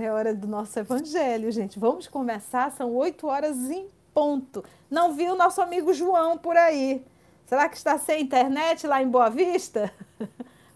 Agora 0.00 0.04
é 0.04 0.12
hora 0.12 0.34
do 0.34 0.46
nosso 0.46 0.78
evangelho, 0.78 1.52
gente. 1.52 1.78
Vamos 1.78 2.06
começar, 2.06 2.72
são 2.72 2.94
oito 2.94 3.26
horas 3.26 3.70
em 3.70 3.86
ponto. 4.14 4.64
Não 4.90 5.12
vi 5.12 5.28
o 5.28 5.34
nosso 5.34 5.60
amigo 5.60 5.92
João 5.92 6.38
por 6.38 6.56
aí. 6.56 7.04
Será 7.44 7.68
que 7.68 7.76
está 7.76 7.98
sem 7.98 8.22
internet 8.22 8.86
lá 8.86 9.02
em 9.02 9.08
Boa 9.08 9.28
Vista? 9.28 9.92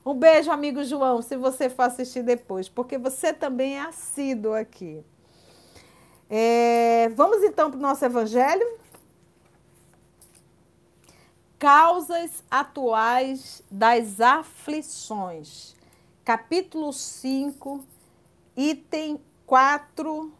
Um 0.07 0.13
beijo, 0.13 0.51
amigo 0.51 0.85
João, 0.85 1.23
se 1.23 1.35
você 1.35 1.71
for 1.71 1.85
assistir 1.85 2.23
depois, 2.23 2.69
porque 2.69 2.99
você 2.99 3.33
também 3.33 3.79
é 3.79 3.81
assíduo 3.81 4.53
aqui. 4.53 5.03
É, 6.29 7.09
vamos 7.17 7.43
então 7.43 7.71
para 7.71 7.79
o 7.79 7.83
nosso 7.83 8.05
evangelho. 8.05 8.79
Causas 11.59 12.45
atuais 12.51 13.63
das 13.71 14.21
aflições. 14.21 15.75
Capítulo 16.23 16.93
5, 16.93 17.83
item 18.57 19.21
4, 19.47 20.33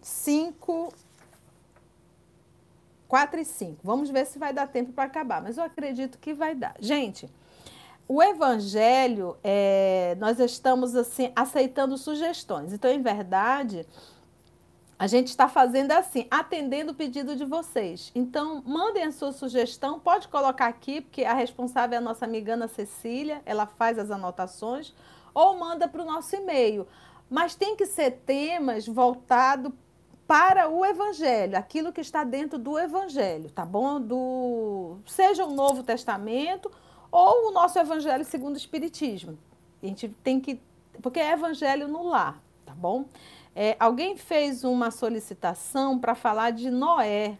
5, 0.00 0.94
4 3.08 3.40
e 3.40 3.44
5. 3.44 3.80
Vamos 3.82 4.10
ver 4.10 4.26
se 4.26 4.38
vai 4.38 4.52
dar 4.52 4.66
tempo 4.66 4.92
para 4.92 5.04
acabar, 5.04 5.42
mas 5.42 5.56
eu 5.56 5.64
acredito 5.64 6.18
que 6.18 6.34
vai 6.34 6.54
dar. 6.54 6.74
Gente, 6.80 7.30
o 8.06 8.22
evangelho, 8.22 9.36
é, 9.42 10.16
nós 10.18 10.38
estamos 10.38 10.94
assim 10.94 11.32
aceitando 11.34 11.96
sugestões. 11.96 12.72
Então, 12.72 12.90
em 12.90 13.00
verdade, 13.00 13.86
a 14.98 15.06
gente 15.06 15.28
está 15.28 15.48
fazendo 15.48 15.92
assim, 15.92 16.26
atendendo 16.30 16.92
o 16.92 16.94
pedido 16.94 17.34
de 17.34 17.44
vocês. 17.44 18.12
Então, 18.14 18.62
mandem 18.66 19.04
a 19.04 19.12
sua 19.12 19.32
sugestão, 19.32 19.98
pode 19.98 20.28
colocar 20.28 20.66
aqui, 20.66 21.00
porque 21.00 21.24
a 21.24 21.34
responsável 21.34 21.96
é 21.96 21.98
a 21.98 22.00
nossa 22.00 22.24
amiga 22.24 22.54
Ana 22.54 22.68
Cecília, 22.68 23.42
ela 23.44 23.66
faz 23.66 23.98
as 23.98 24.10
anotações, 24.10 24.94
ou 25.32 25.58
manda 25.58 25.88
para 25.88 26.02
o 26.02 26.04
nosso 26.04 26.36
e-mail. 26.36 26.86
Mas 27.28 27.54
tem 27.54 27.74
que 27.76 27.86
ser 27.86 28.10
temas 28.26 28.86
voltados 28.86 29.72
para 30.26 30.68
o 30.68 30.84
evangelho, 30.84 31.56
aquilo 31.56 31.92
que 31.92 32.00
está 32.00 32.24
dentro 32.24 32.58
do 32.58 32.78
evangelho, 32.78 33.50
tá 33.50 33.64
bom? 33.64 34.00
Do 34.00 34.96
seja 35.06 35.44
o 35.44 35.52
Novo 35.52 35.82
Testamento 35.82 36.70
ou 37.10 37.48
o 37.48 37.50
nosso 37.52 37.78
evangelho 37.78 38.24
segundo 38.24 38.54
o 38.54 38.58
Espiritismo. 38.58 39.38
A 39.82 39.86
gente 39.86 40.08
tem 40.22 40.40
que. 40.40 40.60
Porque 41.02 41.20
é 41.20 41.32
evangelho 41.32 41.88
no 41.88 42.04
lar, 42.04 42.40
tá 42.64 42.72
bom? 42.74 43.04
É, 43.54 43.76
alguém 43.78 44.16
fez 44.16 44.64
uma 44.64 44.90
solicitação 44.90 45.98
para 45.98 46.14
falar 46.14 46.50
de 46.50 46.70
Noé. 46.70 47.38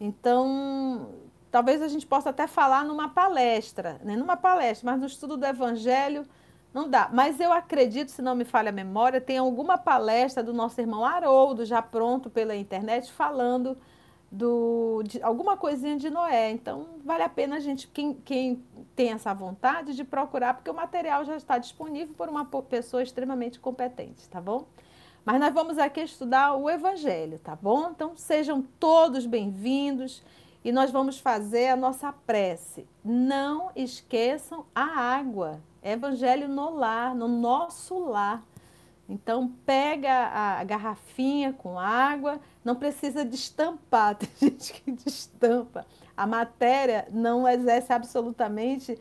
Então, 0.00 1.10
talvez 1.50 1.80
a 1.80 1.88
gente 1.88 2.06
possa 2.06 2.30
até 2.30 2.46
falar 2.46 2.84
numa 2.84 3.08
palestra, 3.08 4.00
né? 4.02 4.16
numa 4.16 4.36
palestra, 4.36 4.90
mas 4.90 5.00
no 5.00 5.06
estudo 5.06 5.36
do 5.36 5.46
Evangelho 5.46 6.26
não 6.74 6.88
dá. 6.88 7.08
Mas 7.12 7.38
eu 7.38 7.52
acredito, 7.52 8.10
se 8.10 8.20
não 8.20 8.34
me 8.34 8.44
falha 8.44 8.70
a 8.70 8.72
memória, 8.72 9.20
tem 9.20 9.38
alguma 9.38 9.78
palestra 9.78 10.42
do 10.42 10.52
nosso 10.52 10.80
irmão 10.80 11.04
Haroldo 11.04 11.64
já 11.64 11.80
pronto 11.80 12.28
pela 12.28 12.56
internet 12.56 13.12
falando 13.12 13.78
do, 14.30 15.02
de 15.04 15.22
alguma 15.22 15.56
coisinha 15.56 15.96
de 15.96 16.10
Noé. 16.10 16.50
Então, 16.50 16.86
vale 17.04 17.22
a 17.22 17.28
pena 17.28 17.56
a 17.56 17.60
gente, 17.60 17.86
quem, 17.86 18.14
quem 18.14 18.62
tem 18.96 19.12
essa 19.12 19.32
vontade, 19.32 19.94
de 19.94 20.02
procurar, 20.02 20.54
porque 20.54 20.70
o 20.70 20.74
material 20.74 21.24
já 21.24 21.36
está 21.36 21.56
disponível 21.56 22.14
por 22.16 22.28
uma 22.28 22.44
pessoa 22.44 23.02
extremamente 23.02 23.60
competente, 23.60 24.28
tá 24.28 24.40
bom? 24.40 24.66
Mas 25.24 25.40
nós 25.40 25.54
vamos 25.54 25.78
aqui 25.78 26.00
estudar 26.00 26.54
o 26.54 26.68
Evangelho, 26.68 27.38
tá 27.38 27.56
bom? 27.56 27.90
Então, 27.90 28.12
sejam 28.16 28.62
todos 28.78 29.24
bem-vindos 29.24 30.22
e 30.64 30.72
nós 30.72 30.90
vamos 30.90 31.18
fazer 31.18 31.68
a 31.68 31.76
nossa 31.76 32.12
prece. 32.12 32.86
Não 33.04 33.70
esqueçam 33.74 34.66
a 34.74 34.82
água. 34.82 35.60
Evangelho 35.84 36.48
no 36.48 36.74
lar, 36.74 37.14
no 37.14 37.28
nosso 37.28 37.98
lar. 37.98 38.42
Então, 39.08 39.52
pega 39.66 40.10
a 40.10 40.64
garrafinha 40.64 41.52
com 41.52 41.78
água, 41.78 42.40
não 42.64 42.74
precisa 42.74 43.24
destampar, 43.24 44.16
tem 44.16 44.28
gente 44.40 44.72
que 44.72 44.90
destampa. 44.90 45.86
A 46.16 46.26
matéria 46.26 47.06
não 47.10 47.46
exerce 47.46 47.92
absolutamente 47.92 48.98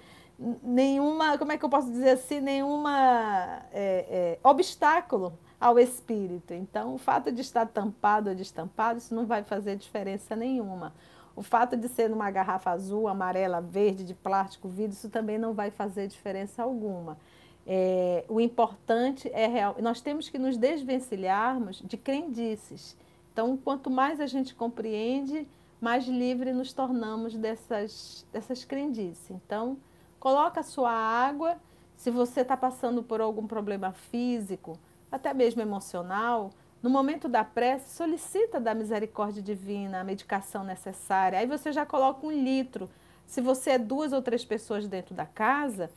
nenhuma, 0.62 1.38
como 1.38 1.54
é 1.54 1.58
que 1.58 1.64
eu 1.64 1.70
posso 1.70 1.90
dizer 1.90 2.12
assim, 2.12 2.42
nenhuma 2.42 3.62
é, 3.72 4.06
é, 4.10 4.40
obstáculo 4.44 5.38
ao 5.60 5.80
espírito. 5.80 6.54
Então, 6.54 6.96
o 6.96 6.98
fato 6.98 7.32
de 7.32 7.40
estar 7.40 7.66
tampado 7.66 8.30
ou 8.30 8.36
destampado, 8.36 9.00
isso 9.00 9.16
não 9.16 9.26
vai 9.26 9.44
fazer 9.44 9.78
diferença 9.78 10.36
nenhuma. 10.36 10.94
O 11.36 11.42
fato 11.42 11.76
de 11.76 11.88
ser 11.88 12.10
numa 12.10 12.30
garrafa 12.30 12.72
azul, 12.72 13.08
amarela, 13.08 13.60
verde, 13.60 14.04
de 14.04 14.14
plástico, 14.14 14.68
vidro, 14.68 14.94
isso 14.94 15.10
também 15.10 15.38
não 15.38 15.54
vai 15.54 15.72
fazer 15.72 16.08
diferença 16.08 16.62
alguma. 16.62 17.18
É, 17.66 18.24
o 18.28 18.40
importante 18.40 19.30
é 19.34 19.48
real. 19.48 19.76
Nós 19.80 20.02
temos 20.02 20.30
que 20.30 20.38
nos 20.38 20.58
desvencilharmos 20.58 21.82
de 21.84 21.98
crendices. 21.98 22.96
Então, 23.32 23.58
quanto 23.58 23.90
mais 23.90 24.20
a 24.20 24.28
gente 24.28 24.54
compreende, 24.54 25.48
mais 25.82 26.06
livre 26.06 26.54
nos 26.54 26.72
tornamos 26.72 27.36
dessas, 27.36 28.26
dessas 28.32 28.64
crendices. 28.64 29.32
Então, 29.32 29.78
coloca 30.20 30.60
a 30.60 30.64
sua 30.64 30.92
água. 30.92 31.58
Se 31.98 32.12
você 32.12 32.42
está 32.42 32.56
passando 32.56 33.02
por 33.02 33.22
algum 33.22 33.48
problema 33.48 33.92
físico, 33.92 34.78
até 35.12 35.34
mesmo 35.34 35.62
emocional, 35.62 36.52
no 36.84 36.90
momento 36.90 37.30
da 37.30 37.46
prece, 37.46 37.96
solicita 37.96 38.60
da 38.60 38.76
misericórdia 38.76 39.42
divina 39.42 40.02
a 40.02 40.04
medicação 40.04 40.66
necessária. 40.66 41.40
Aí 41.40 41.48
você 41.48 41.72
já 41.72 41.86
coloca 41.86 42.28
um 42.28 42.32
litro. 42.32 42.90
Se 43.26 43.40
você 43.40 43.72
é 43.72 43.78
duas 43.78 44.12
ou 44.12 44.22
três 44.22 44.44
pessoas 44.44 44.86
dentro 44.86 45.16
da 45.16 45.26
casa, 45.26 45.90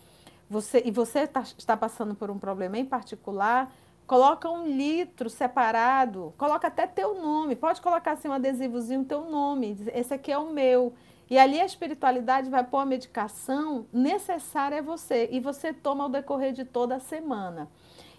você, 0.49 0.81
e 0.85 0.93
você 0.93 1.27
tá, 1.27 1.43
está 1.59 1.77
passando 1.77 2.15
por 2.15 2.31
um 2.31 2.39
problema 2.39 2.79
em 2.79 2.85
particular, 2.85 3.75
coloca 4.07 4.49
um 4.49 4.65
litro 4.65 5.29
separado, 5.29 6.33
coloca 6.39 6.69
até 6.69 6.87
teu 6.87 7.21
nome, 7.21 7.57
pode 7.57 7.81
colocar 7.81 8.13
assim 8.13 8.29
um 8.29 8.33
adesivozinho, 8.33 9.05
teu 9.05 9.29
nome, 9.29 9.77
esse 9.93 10.15
aqui 10.15 10.31
é 10.31 10.39
o 10.39 10.53
meu. 10.53 10.95
E 11.29 11.37
ali 11.37 11.61
a 11.61 11.67
espiritualidade 11.67 12.49
vai 12.49 12.63
pôr 12.63 12.79
a 12.79 12.87
medicação 12.87 13.87
necessária 13.93 14.79
a 14.79 14.83
você, 14.83 15.29
e 15.33 15.41
você 15.41 15.73
toma 15.73 16.05
ao 16.05 16.11
decorrer 16.11 16.53
de 16.53 16.65
toda 16.65 16.95
a 16.95 17.01
semana. 17.01 17.69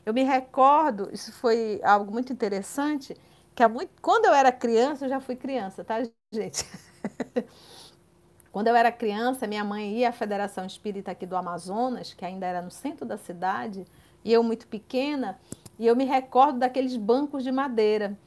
Eu 0.07 0.13
me 0.13 0.23
recordo, 0.23 1.09
isso 1.13 1.33
foi 1.33 1.81
algo 1.83 2.11
muito 2.13 2.31
interessante, 2.31 3.13
que 3.53 3.61
há 3.61 3.67
muito, 3.69 3.91
quando 4.01 4.25
eu 4.25 4.33
era 4.33 4.51
criança, 4.53 5.05
eu 5.05 5.09
já 5.09 5.19
fui 5.19 5.35
criança, 5.35 5.83
tá, 5.83 6.01
gente? 6.33 6.65
Quando 8.51 8.67
eu 8.67 8.75
era 8.75 8.91
criança, 8.91 9.45
minha 9.45 9.63
mãe 9.63 9.97
ia 9.99 10.09
à 10.09 10.11
Federação 10.11 10.65
Espírita 10.65 11.11
aqui 11.11 11.25
do 11.25 11.35
Amazonas, 11.35 12.13
que 12.13 12.25
ainda 12.25 12.45
era 12.45 12.61
no 12.61 12.71
centro 12.71 13.05
da 13.05 13.17
cidade, 13.17 13.85
e 14.23 14.31
eu 14.33 14.41
muito 14.43 14.67
pequena, 14.67 15.37
e 15.77 15.85
eu 15.85 15.95
me 15.95 16.05
recordo 16.05 16.59
daqueles 16.59 16.95
bancos 16.95 17.43
de 17.43 17.51
madeira. 17.51 18.17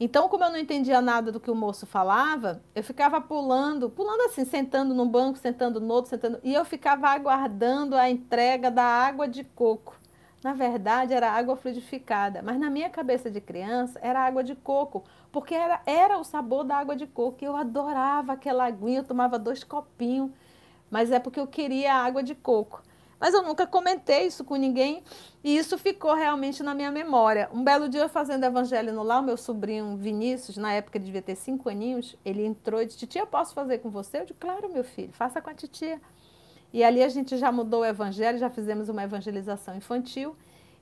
Então, 0.00 0.28
como 0.28 0.44
eu 0.44 0.50
não 0.50 0.58
entendia 0.58 1.00
nada 1.00 1.32
do 1.32 1.40
que 1.40 1.50
o 1.50 1.56
moço 1.56 1.86
falava, 1.86 2.62
eu 2.74 2.84
ficava 2.84 3.20
pulando, 3.20 3.90
pulando 3.90 4.22
assim, 4.22 4.44
sentando 4.46 4.94
num 4.94 5.08
banco, 5.08 5.38
sentando 5.38 5.80
no 5.80 5.94
outro, 5.94 6.10
sentando, 6.10 6.40
e 6.44 6.54
eu 6.54 6.64
ficava 6.64 7.08
aguardando 7.08 7.96
a 7.96 8.10
entrega 8.10 8.70
da 8.70 8.82
água 8.84 9.28
de 9.28 9.44
coco. 9.44 9.99
Na 10.42 10.54
verdade, 10.54 11.12
era 11.12 11.30
água 11.30 11.54
fluidificada, 11.54 12.40
mas 12.42 12.58
na 12.58 12.70
minha 12.70 12.88
cabeça 12.88 13.30
de 13.30 13.40
criança 13.40 13.98
era 14.02 14.20
água 14.20 14.42
de 14.42 14.54
coco, 14.54 15.04
porque 15.30 15.54
era, 15.54 15.82
era 15.84 16.18
o 16.18 16.24
sabor 16.24 16.64
da 16.64 16.76
água 16.76 16.96
de 16.96 17.06
coco. 17.06 17.44
Eu 17.44 17.54
adorava 17.56 18.32
aquela 18.32 18.64
aguinha, 18.64 19.00
eu 19.00 19.04
tomava 19.04 19.38
dois 19.38 19.62
copinhos, 19.62 20.30
mas 20.90 21.10
é 21.12 21.18
porque 21.18 21.38
eu 21.38 21.46
queria 21.46 21.94
água 21.94 22.22
de 22.22 22.34
coco. 22.34 22.82
Mas 23.20 23.34
eu 23.34 23.42
nunca 23.42 23.66
comentei 23.66 24.26
isso 24.26 24.42
com 24.42 24.56
ninguém 24.56 25.02
e 25.44 25.54
isso 25.54 25.76
ficou 25.76 26.14
realmente 26.14 26.62
na 26.62 26.74
minha 26.74 26.90
memória. 26.90 27.50
Um 27.52 27.62
belo 27.62 27.86
dia, 27.86 28.08
fazendo 28.08 28.44
evangelho 28.44 28.94
no 28.94 29.02
lar, 29.02 29.20
o 29.20 29.22
meu 29.22 29.36
sobrinho 29.36 29.94
Vinícius, 29.98 30.56
na 30.56 30.72
época 30.72 30.96
ele 30.96 31.04
devia 31.04 31.20
ter 31.20 31.36
cinco 31.36 31.68
aninhos, 31.68 32.16
ele 32.24 32.46
entrou 32.46 32.80
e 32.80 32.86
disse: 32.86 32.96
Titia, 32.96 33.26
posso 33.26 33.52
fazer 33.52 33.78
com 33.78 33.90
você? 33.90 34.20
Eu 34.20 34.22
disse: 34.22 34.38
Claro, 34.40 34.72
meu 34.72 34.82
filho, 34.82 35.12
faça 35.12 35.42
com 35.42 35.50
a 35.50 35.54
titia. 35.54 36.00
E 36.72 36.84
ali 36.84 37.02
a 37.02 37.08
gente 37.08 37.36
já 37.36 37.50
mudou 37.50 37.80
o 37.80 37.84
evangelho, 37.84 38.38
já 38.38 38.48
fizemos 38.48 38.88
uma 38.88 39.02
evangelização 39.02 39.76
infantil. 39.76 40.36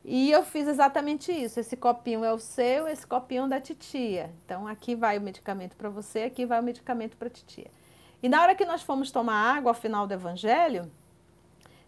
E 0.05 0.31
eu 0.31 0.43
fiz 0.43 0.69
exatamente 0.69 1.33
isso. 1.33 1.59
Esse 1.61 1.77
copinho 1.77 2.25
é 2.25 2.33
o 2.33 2.39
seu, 2.39 2.87
esse 2.87 3.07
copinho 3.07 3.45
é 3.45 3.49
da 3.49 3.61
titia. 3.61 4.31
Então 4.45 4.67
aqui 4.67 4.95
vai 4.95 5.19
o 5.19 5.21
medicamento 5.21 5.77
para 5.77 5.89
você, 5.89 6.21
aqui 6.21 6.47
vai 6.47 6.61
o 6.61 6.63
medicamento 6.63 7.17
para 7.17 7.29
a 7.29 7.31
titia. 7.31 7.71
E 8.23 8.29
na 8.29 8.43
hora 8.43 8.55
que 8.55 8.65
nós 8.65 8.83
fomos 8.83 9.11
tomar 9.11 9.57
água 9.57 9.71
ao 9.71 9.75
final 9.75 10.07
do 10.07 10.15
evangelho, 10.15 10.91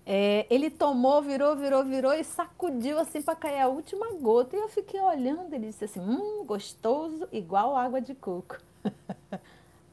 é, 0.06 0.46
ele 0.48 0.70
tomou, 0.70 1.20
virou, 1.22 1.54
virou, 1.56 1.84
virou 1.84 2.12
e 2.12 2.24
sacudiu 2.24 2.98
assim 2.98 3.22
para 3.22 3.36
cair 3.36 3.60
a 3.60 3.68
última 3.68 4.12
gota. 4.14 4.56
E 4.56 4.58
eu 4.60 4.68
fiquei 4.68 5.00
olhando, 5.00 5.54
ele 5.54 5.66
disse 5.66 5.84
assim: 5.84 6.00
hum, 6.00 6.44
gostoso, 6.44 7.28
igual 7.32 7.76
água 7.76 8.00
de 8.00 8.14
coco. 8.14 8.58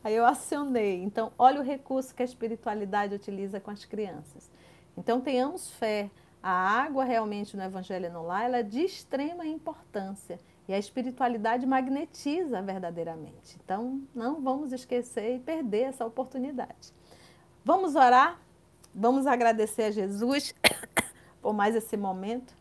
Aí 0.07 0.15
eu 0.15 0.25
acionei. 0.25 1.04
Então, 1.04 1.33
olha 1.38 1.59
o 1.59 1.63
recurso 1.63 2.15
que 2.15 2.21
a 2.21 2.25
espiritualidade 2.25 3.13
utiliza 3.13 3.59
com 3.59 3.71
as 3.71 3.83
crianças. 3.83 4.50
Então, 4.98 5.19
tenhamos 5.19 5.69
fé. 5.71 6.09
A 6.42 6.50
água 6.50 7.04
realmente 7.04 7.57
no 7.57 7.63
Evangelho 7.63 8.09
no 8.13 8.25
Lar 8.25 8.45
ela 8.45 8.57
é 8.59 8.63
de 8.63 8.80
extrema 8.80 9.45
importância. 9.45 10.39
E 10.65 10.74
a 10.74 10.80
espiritualidade 10.80 11.65
magnetiza 11.65 12.62
verdadeiramente. 12.62 13.59
Então, 13.62 14.01
não 14.15 14.42
vamos 14.42 14.71
esquecer 14.71 15.36
e 15.36 15.39
perder 15.39 15.89
essa 15.89 16.06
oportunidade. 16.06 16.94
Vamos 17.65 17.98
orar? 17.98 18.39
Vamos 18.95 19.27
agradecer 19.27 19.83
a 19.83 19.92
Jesus 19.92 20.56
por 21.42 21.51
mais 21.51 21.75
esse 21.75 21.98
momento. 21.98 22.56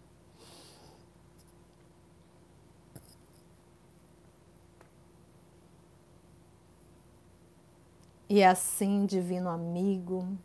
E 8.29 8.43
assim, 8.43 9.07
divino 9.07 9.49
amigo, 9.49 10.37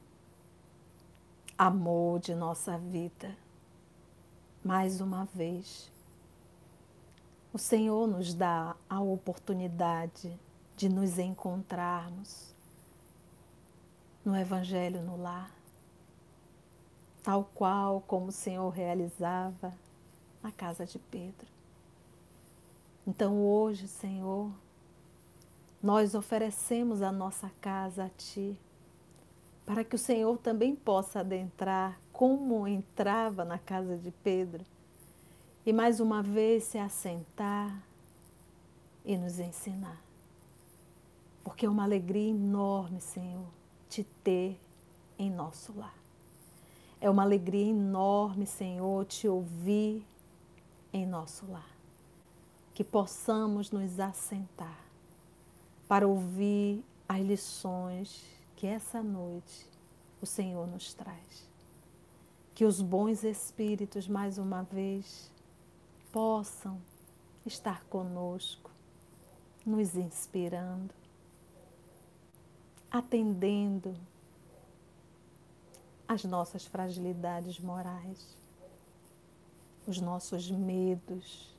amor 1.58 2.20
de 2.20 2.36
nossa 2.36 2.78
vida, 2.78 3.36
mais 4.64 5.02
uma 5.02 5.26
vez, 5.26 5.92
o 7.52 7.58
Senhor 7.58 8.06
nos 8.06 8.36
dá 8.36 8.76
a 8.88 9.02
oportunidade 9.02 10.40
de 10.78 10.88
nos 10.88 11.18
encontrarmos 11.18 12.54
no 14.24 14.38
Evangelho 14.38 15.02
no 15.02 15.20
lar, 15.20 15.52
tal 17.24 17.50
qual 17.56 18.00
como 18.02 18.28
o 18.28 18.32
Senhor 18.32 18.70
realizava 18.70 19.74
na 20.44 20.52
casa 20.52 20.86
de 20.86 21.00
Pedro. 21.00 21.48
Então 23.08 23.44
hoje, 23.44 23.88
Senhor, 23.88 24.52
nós 25.82 26.14
oferecemos 26.14 27.02
a 27.02 27.12
nossa 27.12 27.50
casa 27.60 28.06
a 28.06 28.10
Ti, 28.10 28.56
para 29.66 29.84
que 29.84 29.96
o 29.96 30.00
Senhor 30.00 30.38
também 30.38 30.76
possa 30.76 31.22
adentrar 31.22 32.00
como 32.12 32.68
entrava 32.68 33.44
na 33.44 33.58
casa 33.58 33.98
de 33.98 34.12
Pedro 34.12 34.64
e 35.66 35.74
mais 35.74 36.00
uma 36.00 36.22
vez 36.22 36.66
se 36.66 36.78
assentar 36.78 37.82
e 39.04 39.18
nos 39.18 39.40
ensinar. 39.40 40.00
Porque 41.44 41.66
é 41.66 41.70
uma 41.70 41.84
alegria 41.84 42.30
enorme, 42.30 43.02
Senhor, 43.02 43.48
te 43.90 44.04
ter 44.24 44.60
em 45.18 45.32
nosso 45.32 45.74
lar. 45.76 45.96
É 47.00 47.10
uma 47.10 47.24
alegria 47.24 47.72
enorme, 47.72 48.46
Senhor, 48.46 49.06
te 49.06 49.28
ouvir 49.28 50.06
em 50.94 51.08
nosso 51.08 51.50
lar. 51.52 51.70
Que 52.76 52.84
possamos 52.84 53.72
nos 53.72 54.00
assentar 54.00 54.91
para 55.92 56.08
ouvir 56.08 56.86
as 57.06 57.20
lições 57.20 58.24
que 58.56 58.66
essa 58.66 59.04
noite 59.04 59.70
o 60.22 60.26
Senhor 60.26 60.66
nos 60.66 60.94
traz. 60.94 61.50
Que 62.56 62.64
os 62.64 62.82
bons 62.82 63.26
espíritos, 63.26 64.08
mais 64.08 64.38
uma 64.38 64.64
vez, 64.64 65.30
possam 66.10 66.82
estar 67.46 67.84
conosco, 67.90 68.72
nos 69.66 69.94
inspirando, 69.98 70.94
atendendo 72.90 73.94
as 76.08 76.24
nossas 76.24 76.66
fragilidades 76.66 77.60
morais, 77.60 78.34
os 79.86 80.00
nossos 80.00 80.50
medos, 80.50 81.54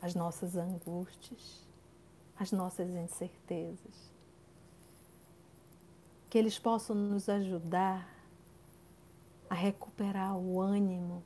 as 0.00 0.14
nossas 0.14 0.56
angústias 0.56 1.65
as 2.38 2.52
nossas 2.52 2.90
incertezas. 2.90 4.12
Que 6.28 6.38
eles 6.38 6.58
possam 6.58 6.94
nos 6.94 7.28
ajudar 7.28 8.08
a 9.48 9.54
recuperar 9.54 10.36
o 10.36 10.60
ânimo, 10.60 11.22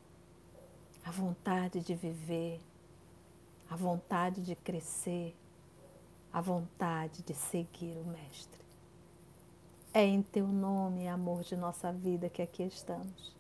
a 1.04 1.10
vontade 1.10 1.80
de 1.80 1.94
viver, 1.94 2.60
a 3.68 3.76
vontade 3.76 4.42
de 4.42 4.54
crescer, 4.54 5.34
a 6.32 6.40
vontade 6.40 7.22
de 7.22 7.34
seguir 7.34 7.96
o 7.96 8.04
Mestre. 8.04 8.60
É 9.92 10.04
em 10.04 10.22
Teu 10.22 10.46
nome, 10.46 11.08
amor 11.08 11.42
de 11.42 11.56
nossa 11.56 11.92
vida, 11.92 12.28
que 12.28 12.42
aqui 12.42 12.62
estamos. 12.62 13.34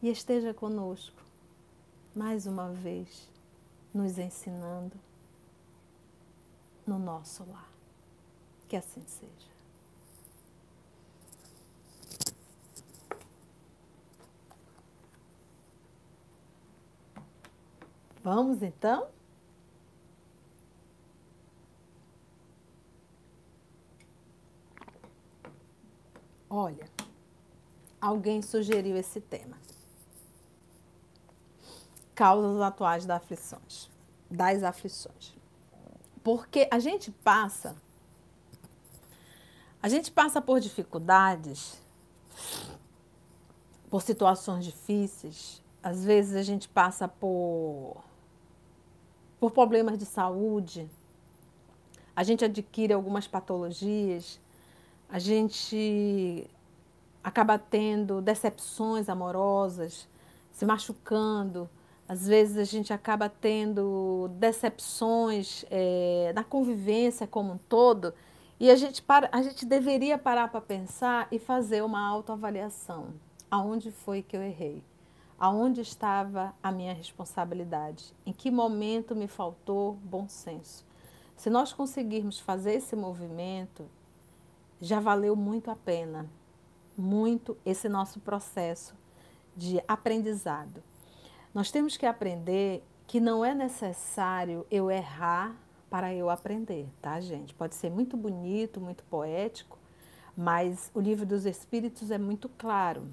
E 0.00 0.08
esteja 0.08 0.54
conosco, 0.54 1.20
mais 2.14 2.46
uma 2.46 2.70
vez, 2.72 3.28
nos 3.92 4.18
ensinando 4.18 5.05
no 6.86 6.98
nosso 6.98 7.44
lar. 7.44 7.68
Que 8.68 8.76
assim 8.76 9.02
seja. 9.06 9.56
Vamos 18.22 18.60
então? 18.60 19.08
Olha, 26.50 26.90
alguém 28.00 28.42
sugeriu 28.42 28.96
esse 28.96 29.20
tema. 29.20 29.56
Causas 32.16 32.60
atuais 32.60 33.06
das 33.06 33.18
aflições, 33.22 33.90
das 34.28 34.62
aflições. 34.64 35.35
Porque 36.26 36.66
a 36.72 36.80
gente 36.80 37.12
passa, 37.12 37.76
a 39.80 39.88
gente 39.88 40.10
passa 40.10 40.40
por 40.40 40.58
dificuldades, 40.58 41.80
por 43.88 44.02
situações 44.02 44.64
difíceis, 44.64 45.62
às 45.80 46.04
vezes 46.04 46.34
a 46.34 46.42
gente 46.42 46.68
passa 46.68 47.06
por, 47.06 48.02
por 49.38 49.52
problemas 49.52 49.96
de 49.96 50.04
saúde, 50.04 50.90
a 52.16 52.24
gente 52.24 52.44
adquire 52.44 52.92
algumas 52.92 53.28
patologias, 53.28 54.40
a 55.08 55.20
gente 55.20 56.50
acaba 57.22 57.56
tendo 57.56 58.20
decepções 58.20 59.08
amorosas, 59.08 60.08
se 60.50 60.66
machucando, 60.66 61.70
às 62.08 62.26
vezes 62.26 62.56
a 62.56 62.64
gente 62.64 62.92
acaba 62.92 63.28
tendo 63.28 64.28
decepções 64.38 65.64
é, 65.70 66.32
na 66.34 66.44
convivência 66.44 67.26
como 67.26 67.52
um 67.52 67.58
todo 67.58 68.14
e 68.58 68.70
a 68.70 68.76
gente, 68.76 69.02
para, 69.02 69.28
a 69.32 69.42
gente 69.42 69.66
deveria 69.66 70.16
parar 70.16 70.48
para 70.48 70.62
pensar 70.62 71.28
e 71.30 71.38
fazer 71.38 71.82
uma 71.82 72.00
autoavaliação. 72.00 73.08
Aonde 73.50 73.90
foi 73.90 74.22
que 74.22 74.34
eu 74.34 74.42
errei? 74.42 74.82
Aonde 75.38 75.82
estava 75.82 76.54
a 76.62 76.72
minha 76.72 76.94
responsabilidade? 76.94 78.14
Em 78.24 78.32
que 78.32 78.50
momento 78.50 79.14
me 79.14 79.26
faltou 79.26 79.98
bom 80.02 80.26
senso? 80.26 80.86
Se 81.36 81.50
nós 81.50 81.74
conseguirmos 81.74 82.40
fazer 82.40 82.74
esse 82.74 82.96
movimento, 82.96 83.84
já 84.80 85.00
valeu 85.00 85.36
muito 85.36 85.70
a 85.70 85.76
pena, 85.76 86.26
muito 86.96 87.58
esse 87.64 87.90
nosso 87.90 88.20
processo 88.20 88.94
de 89.54 89.82
aprendizado. 89.86 90.82
Nós 91.56 91.70
temos 91.70 91.96
que 91.96 92.04
aprender 92.04 92.84
que 93.06 93.18
não 93.18 93.42
é 93.42 93.54
necessário 93.54 94.66
eu 94.70 94.90
errar 94.90 95.56
para 95.88 96.12
eu 96.12 96.28
aprender, 96.28 96.86
tá, 97.00 97.18
gente? 97.18 97.54
Pode 97.54 97.74
ser 97.74 97.90
muito 97.90 98.14
bonito, 98.14 98.78
muito 98.78 99.02
poético, 99.04 99.78
mas 100.36 100.90
o 100.94 101.00
livro 101.00 101.24
dos 101.24 101.46
Espíritos 101.46 102.10
é 102.10 102.18
muito 102.18 102.46
claro. 102.58 103.08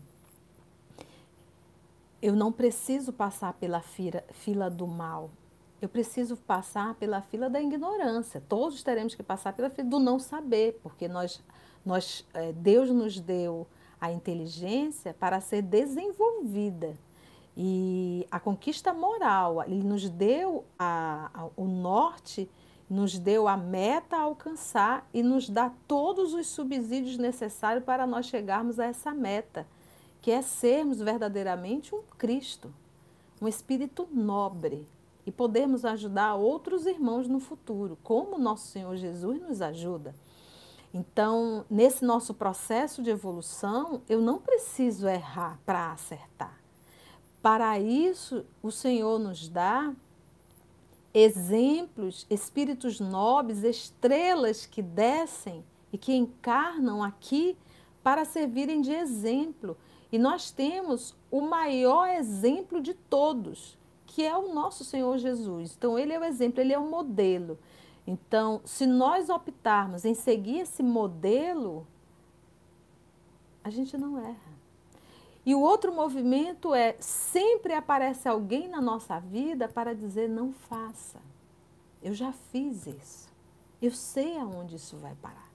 Eu 2.21 2.35
não 2.35 2.51
preciso 2.51 3.13
passar 3.13 3.53
pela 3.53 3.79
fila, 3.79 4.21
fila 4.33 4.69
do 4.69 4.87
mal. 4.87 5.29
Eu 5.81 5.87
preciso 5.87 6.35
passar 6.35 6.95
pela 6.95 7.21
fila 7.21 7.49
da 7.49 7.61
ignorância. 7.61 8.43
Todos 8.49 8.83
teremos 8.83 9.15
que 9.15 9.23
passar 9.23 9.53
pela 9.53 9.69
fila 9.69 9.87
do 9.87 9.99
não 10.01 10.19
saber, 10.19 10.81
porque 10.83 11.07
nós, 11.07 11.41
nós, 11.85 12.27
eh, 12.33 12.51
Deus 12.51 12.89
nos 12.89 13.21
deu 13.21 13.65
a 14.01 14.11
inteligência 14.11 15.13
para 15.13 15.39
ser 15.39 15.61
desenvolvida. 15.61 16.93
E 17.55 18.27
a 18.31 18.39
conquista 18.39 18.93
moral, 18.93 19.63
ele 19.63 19.83
nos 19.83 20.09
deu 20.09 20.65
a, 20.77 21.29
a, 21.33 21.49
o 21.55 21.65
norte, 21.65 22.49
nos 22.89 23.17
deu 23.17 23.47
a 23.47 23.55
meta 23.55 24.17
a 24.17 24.21
alcançar 24.21 25.07
e 25.13 25.21
nos 25.21 25.49
dá 25.49 25.71
todos 25.87 26.33
os 26.33 26.47
subsídios 26.47 27.17
necessários 27.17 27.85
para 27.85 28.07
nós 28.07 28.25
chegarmos 28.25 28.79
a 28.79 28.85
essa 28.85 29.13
meta, 29.13 29.67
que 30.21 30.31
é 30.31 30.41
sermos 30.41 30.99
verdadeiramente 30.99 31.93
um 31.93 32.01
Cristo, 32.17 32.73
um 33.41 33.47
espírito 33.47 34.07
nobre 34.11 34.87
e 35.25 35.31
podermos 35.31 35.85
ajudar 35.85 36.35
outros 36.35 36.85
irmãos 36.85 37.27
no 37.27 37.39
futuro, 37.39 37.97
como 38.03 38.37
nosso 38.37 38.67
Senhor 38.67 38.95
Jesus 38.95 39.39
nos 39.41 39.61
ajuda. 39.61 40.15
Então, 40.93 41.65
nesse 41.69 42.05
nosso 42.05 42.33
processo 42.33 43.01
de 43.01 43.09
evolução, 43.09 44.01
eu 44.07 44.21
não 44.21 44.37
preciso 44.39 45.07
errar 45.07 45.59
para 45.65 45.91
acertar. 45.91 46.62
Para 47.43 47.77
isso, 47.77 48.45
o 48.61 48.71
Senhor 48.71 49.19
nos 49.19 49.49
dá 49.49 49.93
exemplos, 51.13 52.25
espíritos 52.29 53.01
nobres, 53.01 53.65
estrelas 53.65 54.65
que 54.65 54.81
descem 54.81 55.61
e 55.91 55.97
que 55.97 56.15
encarnam 56.15 57.03
aqui 57.03 57.57
para 58.01 58.23
servirem 58.23 58.79
de 58.79 58.93
exemplo. 58.93 59.75
E 60.09 60.17
nós 60.17 60.51
temos 60.51 61.13
o 61.29 61.41
maior 61.41 62.07
exemplo 62.07 62.79
de 62.79 62.93
todos, 62.93 63.77
que 64.05 64.23
é 64.23 64.37
o 64.37 64.53
nosso 64.53 64.85
Senhor 64.85 65.17
Jesus. 65.17 65.75
Então, 65.77 65.99
ele 65.99 66.13
é 66.13 66.19
o 66.19 66.23
exemplo, 66.23 66.61
ele 66.61 66.71
é 66.71 66.79
o 66.79 66.89
modelo. 66.89 67.59
Então, 68.07 68.61
se 68.63 68.87
nós 68.87 69.29
optarmos 69.29 70.05
em 70.05 70.13
seguir 70.13 70.59
esse 70.59 70.81
modelo, 70.81 71.85
a 73.61 73.69
gente 73.69 73.97
não 73.97 74.17
erra. 74.17 74.52
E 75.45 75.53
o 75.53 75.59
outro 75.59 75.93
movimento 75.93 76.73
é 76.73 76.95
sempre 76.99 77.73
aparece 77.73 78.29
alguém 78.29 78.67
na 78.67 78.79
nossa 78.79 79.19
vida 79.19 79.67
para 79.67 79.93
dizer 79.93 80.29
não 80.29 80.53
faça. 80.53 81.19
Eu 82.01 82.13
já 82.13 82.31
fiz 82.31 82.87
isso. 82.87 83.29
Eu 83.81 83.91
sei 83.91 84.37
aonde 84.37 84.77
isso 84.77 84.95
vai 84.97 85.13
parar. 85.15 85.49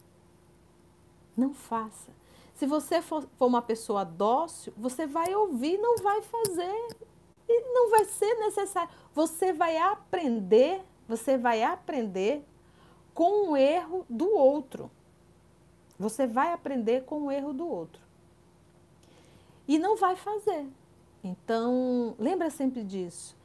Não 1.37 1.55
faça. 1.55 2.13
Se 2.55 2.67
você 2.67 3.01
for, 3.01 3.27
uma 3.41 3.63
pessoa 3.63 4.05
dócil, 4.05 4.73
você 4.77 5.07
vai 5.07 5.35
ouvir, 5.35 5.79
não 5.79 5.97
vai 5.99 6.21
fazer. 6.23 6.97
E 7.49 7.61
não 7.73 7.89
vai 7.89 8.05
ser 8.05 8.35
necessário. 8.35 8.91
Você 9.15 9.53
vai 9.53 9.79
aprender, 9.79 10.83
você 11.09 11.39
vai 11.39 11.63
aprender 11.63 12.45
com 13.15 13.53
o 13.53 13.57
erro 13.57 14.05
do 14.11 14.29
outro. 14.35 14.91
Você 15.99 16.27
vai 16.27 16.53
aprender 16.53 17.05
com 17.05 17.27
o 17.27 17.33
erro 17.33 17.53
do 17.53 17.67
outro. 17.67 18.08
E 19.69 19.79
não 19.79 19.97
vai 19.97 20.17
fazer. 20.17 20.67
Então, 21.23 22.17
lembra 22.19 22.49
sempre 22.49 22.83
disso. 22.83 23.37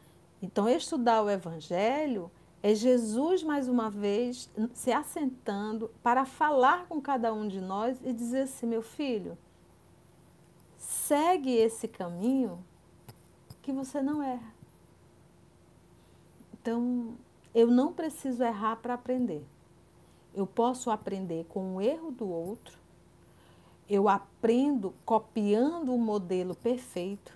Então, 0.41 0.69
estudar 0.69 1.21
o 1.21 1.29
Evangelho 1.29 2.31
é 2.61 2.73
Jesus, 2.73 3.43
mais 3.43 3.67
uma 3.67 3.89
vez, 3.89 4.49
se 4.73 4.91
assentando 4.91 5.91
para 6.01 6.25
falar 6.25 6.85
com 6.87 7.01
cada 7.01 7.33
um 7.33 7.45
de 7.45 7.59
nós 7.59 7.99
e 8.01 8.13
dizer 8.13 8.43
assim: 8.43 8.65
meu 8.65 8.81
filho, 8.81 9.37
segue 10.77 11.51
esse 11.51 11.87
caminho 11.87 12.63
que 13.61 13.73
você 13.73 14.01
não 14.01 14.23
erra. 14.23 14.53
Então, 16.53 17.15
eu 17.53 17.67
não 17.67 17.91
preciso 17.91 18.43
errar 18.43 18.77
para 18.77 18.93
aprender. 18.93 19.45
Eu 20.33 20.47
posso 20.47 20.89
aprender 20.89 21.45
com 21.49 21.75
o 21.75 21.81
erro 21.81 22.11
do 22.11 22.27
outro. 22.27 22.82
Eu 23.93 24.09
aprendo 24.09 24.91
copiando 25.05 25.93
o 25.93 25.99
modelo 25.99 26.55
perfeito. 26.55 27.31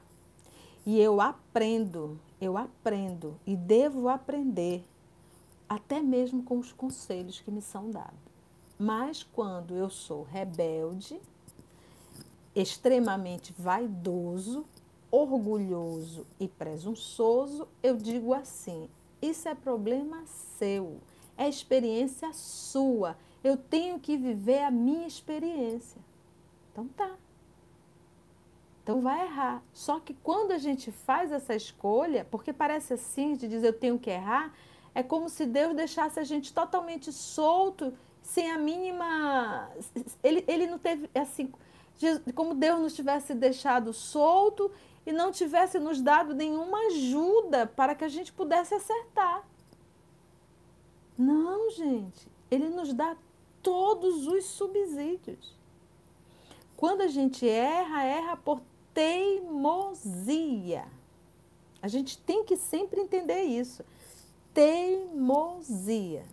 E 0.88 1.00
eu 1.00 1.22
aprendo, 1.22 2.20
eu 2.42 2.58
aprendo 2.58 3.40
e 3.46 3.56
devo 3.56 4.10
aprender 4.10 4.84
até 5.70 6.02
mesmo 6.02 6.42
com 6.42 6.58
os 6.58 6.72
conselhos 6.72 7.40
que 7.40 7.52
me 7.52 7.62
são 7.62 7.92
dados. 7.92 8.18
Mas 8.76 9.22
quando 9.22 9.76
eu 9.76 9.88
sou 9.88 10.24
rebelde, 10.24 11.22
extremamente 12.56 13.54
vaidoso, 13.56 14.66
orgulhoso 15.12 16.26
e 16.40 16.48
presunçoso, 16.48 17.68
eu 17.84 17.96
digo 17.96 18.34
assim: 18.34 18.90
isso 19.22 19.48
é 19.48 19.54
problema 19.54 20.26
seu, 20.26 20.98
é 21.38 21.48
experiência 21.48 22.34
sua. 22.34 23.16
Eu 23.44 23.58
tenho 23.58 24.00
que 24.00 24.18
viver 24.18 24.64
a 24.64 24.72
minha 24.72 25.06
experiência. 25.06 26.08
Então 26.78 26.88
tá. 26.90 27.18
Então 28.84 29.02
vai 29.02 29.26
errar. 29.26 29.64
Só 29.74 30.00
que 30.00 30.14
quando 30.14 30.52
a 30.52 30.60
gente 30.60 30.92
faz 30.92 31.32
essa 31.32 31.56
escolha, 31.56 32.24
porque 32.30 32.54
parece 32.54 32.94
assim, 32.94 33.34
de 33.34 33.48
dizer 33.48 33.70
eu 33.70 33.74
tenho 33.74 33.98
que 33.98 34.12
errar, 34.12 34.54
é 34.94 35.02
como 35.02 35.28
se 35.28 35.48
Deus 35.48 35.76
deixasse 35.76 36.20
a 36.20 36.24
gente 36.24 36.54
totalmente 36.54 37.12
solto, 37.12 37.92
sem 38.22 38.52
a 38.52 38.60
mínima. 38.60 39.72
Ele, 40.24 40.46
ele 40.48 40.68
não 40.68 40.78
teve. 40.78 41.10
Assim, 41.16 41.52
como 42.36 42.54
Deus 42.54 42.80
nos 42.80 42.96
tivesse 42.96 43.34
deixado 43.34 43.92
solto 43.92 44.72
e 45.04 45.12
não 45.12 45.32
tivesse 45.32 45.80
nos 45.80 46.00
dado 46.00 46.36
nenhuma 46.36 46.78
ajuda 46.90 47.66
para 47.66 47.96
que 47.96 48.06
a 48.06 48.10
gente 48.10 48.32
pudesse 48.32 48.76
acertar. 48.76 49.44
Não, 51.18 51.72
gente. 51.72 52.28
Ele 52.52 52.70
nos 52.70 52.94
dá 52.94 53.18
todos 53.64 54.28
os 54.28 54.46
subsídios. 54.46 55.57
Quando 56.78 57.02
a 57.02 57.08
gente 57.08 57.48
erra, 57.48 58.06
erra 58.06 58.38
por 58.38 58.62
teimosia. 58.94 60.86
A 61.82 61.90
gente 61.90 62.18
tem 62.20 62.46
que 62.46 62.56
sempre 62.56 63.02
entender 63.02 63.42
isso 63.42 63.84
teimosia, 64.58 66.26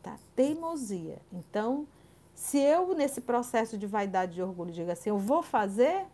tá? 0.00 0.16
Teimosia. 0.36 1.18
Então, 1.32 1.84
se 2.32 2.56
eu 2.56 2.94
nesse 2.94 3.20
processo 3.20 3.76
de 3.76 3.88
vaidade 3.88 4.38
e 4.38 4.42
orgulho 4.42 4.70
digo 4.70 4.88
assim, 4.88 5.10
eu 5.10 5.18
vou 5.18 5.42
fazer, 5.42 6.06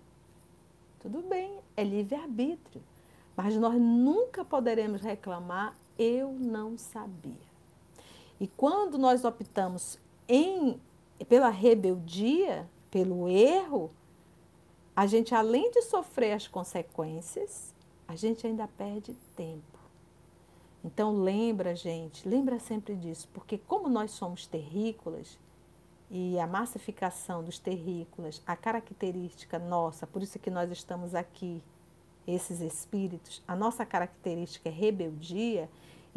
tudo 0.98 1.20
bem, 1.20 1.58
é 1.76 1.84
livre-arbítrio. 1.84 2.82
Mas 3.36 3.54
nós 3.56 3.74
nunca 3.78 4.46
poderemos 4.46 5.02
reclamar, 5.02 5.76
eu 5.98 6.32
não 6.32 6.78
sabia. 6.78 7.48
E 8.40 8.48
quando 8.48 8.96
nós 8.96 9.22
optamos 9.26 9.98
em 10.26 10.80
pela 11.28 11.50
rebeldia, 11.50 12.66
pelo 12.90 13.28
erro, 13.28 13.90
a 14.94 15.06
gente 15.06 15.34
além 15.34 15.70
de 15.70 15.82
sofrer 15.82 16.32
as 16.32 16.48
consequências, 16.48 17.74
a 18.06 18.16
gente 18.16 18.46
ainda 18.46 18.66
perde 18.66 19.14
tempo. 19.36 19.78
Então 20.84 21.12
lembra, 21.22 21.74
gente, 21.74 22.28
lembra 22.28 22.58
sempre 22.58 22.94
disso, 22.94 23.28
porque 23.32 23.58
como 23.58 23.88
nós 23.88 24.10
somos 24.12 24.46
terrícolas 24.46 25.38
e 26.10 26.38
a 26.38 26.46
massificação 26.46 27.44
dos 27.44 27.58
terrícolas, 27.58 28.42
a 28.46 28.56
característica 28.56 29.58
nossa, 29.58 30.06
por 30.06 30.22
isso 30.22 30.38
que 30.38 30.50
nós 30.50 30.70
estamos 30.70 31.14
aqui, 31.14 31.62
esses 32.26 32.60
espíritos, 32.60 33.42
a 33.46 33.56
nossa 33.56 33.84
característica 33.86 34.68
é 34.68 34.72
rebeldia. 34.72 35.68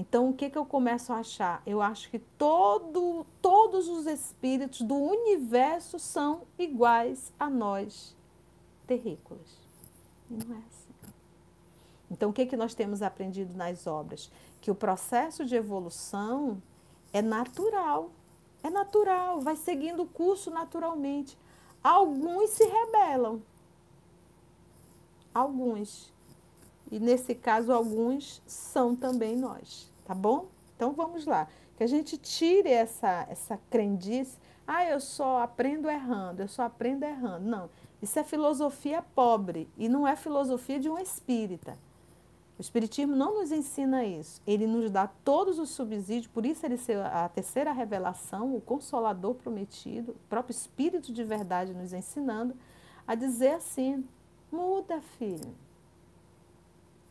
Então 0.02 0.30
o 0.30 0.34
que 0.34 0.50
que 0.50 0.58
eu 0.58 0.66
começo 0.66 1.14
a 1.14 1.18
achar? 1.18 1.62
Eu 1.66 1.80
acho 1.82 2.10
que 2.10 2.18
todo, 2.18 3.24
todos 3.42 3.88
os 3.88 4.08
espíritos 4.08 4.82
do 4.82 4.96
universo 4.96 6.00
são 6.00 6.42
iguais 6.58 7.32
a 7.40 7.50
nós, 7.50 8.16
terrícolas. 8.88 9.60
E 10.30 10.34
não 10.34 10.56
é 10.56 10.60
assim. 10.60 10.90
Então 12.10 12.32
o 12.32 12.34
que 12.34 12.48
que 12.48 12.58
nós 12.58 12.74
temos 12.74 13.02
aprendido 13.02 13.54
nas 13.56 13.86
obras? 13.86 14.32
que 14.62 14.70
o 14.70 14.76
processo 14.76 15.44
de 15.44 15.56
evolução 15.56 16.62
é 17.12 17.22
natural. 17.22 18.12
É 18.64 18.70
natural, 18.70 19.42
vai 19.42 19.56
seguindo 19.56 20.04
o 20.04 20.08
curso 20.08 20.52
naturalmente. 20.52 21.36
Alguns 21.84 22.52
se 22.52 22.64
rebelam. 22.64 23.42
Alguns. 25.34 26.14
E 26.92 27.00
nesse 27.00 27.34
caso, 27.34 27.74
alguns 27.74 28.42
são 28.46 28.96
também 28.96 29.36
nós, 29.36 29.91
tá 30.06 30.14
bom? 30.14 30.48
Então 30.76 30.92
vamos 30.94 31.26
lá. 31.26 31.48
Que 31.78 31.84
a 31.84 31.88
gente 31.88 32.18
tire 32.18 32.70
essa, 32.70 33.26
essa 33.30 33.60
crendice. 33.70 34.38
Ah, 34.68 34.86
eu 34.86 35.00
só 35.00 35.42
aprendo 35.42 35.90
errando, 35.90 36.42
eu 36.42 36.48
só 36.48 36.64
aprendo 36.64 37.04
errando. 37.04 37.46
Não, 37.46 37.70
isso 38.02 38.18
é 38.18 38.24
filosofia 38.24 39.04
pobre 39.16 39.70
e 39.78 39.88
não 39.88 40.08
é 40.08 40.16
filosofia 40.16 40.80
de 40.80 40.90
um 40.90 40.98
espírita. 40.98 41.78
O 42.58 42.62
Espiritismo 42.62 43.16
não 43.16 43.40
nos 43.40 43.52
ensina 43.52 44.06
isso. 44.06 44.40
Ele 44.46 44.68
nos 44.68 44.92
dá 44.92 45.08
todos 45.08 45.58
os 45.58 45.72
subsídios, 45.72 46.28
por 46.28 46.46
isso 46.46 46.64
ele 46.64 46.78
ser 46.78 46.98
a 47.00 47.28
terceira 47.28 47.72
revelação, 47.72 48.56
o 48.56 48.62
consolador 48.62 49.34
prometido, 49.34 50.12
o 50.12 50.30
próprio 50.30 50.54
Espírito 50.54 51.12
de 51.12 51.24
verdade 51.24 51.74
nos 51.74 51.92
ensinando 51.92 52.56
a 53.08 53.16
dizer 53.16 53.54
assim: 53.54 54.08
muda, 54.52 55.02
filho. 55.18 55.56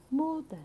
Muda. 0.09 0.59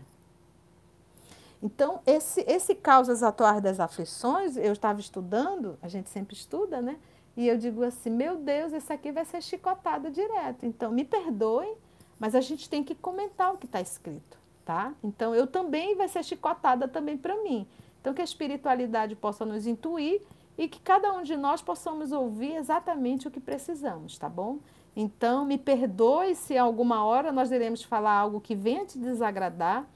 Então, 1.62 2.00
esse, 2.06 2.44
esse 2.46 2.74
causas 2.74 3.22
atuais 3.22 3.62
das 3.62 3.80
aflições, 3.80 4.56
eu 4.56 4.72
estava 4.72 5.00
estudando, 5.00 5.78
a 5.82 5.88
gente 5.88 6.08
sempre 6.10 6.34
estuda, 6.34 6.80
né? 6.80 6.98
E 7.36 7.48
eu 7.48 7.56
digo 7.56 7.82
assim: 7.82 8.10
meu 8.10 8.36
Deus, 8.36 8.72
esse 8.72 8.92
aqui 8.92 9.10
vai 9.10 9.24
ser 9.24 9.42
chicotado 9.42 10.10
direto. 10.10 10.66
Então, 10.66 10.90
me 10.90 11.04
perdoem, 11.04 11.76
mas 12.18 12.34
a 12.34 12.40
gente 12.40 12.68
tem 12.68 12.84
que 12.84 12.94
comentar 12.94 13.52
o 13.52 13.58
que 13.58 13.66
está 13.66 13.80
escrito 13.80 14.36
tá? 14.66 14.92
Então 15.02 15.34
eu 15.34 15.46
também 15.46 15.94
vai 15.94 16.08
ser 16.08 16.24
chicotada 16.24 16.86
também 16.88 17.16
para 17.16 17.40
mim. 17.42 17.66
Então 18.00 18.12
que 18.12 18.20
a 18.20 18.24
espiritualidade 18.24 19.14
possa 19.14 19.46
nos 19.46 19.66
intuir 19.66 20.20
e 20.58 20.68
que 20.68 20.80
cada 20.80 21.12
um 21.12 21.22
de 21.22 21.36
nós 21.36 21.62
possamos 21.62 22.12
ouvir 22.12 22.56
exatamente 22.56 23.28
o 23.28 23.30
que 23.30 23.40
precisamos, 23.40 24.18
tá 24.18 24.28
bom? 24.28 24.58
Então 24.96 25.44
me 25.44 25.56
perdoe 25.56 26.34
se 26.34 26.58
alguma 26.58 27.04
hora 27.04 27.30
nós 27.30 27.52
iremos 27.52 27.82
falar 27.82 28.12
algo 28.12 28.40
que 28.40 28.56
venha 28.56 28.84
te 28.84 28.98
desagradar, 28.98 29.86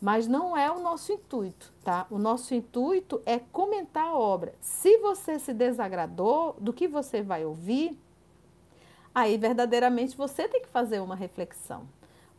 mas 0.00 0.26
não 0.26 0.56
é 0.56 0.70
o 0.70 0.80
nosso 0.80 1.12
intuito, 1.12 1.72
tá? 1.84 2.06
O 2.10 2.18
nosso 2.18 2.54
intuito 2.54 3.20
é 3.26 3.38
comentar 3.38 4.06
a 4.06 4.14
obra. 4.14 4.54
Se 4.60 4.96
você 4.98 5.38
se 5.38 5.52
desagradou 5.52 6.56
do 6.58 6.72
que 6.72 6.88
você 6.88 7.20
vai 7.20 7.44
ouvir, 7.44 7.98
aí 9.14 9.36
verdadeiramente 9.36 10.16
você 10.16 10.48
tem 10.48 10.62
que 10.62 10.68
fazer 10.68 11.00
uma 11.00 11.14
reflexão, 11.14 11.86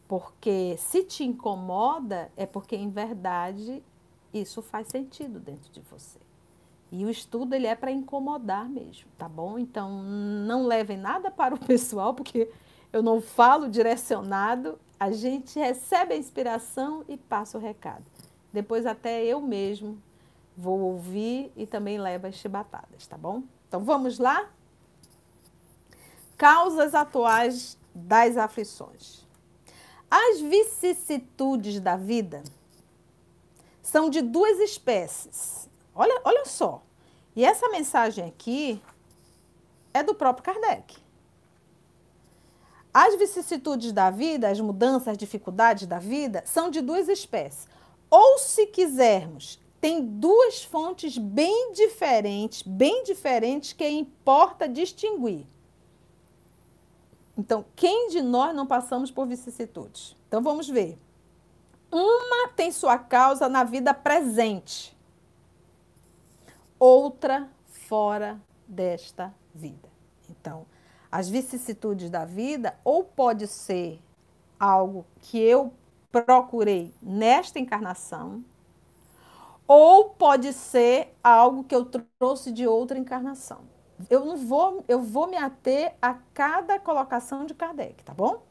porque 0.07 0.75
se 0.77 1.03
te 1.03 1.23
incomoda, 1.23 2.31
é 2.35 2.47
porque 2.47 2.75
em 2.75 2.89
verdade 2.89 3.83
isso 4.33 4.61
faz 4.61 4.87
sentido 4.87 5.39
dentro 5.39 5.71
de 5.71 5.81
você. 5.81 6.19
E 6.91 7.05
o 7.05 7.09
estudo 7.09 7.53
ele 7.53 7.67
é 7.67 7.75
para 7.75 7.91
incomodar 7.91 8.67
mesmo, 8.67 9.09
tá 9.17 9.29
bom? 9.29 9.57
Então 9.57 10.03
não 10.03 10.65
levem 10.65 10.97
nada 10.97 11.29
para 11.29 11.53
o 11.53 11.59
pessoal, 11.63 12.13
porque 12.13 12.49
eu 12.91 13.03
não 13.03 13.21
falo 13.21 13.69
direcionado, 13.69 14.79
a 15.01 15.09
gente 15.09 15.57
recebe 15.57 16.13
a 16.13 16.15
inspiração 16.15 17.03
e 17.09 17.17
passa 17.17 17.57
o 17.57 17.61
recado. 17.61 18.05
Depois 18.53 18.85
até 18.85 19.25
eu 19.25 19.41
mesmo 19.41 19.99
vou 20.55 20.79
ouvir 20.79 21.51
e 21.57 21.65
também 21.65 21.99
levo 21.99 22.27
as 22.27 22.35
chibatadas, 22.35 23.07
tá 23.07 23.17
bom? 23.17 23.41
Então 23.67 23.83
vamos 23.83 24.19
lá? 24.19 24.47
Causas 26.37 26.93
atuais 26.93 27.79
das 27.95 28.37
aflições. 28.37 29.25
As 30.07 30.39
vicissitudes 30.39 31.79
da 31.79 31.97
vida 31.97 32.43
são 33.81 34.07
de 34.07 34.21
duas 34.21 34.59
espécies. 34.59 35.67
Olha, 35.95 36.21
olha 36.23 36.45
só. 36.45 36.83
E 37.35 37.43
essa 37.43 37.69
mensagem 37.69 38.23
aqui, 38.23 38.79
é 39.95 40.03
do 40.03 40.13
próprio 40.13 40.43
Kardec. 40.43 40.95
As 42.93 43.15
vicissitudes 43.15 43.91
da 43.91 44.09
vida, 44.09 44.49
as 44.49 44.59
mudanças, 44.59 45.09
as 45.09 45.17
dificuldades 45.17 45.87
da 45.87 45.99
vida, 45.99 46.43
são 46.45 46.69
de 46.69 46.81
duas 46.81 47.07
espécies. 47.07 47.67
Ou, 48.09 48.37
se 48.37 48.67
quisermos, 48.67 49.59
tem 49.79 50.05
duas 50.05 50.63
fontes 50.63 51.17
bem 51.17 51.71
diferentes, 51.73 52.61
bem 52.61 53.03
diferentes, 53.03 53.71
que 53.71 53.87
importa 53.87 54.67
distinguir. 54.67 55.45
Então, 57.37 57.65
quem 57.75 58.09
de 58.09 58.21
nós 58.21 58.53
não 58.53 58.67
passamos 58.67 59.09
por 59.09 59.25
vicissitudes? 59.25 60.15
Então, 60.27 60.43
vamos 60.43 60.67
ver. 60.67 60.99
Uma 61.91 62.49
tem 62.49 62.71
sua 62.71 62.97
causa 62.97 63.49
na 63.49 63.63
vida 63.63 63.93
presente, 63.93 64.95
outra 66.77 67.49
fora 67.65 68.39
desta 68.67 69.33
vida. 69.53 69.89
Então, 70.29 70.65
as 71.11 71.27
vicissitudes 71.29 72.09
da 72.09 72.23
vida 72.23 72.75
ou 72.83 73.03
pode 73.03 73.45
ser 73.47 73.99
algo 74.59 75.05
que 75.19 75.39
eu 75.39 75.73
procurei 76.11 76.93
nesta 77.01 77.59
encarnação, 77.59 78.43
ou 79.67 80.09
pode 80.09 80.51
ser 80.51 81.15
algo 81.23 81.63
que 81.63 81.73
eu 81.73 81.85
trouxe 81.85 82.51
de 82.51 82.67
outra 82.67 82.99
encarnação. 82.99 83.61
Eu 84.09 84.25
não 84.25 84.35
vou, 84.35 84.83
eu 84.87 85.01
vou 85.01 85.27
me 85.27 85.37
ater 85.37 85.95
a 86.01 86.15
cada 86.33 86.79
colocação 86.79 87.45
de 87.45 87.53
Kardec, 87.53 88.03
tá 88.03 88.13
bom? 88.13 88.43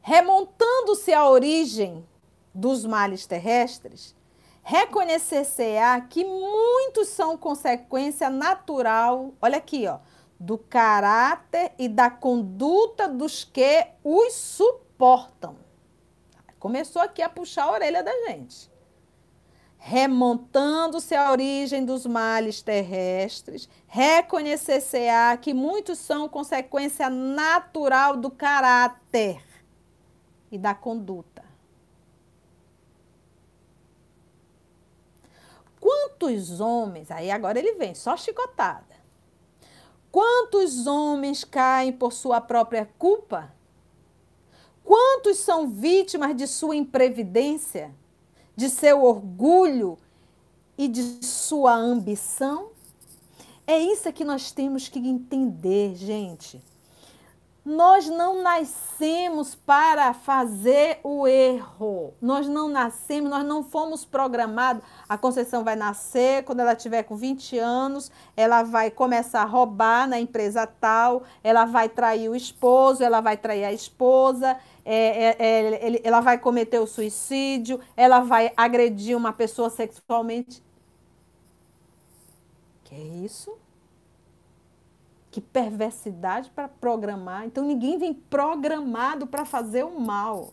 Remontando-se 0.00 1.12
à 1.12 1.28
origem 1.28 2.06
dos 2.54 2.86
males 2.86 3.26
terrestres, 3.26 4.16
reconhecer-se-á 4.62 6.00
que 6.00 6.24
muitos 6.24 7.08
são 7.08 7.36
consequência 7.36 8.30
natural, 8.30 9.34
olha 9.40 9.58
aqui, 9.58 9.86
ó, 9.86 9.98
do 10.38 10.56
caráter 10.56 11.72
e 11.78 11.88
da 11.88 12.08
conduta 12.08 13.08
dos 13.08 13.44
que 13.44 13.86
os 14.04 14.32
suportam. 14.34 15.56
Começou 16.58 17.02
aqui 17.02 17.22
a 17.22 17.28
puxar 17.28 17.64
a 17.64 17.72
orelha 17.72 18.02
da 18.02 18.12
gente. 18.26 18.70
Remontando-se 19.78 21.14
à 21.14 21.30
origem 21.30 21.84
dos 21.84 22.04
males 22.04 22.60
terrestres, 22.62 23.68
reconhecer-se-á 23.86 25.36
que 25.36 25.54
muitos 25.54 25.98
são 25.98 26.28
consequência 26.28 27.08
natural 27.08 28.16
do 28.16 28.30
caráter 28.30 29.40
e 30.50 30.58
da 30.58 30.74
conduta. 30.74 31.44
Quantos 35.80 36.60
homens, 36.60 37.10
aí 37.10 37.30
agora 37.30 37.58
ele 37.58 37.74
vem, 37.74 37.94
só 37.94 38.16
chicotada. 38.16 38.87
Quantos 40.18 40.88
homens 40.88 41.44
caem 41.44 41.92
por 41.92 42.12
sua 42.12 42.40
própria 42.40 42.90
culpa? 42.98 43.54
Quantos 44.82 45.36
são 45.36 45.68
vítimas 45.70 46.36
de 46.36 46.44
sua 46.48 46.74
imprevidência, 46.74 47.94
de 48.56 48.68
seu 48.68 49.04
orgulho 49.04 49.96
e 50.76 50.88
de 50.88 51.24
sua 51.24 51.76
ambição? 51.76 52.70
É 53.64 53.78
isso 53.78 54.12
que 54.12 54.24
nós 54.24 54.50
temos 54.50 54.88
que 54.88 54.98
entender, 54.98 55.94
gente. 55.94 56.60
Nós 57.68 58.08
não 58.08 58.40
nascemos 58.40 59.54
para 59.54 60.14
fazer 60.14 61.00
o 61.04 61.28
erro. 61.28 62.14
Nós 62.18 62.48
não 62.48 62.66
nascemos, 62.66 63.28
nós 63.28 63.44
não 63.44 63.62
fomos 63.62 64.06
programados. 64.06 64.82
A 65.06 65.18
Conceição 65.18 65.62
vai 65.62 65.76
nascer, 65.76 66.44
quando 66.44 66.60
ela 66.60 66.74
tiver 66.74 67.02
com 67.02 67.14
20 67.14 67.58
anos, 67.58 68.10
ela 68.34 68.62
vai 68.62 68.90
começar 68.90 69.42
a 69.42 69.44
roubar 69.44 70.08
na 70.08 70.18
empresa 70.18 70.66
tal, 70.66 71.24
ela 71.44 71.66
vai 71.66 71.90
trair 71.90 72.30
o 72.30 72.34
esposo, 72.34 73.04
ela 73.04 73.20
vai 73.20 73.36
trair 73.36 73.66
a 73.66 73.72
esposa, 73.72 74.56
é, 74.82 75.36
é, 75.36 75.36
é, 75.38 76.00
ela 76.02 76.20
vai 76.20 76.38
cometer 76.38 76.78
o 76.78 76.86
suicídio, 76.86 77.80
ela 77.94 78.20
vai 78.20 78.50
agredir 78.56 79.14
uma 79.14 79.34
pessoa 79.34 79.68
sexualmente. 79.68 80.62
Que 82.84 82.94
é 82.94 83.24
isso? 83.26 83.58
Que 85.30 85.40
perversidade 85.40 86.50
para 86.50 86.68
programar. 86.68 87.44
Então 87.44 87.64
ninguém 87.64 87.98
vem 87.98 88.14
programado 88.14 89.26
para 89.26 89.44
fazer 89.44 89.84
o 89.84 90.00
mal. 90.00 90.52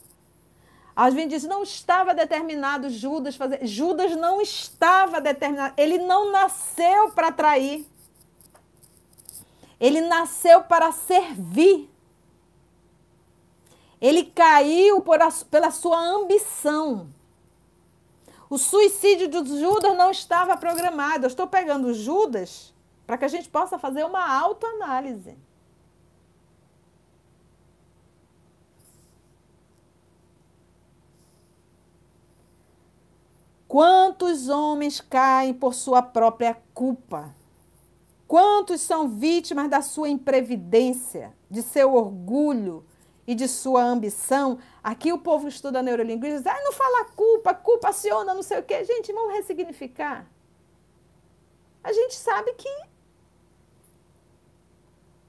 Vezes 1.14 1.30
diz, 1.30 1.44
não 1.44 1.64
estava 1.64 2.14
determinado 2.14 2.90
Judas 2.90 3.36
fazer. 3.36 3.66
Judas 3.66 4.16
não 4.16 4.42
estava 4.42 5.20
determinado. 5.20 5.74
Ele 5.78 5.98
não 5.98 6.32
nasceu 6.32 7.12
para 7.12 7.32
trair. 7.32 7.86
Ele 9.80 10.00
nasceu 10.02 10.64
para 10.64 10.92
servir. 10.92 11.90
Ele 14.00 14.24
caiu 14.24 15.00
a, 15.00 15.32
pela 15.50 15.72
sua 15.72 16.00
ambição. 16.00 17.10
O 18.50 18.58
suicídio 18.58 19.28
de 19.28 19.60
Judas 19.60 19.98
não 19.98 20.12
estava 20.12 20.56
programado. 20.56 21.26
Eu 21.26 21.30
estou 21.30 21.48
pegando 21.48 21.94
Judas 21.94 22.74
para 23.06 23.18
que 23.18 23.26
a 23.26 23.30
gente 23.30 23.50
possa 23.50 23.78
fazer 23.78 24.04
uma 24.04 24.28
autoanálise. 24.40 25.38
Quantos 33.68 34.48
homens 34.48 35.02
caem 35.02 35.54
por 35.54 35.74
sua 35.74 36.02
própria 36.02 36.58
culpa? 36.74 37.36
Quantos 38.28 38.82
são 38.82 39.10
vítimas 39.10 39.70
da 39.70 39.82
sua 39.82 40.10
imprevidência, 40.10 41.34
de 41.50 41.62
seu 41.62 41.94
orgulho 41.94 42.86
e 43.28 43.36
de 43.36 43.48
sua 43.48 43.84
ambição? 43.84 44.60
Aqui 44.82 45.12
o 45.12 45.18
povo 45.18 45.48
estuda 45.48 45.84
neurolinguística, 45.84 46.38
diz, 46.38 46.48
ah, 46.48 46.64
não 46.64 46.72
fala 46.72 47.06
culpa, 47.16 47.54
culpa 47.54 47.90
aciona, 47.90 48.34
não 48.34 48.44
sei 48.44 48.60
o 48.60 48.64
quê. 48.64 48.84
Gente, 48.84 49.12
vamos 49.12 49.34
ressignificar. 49.34 50.26
A 51.84 51.92
gente 51.92 52.16
sabe 52.16 52.54
que 52.54 52.70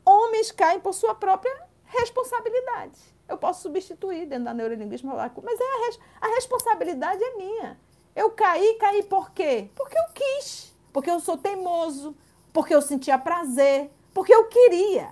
homens 0.07 0.53
caem 0.53 0.81
por 0.81 0.95
sua 0.95 1.15
própria 1.15 1.67
responsabilidade. 1.85 2.99
Eu 3.29 3.37
posso 3.37 3.63
substituir 3.63 4.27
dentro 4.27 4.45
da 4.45 4.55
neurolinguística, 4.55 5.13
mas 5.43 5.61
é 5.61 5.65
a, 5.65 5.87
res, 5.87 6.01
a 6.21 6.27
responsabilidade 6.29 7.23
é 7.23 7.37
minha. 7.37 7.81
Eu 8.15 8.31
caí, 8.31 8.75
caí 8.75 9.03
por 9.03 9.33
quê? 9.33 9.69
Porque 9.75 9.99
eu 9.99 10.05
quis, 10.15 10.75
porque 10.93 11.11
eu 11.11 11.19
sou 11.19 11.37
teimoso, 11.37 12.17
porque 12.53 12.75
eu 12.75 12.81
sentia 12.81 13.19
prazer, 13.19 13.91
porque 14.15 14.33
eu 14.33 14.47
queria. 14.47 15.11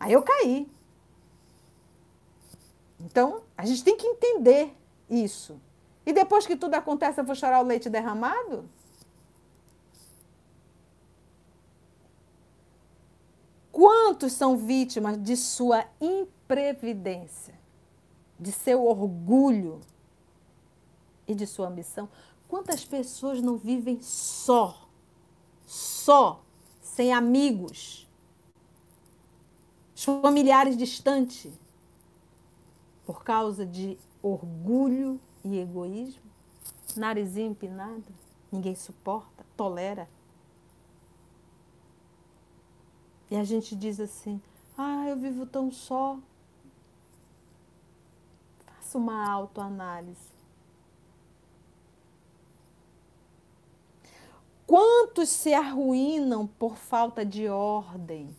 Aí 0.00 0.12
eu 0.12 0.22
caí. 0.22 0.68
Então, 3.00 3.42
a 3.56 3.64
gente 3.64 3.84
tem 3.84 3.96
que 3.96 4.06
entender 4.06 4.76
isso. 5.08 5.60
E 6.04 6.12
depois 6.12 6.46
que 6.46 6.56
tudo 6.56 6.74
acontece, 6.74 7.20
eu 7.20 7.24
vou 7.24 7.34
chorar 7.34 7.60
o 7.60 7.66
leite 7.66 7.88
derramado? 7.88 8.68
Quantos 13.70 14.32
são 14.32 14.56
vítimas 14.56 15.22
de 15.22 15.36
sua 15.36 15.84
imprevidência, 16.00 17.58
de 18.38 18.50
seu 18.50 18.84
orgulho 18.84 19.80
e 21.26 21.34
de 21.34 21.46
sua 21.46 21.68
ambição? 21.68 22.08
Quantas 22.48 22.84
pessoas 22.84 23.42
não 23.42 23.56
vivem 23.56 24.00
só, 24.00 24.88
só, 25.66 26.42
sem 26.80 27.12
amigos, 27.12 28.08
familiares 29.94 30.76
distantes, 30.76 31.52
por 33.04 33.22
causa 33.22 33.66
de 33.66 33.98
orgulho 34.22 35.20
e 35.44 35.58
egoísmo? 35.58 36.22
Narizinho 36.96 37.50
empinado, 37.50 38.04
ninguém 38.50 38.74
suporta, 38.74 39.44
tolera. 39.56 40.08
E 43.30 43.36
a 43.36 43.44
gente 43.44 43.76
diz 43.76 44.00
assim: 44.00 44.40
ah, 44.76 45.06
eu 45.08 45.16
vivo 45.16 45.44
tão 45.44 45.70
só. 45.70 46.18
Faça 48.64 48.96
uma 48.96 49.30
autoanálise. 49.30 50.38
Quantos 54.66 55.30
se 55.30 55.54
arruinam 55.54 56.46
por 56.46 56.76
falta 56.76 57.24
de 57.24 57.48
ordem? 57.48 58.34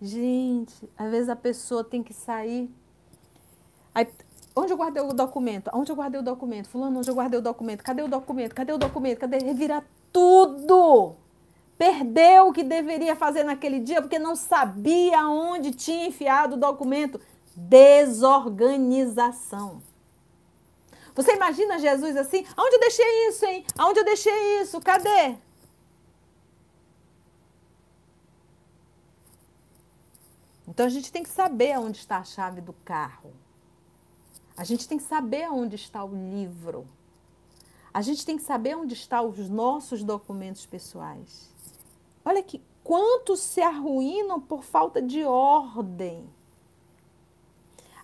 Gente, 0.00 0.88
às 0.96 1.10
vezes 1.10 1.28
a 1.30 1.36
pessoa 1.36 1.82
tem 1.82 2.02
que 2.02 2.12
sair. 2.12 2.70
Aí, 3.94 4.06
onde 4.54 4.72
eu 4.72 4.76
guardei 4.76 5.02
o 5.02 5.12
documento? 5.14 5.70
Onde 5.72 5.90
eu 5.90 5.96
guardei 5.96 6.20
o 6.20 6.22
documento? 6.22 6.68
Fulano, 6.68 6.98
onde 6.98 7.08
eu 7.08 7.14
guardei 7.14 7.38
o 7.38 7.42
documento? 7.42 7.82
Cadê 7.82 8.02
o 8.02 8.08
documento? 8.08 8.54
Cadê 8.54 8.72
o 8.72 8.78
documento? 8.78 9.18
Cadê? 9.20 9.38
Revira 9.38 9.82
tudo. 10.12 11.16
Perdeu 11.76 12.48
o 12.48 12.52
que 12.52 12.62
deveria 12.62 13.16
fazer 13.16 13.42
naquele 13.42 13.80
dia 13.80 14.00
porque 14.00 14.18
não 14.18 14.36
sabia 14.36 15.26
onde 15.26 15.72
tinha 15.72 16.06
enfiado 16.06 16.54
o 16.54 16.58
documento. 16.58 17.20
Desorganização. 17.56 19.82
Você 21.14 21.34
imagina 21.34 21.78
Jesus 21.78 22.16
assim? 22.16 22.46
Aonde 22.56 22.76
eu 22.76 22.80
deixei 22.80 23.28
isso, 23.28 23.44
hein? 23.46 23.64
Aonde 23.78 24.00
eu 24.00 24.04
deixei 24.04 24.60
isso? 24.60 24.80
Cadê? 24.80 25.36
Então 30.66 30.86
a 30.86 30.88
gente 30.88 31.12
tem 31.12 31.22
que 31.22 31.28
saber 31.28 31.78
onde 31.78 31.98
está 31.98 32.16
a 32.18 32.24
chave 32.24 32.60
do 32.60 32.72
carro. 32.72 33.32
A 34.56 34.64
gente 34.64 34.88
tem 34.88 34.98
que 34.98 35.04
saber 35.04 35.48
onde 35.50 35.76
está 35.76 36.04
o 36.04 36.12
livro. 36.12 36.84
A 37.92 38.02
gente 38.02 38.26
tem 38.26 38.36
que 38.36 38.42
saber 38.42 38.76
onde 38.76 38.94
estão 38.94 39.28
os 39.28 39.48
nossos 39.48 40.02
documentos 40.02 40.66
pessoais. 40.66 41.53
Olha 42.24 42.42
que 42.42 42.62
quantos 42.82 43.40
se 43.40 43.60
arruinam 43.60 44.40
por 44.40 44.62
falta 44.62 45.00
de 45.00 45.24
ordem. 45.24 46.28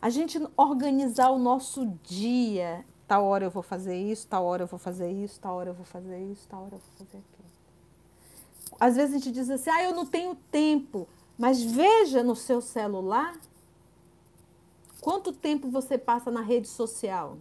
A 0.01 0.09
gente 0.09 0.41
organizar 0.57 1.31
o 1.31 1.39
nosso 1.39 1.87
dia. 2.03 2.85
Tal 3.07 3.25
hora 3.25 3.45
eu 3.45 3.51
vou 3.51 3.63
fazer 3.63 3.97
isso, 3.97 4.27
tal 4.27 4.45
hora 4.45 4.63
eu 4.63 4.67
vou 4.67 4.79
fazer 4.79 5.11
isso, 5.11 5.41
tal 5.41 5.57
hora 5.57 5.71
eu 5.71 5.75
vou 5.75 5.85
fazer 5.85 6.19
isso, 6.31 6.47
tal 6.49 6.63
hora 6.63 6.77
eu 6.77 6.79
vou 6.79 7.07
fazer 7.07 7.19
aquilo. 7.19 7.51
Às 8.79 8.97
vezes 8.97 9.15
a 9.15 9.19
gente 9.19 9.33
diz 9.33 9.51
assim, 9.51 9.69
ah, 9.69 9.83
eu 9.83 9.95
não 9.95 10.07
tenho 10.07 10.35
tempo. 10.51 11.09
Mas 11.37 11.63
veja 11.63 12.23
no 12.23 12.37
seu 12.37 12.61
celular 12.61 13.35
quanto 15.01 15.33
tempo 15.33 15.69
você 15.71 15.99
passa 15.99 16.31
na 16.31 16.41
rede 16.41 16.69
social. 16.69 17.39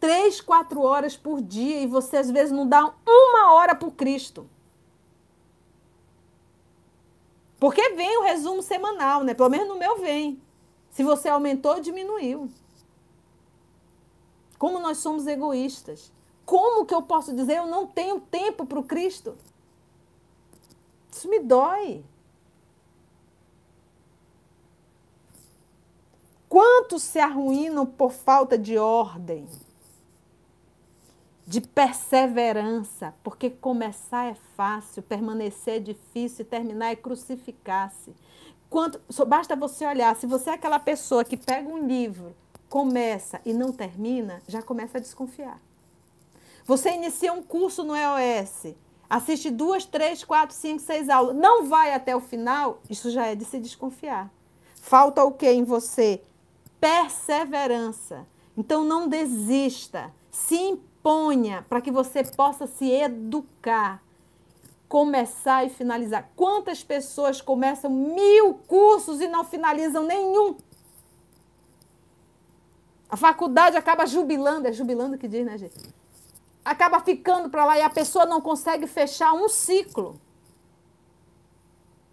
Três, 0.00 0.40
quatro 0.40 0.80
horas 0.80 1.16
por 1.16 1.42
dia 1.42 1.80
e 1.80 1.86
você 1.86 2.16
às 2.16 2.30
vezes 2.30 2.52
não 2.52 2.66
dá 2.66 2.92
uma 3.06 3.52
hora 3.52 3.74
para 3.74 3.90
Cristo. 3.90 4.48
Porque 7.62 7.90
vem 7.90 8.18
o 8.18 8.24
resumo 8.24 8.60
semanal, 8.60 9.22
né? 9.22 9.34
Pelo 9.34 9.48
menos 9.48 9.68
no 9.68 9.76
meu 9.76 9.96
vem. 10.00 10.42
Se 10.90 11.04
você 11.04 11.28
aumentou 11.28 11.74
ou 11.74 11.80
diminuiu. 11.80 12.50
Como 14.58 14.80
nós 14.80 14.98
somos 14.98 15.28
egoístas. 15.28 16.12
Como 16.44 16.84
que 16.84 16.92
eu 16.92 17.02
posso 17.02 17.32
dizer 17.32 17.58
eu 17.58 17.68
não 17.68 17.86
tenho 17.86 18.20
tempo 18.20 18.66
para 18.66 18.80
o 18.80 18.82
Cristo? 18.82 19.38
Isso 21.08 21.28
me 21.28 21.38
dói. 21.38 22.04
Quantos 26.48 27.04
se 27.04 27.20
arruinam 27.20 27.86
por 27.86 28.10
falta 28.10 28.58
de 28.58 28.76
ordem? 28.76 29.46
De 31.46 31.60
perseverança, 31.60 33.14
porque 33.22 33.50
começar 33.50 34.26
é 34.30 34.36
fácil, 34.56 35.02
permanecer 35.02 35.76
é 35.76 35.80
difícil, 35.80 36.44
terminar 36.44 36.92
é 36.92 36.96
crucificar-se. 36.96 38.14
Quanto, 38.70 39.00
basta 39.26 39.54
você 39.54 39.84
olhar, 39.84 40.14
se 40.16 40.26
você 40.26 40.50
é 40.50 40.54
aquela 40.54 40.78
pessoa 40.78 41.24
que 41.24 41.36
pega 41.36 41.68
um 41.68 41.86
livro, 41.86 42.34
começa 42.68 43.40
e 43.44 43.52
não 43.52 43.72
termina, 43.72 44.40
já 44.48 44.62
começa 44.62 44.98
a 44.98 45.00
desconfiar. 45.00 45.60
Você 46.64 46.92
inicia 46.92 47.32
um 47.32 47.42
curso 47.42 47.84
no 47.84 47.94
EOS, 47.94 48.74
assiste 49.10 49.50
duas, 49.50 49.84
três, 49.84 50.24
quatro, 50.24 50.56
cinco, 50.56 50.80
seis 50.80 51.08
aulas, 51.08 51.36
não 51.36 51.66
vai 51.68 51.92
até 51.92 52.16
o 52.16 52.20
final, 52.20 52.80
isso 52.88 53.10
já 53.10 53.26
é 53.26 53.34
de 53.34 53.44
se 53.44 53.58
desconfiar. 53.58 54.30
Falta 54.76 55.22
o 55.24 55.32
que 55.32 55.50
em 55.50 55.64
você? 55.64 56.22
Perseverança. 56.80 58.26
Então 58.56 58.84
não 58.84 59.08
desista, 59.08 60.12
se 60.30 60.80
ponha 61.02 61.64
para 61.68 61.80
que 61.80 61.90
você 61.90 62.22
possa 62.22 62.66
se 62.66 62.90
educar, 62.90 64.02
começar 64.88 65.64
e 65.64 65.70
finalizar. 65.70 66.30
Quantas 66.36 66.84
pessoas 66.84 67.40
começam 67.40 67.90
mil 67.90 68.54
cursos 68.66 69.20
e 69.20 69.28
não 69.28 69.44
finalizam 69.44 70.04
nenhum? 70.04 70.56
A 73.08 73.16
faculdade 73.16 73.76
acaba 73.76 74.06
jubilando, 74.06 74.68
é 74.68 74.72
jubilando 74.72 75.18
que 75.18 75.28
diz, 75.28 75.44
né, 75.44 75.58
gente? 75.58 75.76
Acaba 76.64 77.00
ficando 77.00 77.50
para 77.50 77.64
lá 77.64 77.78
e 77.78 77.82
a 77.82 77.90
pessoa 77.90 78.24
não 78.24 78.40
consegue 78.40 78.86
fechar 78.86 79.32
um 79.32 79.48
ciclo. 79.48 80.18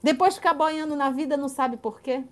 Depois 0.01 0.35
fica 0.35 0.53
boiando 0.53 0.95
na 0.95 1.09
vida, 1.09 1.37
não 1.37 1.47
sabe 1.47 1.77
por 1.77 2.01
quê. 2.01 2.23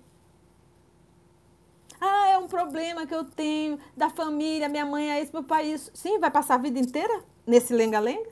Ah, 2.00 2.28
é 2.28 2.38
um 2.38 2.46
problema 2.46 3.06
que 3.06 3.14
eu 3.14 3.24
tenho 3.24 3.78
da 3.96 4.08
família, 4.08 4.68
minha 4.68 4.86
mãe 4.86 5.10
é 5.10 5.22
isso, 5.22 5.32
meu 5.32 5.42
pai 5.42 5.64
é 5.64 5.74
isso. 5.74 5.90
Sim, 5.94 6.18
vai 6.18 6.30
passar 6.30 6.54
a 6.54 6.58
vida 6.58 6.78
inteira 6.78 7.22
nesse 7.46 7.74
lenga-lenga? 7.74 8.30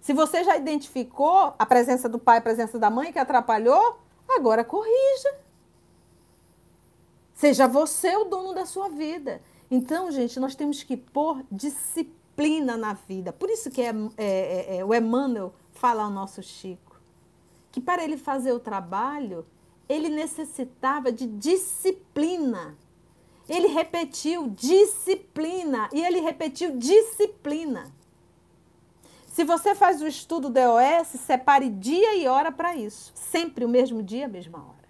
Se 0.00 0.12
você 0.12 0.42
já 0.42 0.56
identificou 0.56 1.54
a 1.56 1.64
presença 1.64 2.08
do 2.08 2.18
pai, 2.18 2.38
a 2.38 2.42
presença 2.42 2.78
da 2.78 2.90
mãe 2.90 3.12
que 3.12 3.18
atrapalhou, 3.18 3.98
agora 4.28 4.64
corrija. 4.64 5.36
Seja 7.32 7.68
você 7.68 8.16
o 8.16 8.24
dono 8.24 8.52
da 8.52 8.66
sua 8.66 8.88
vida. 8.88 9.40
Então, 9.70 10.10
gente, 10.10 10.38
nós 10.38 10.54
temos 10.54 10.82
que 10.82 10.96
pôr 10.96 11.44
disciplina 11.50 12.76
na 12.76 12.94
vida. 12.94 13.32
Por 13.32 13.48
isso 13.48 13.70
que 13.70 13.80
é, 13.80 13.94
é, 14.16 14.26
é, 14.26 14.76
é 14.78 14.84
o 14.84 14.92
Emmanuel 14.92 15.54
fala 15.72 16.02
ao 16.02 16.10
nosso 16.10 16.42
Chico, 16.42 17.00
que 17.70 17.80
para 17.80 18.04
ele 18.04 18.16
fazer 18.16 18.52
o 18.52 18.60
trabalho, 18.60 19.46
ele 19.88 20.08
necessitava 20.08 21.12
de 21.12 21.26
disciplina. 21.26 22.76
Ele 23.48 23.68
repetiu 23.68 24.48
disciplina 24.50 25.88
e 25.92 26.04
ele 26.04 26.20
repetiu 26.20 26.76
disciplina. 26.76 27.92
Se 29.26 29.44
você 29.44 29.74
faz 29.74 30.02
o 30.02 30.06
estudo 30.06 30.50
do 30.50 30.58
EOS, 30.58 31.08
separe 31.08 31.70
dia 31.70 32.16
e 32.16 32.28
hora 32.28 32.52
para 32.52 32.76
isso. 32.76 33.12
Sempre 33.14 33.64
o 33.64 33.68
mesmo 33.68 34.02
dia, 34.02 34.28
mesma 34.28 34.58
hora. 34.58 34.82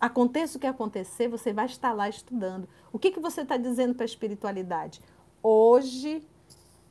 Aconteça 0.00 0.56
o 0.56 0.60
que 0.60 0.66
acontecer, 0.66 1.28
você 1.28 1.52
vai 1.52 1.66
estar 1.66 1.92
lá 1.92 2.08
estudando. 2.08 2.68
O 2.92 2.98
que, 2.98 3.10
que 3.10 3.20
você 3.20 3.42
está 3.42 3.56
dizendo 3.56 3.94
para 3.94 4.04
a 4.04 4.06
espiritualidade? 4.06 5.00
Hoje, 5.42 6.26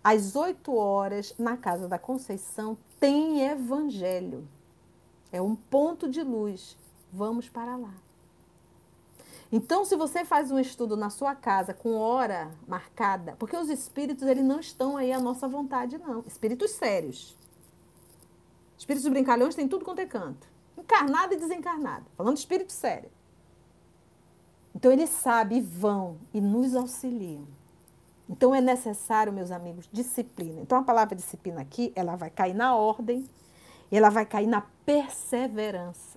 às 0.03 0.35
8 0.35 0.73
horas, 0.73 1.33
na 1.37 1.57
Casa 1.57 1.87
da 1.87 1.97
Conceição, 1.97 2.77
tem 2.99 3.41
evangelho. 3.41 4.47
É 5.31 5.41
um 5.41 5.55
ponto 5.55 6.07
de 6.07 6.21
luz 6.21 6.77
vamos 7.15 7.47
para 7.47 7.77
lá. 7.77 7.93
Então, 9.51 9.85
se 9.85 9.95
você 9.95 10.25
faz 10.25 10.51
um 10.51 10.59
estudo 10.59 10.97
na 10.97 11.09
sua 11.09 11.33
casa 11.33 11.73
com 11.73 11.95
hora 11.95 12.51
marcada, 12.67 13.35
porque 13.39 13.55
os 13.55 13.69
espíritos 13.69 14.27
eles 14.27 14.43
não 14.43 14.59
estão 14.59 14.97
aí 14.97 15.13
à 15.13 15.19
nossa 15.19 15.47
vontade, 15.47 15.97
não. 15.97 16.23
Espíritos 16.27 16.71
sérios. 16.71 17.35
Espíritos 18.77 19.07
brincalhões 19.07 19.55
tem 19.55 19.67
tudo 19.67 19.85
quanto 19.85 19.99
é 19.99 20.05
canto. 20.05 20.45
Encarnado 20.77 21.33
e 21.33 21.37
desencarnado. 21.37 22.05
Falando 22.17 22.33
de 22.33 22.41
espírito 22.41 22.73
sério. 22.73 23.09
Então, 24.75 24.91
eles 24.91 25.09
sabem 25.09 25.59
e 25.59 25.61
vão 25.61 26.17
e 26.33 26.41
nos 26.41 26.75
auxiliam. 26.75 27.47
Então, 28.27 28.53
é 28.53 28.59
necessário, 28.59 29.31
meus 29.31 29.51
amigos, 29.51 29.87
disciplina. 29.89 30.59
Então, 30.59 30.79
a 30.79 30.83
palavra 30.83 31.15
disciplina 31.15 31.61
aqui, 31.61 31.93
ela 31.95 32.17
vai 32.17 32.29
cair 32.29 32.55
na 32.55 32.75
ordem, 32.75 33.25
ela 33.89 34.09
vai 34.09 34.25
cair 34.25 34.47
na 34.47 34.61
perseverança 34.85 36.14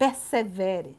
persevere. 0.00 0.96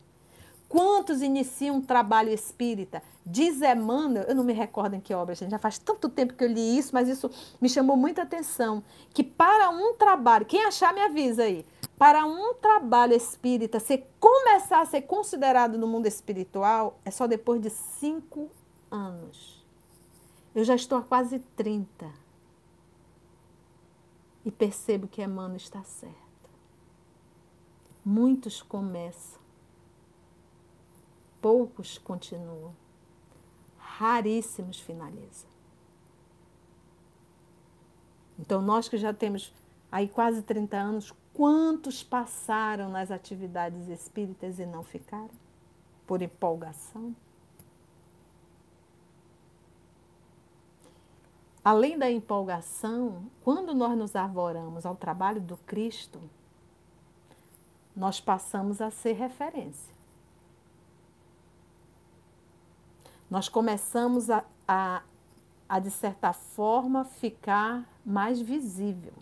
Quantos 0.69 1.23
iniciam 1.23 1.77
um 1.77 1.81
trabalho 1.81 2.29
espírita? 2.29 3.01
Diz 3.25 3.59
Emmanuel, 3.63 4.25
eu 4.27 4.35
não 4.35 4.43
me 4.43 4.53
recordo 4.53 4.93
em 4.93 5.01
que 5.01 5.11
obra, 5.11 5.33
gente, 5.33 5.49
já 5.49 5.57
faz 5.57 5.79
tanto 5.79 6.07
tempo 6.07 6.35
que 6.35 6.43
eu 6.43 6.47
li 6.47 6.77
isso, 6.77 6.91
mas 6.93 7.09
isso 7.09 7.29
me 7.59 7.67
chamou 7.67 7.97
muita 7.97 8.21
atenção, 8.21 8.83
que 9.11 9.23
para 9.23 9.71
um 9.71 9.95
trabalho, 9.95 10.45
quem 10.45 10.63
achar 10.65 10.93
me 10.93 11.01
avisa 11.01 11.43
aí, 11.43 11.65
para 11.97 12.25
um 12.27 12.53
trabalho 12.53 13.13
espírita 13.13 13.79
se 13.79 14.03
começar 14.19 14.81
a 14.81 14.85
ser 14.85 15.01
considerado 15.01 15.79
no 15.79 15.87
mundo 15.87 16.05
espiritual, 16.05 16.99
é 17.03 17.09
só 17.09 17.25
depois 17.25 17.59
de 17.59 17.71
cinco 17.71 18.51
anos. 18.91 19.65
Eu 20.53 20.63
já 20.63 20.75
estou 20.75 20.99
há 20.99 21.01
quase 21.01 21.39
30 21.55 22.07
e 24.45 24.51
percebo 24.51 25.07
que 25.07 25.23
Emmanuel 25.23 25.57
está 25.57 25.83
certo. 25.83 26.20
Muitos 28.03 28.61
começam, 28.61 29.39
poucos 31.39 31.97
continuam, 31.99 32.73
raríssimos 33.77 34.79
finalizam. 34.79 35.49
Então, 38.39 38.59
nós 38.59 38.89
que 38.89 38.97
já 38.97 39.13
temos 39.13 39.53
aí 39.91 40.09
quase 40.09 40.41
30 40.41 40.77
anos, 40.77 41.13
quantos 41.31 42.01
passaram 42.01 42.89
nas 42.89 43.11
atividades 43.11 43.87
espíritas 43.87 44.57
e 44.57 44.65
não 44.65 44.83
ficaram? 44.83 45.29
Por 46.07 46.23
empolgação? 46.23 47.15
Além 51.63 51.99
da 51.99 52.09
empolgação, 52.09 53.29
quando 53.43 53.75
nós 53.75 53.95
nos 53.95 54.15
arvoramos 54.15 54.83
ao 54.87 54.95
trabalho 54.95 55.39
do 55.39 55.55
Cristo, 55.57 56.19
nós 57.95 58.19
passamos 58.19 58.81
a 58.81 58.89
ser 58.89 59.13
referência. 59.13 59.93
Nós 63.29 63.47
começamos 63.47 64.29
a, 64.29 64.43
a, 64.67 65.03
a 65.67 65.79
de 65.79 65.89
certa 65.89 66.33
forma, 66.33 67.05
ficar 67.05 67.87
mais 68.05 68.41
visível. 68.41 69.13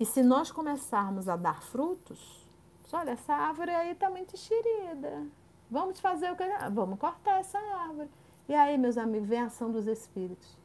E 0.00 0.06
se 0.06 0.22
nós 0.22 0.50
começarmos 0.50 1.28
a 1.28 1.36
dar 1.36 1.62
frutos, 1.62 2.46
olha, 2.92 3.10
essa 3.10 3.34
árvore 3.34 3.70
aí 3.70 3.92
está 3.92 4.10
muito 4.10 4.34
enxerida. 4.34 5.26
Vamos 5.70 6.00
fazer 6.00 6.30
o 6.32 6.36
que? 6.36 6.44
Vamos 6.72 6.98
cortar 6.98 7.38
essa 7.40 7.58
árvore. 7.58 8.10
E 8.48 8.54
aí, 8.54 8.76
meus 8.76 8.98
amigos, 8.98 9.28
vem 9.28 9.40
a 9.40 9.46
ação 9.46 9.70
dos 9.70 9.86
espíritos. 9.86 10.58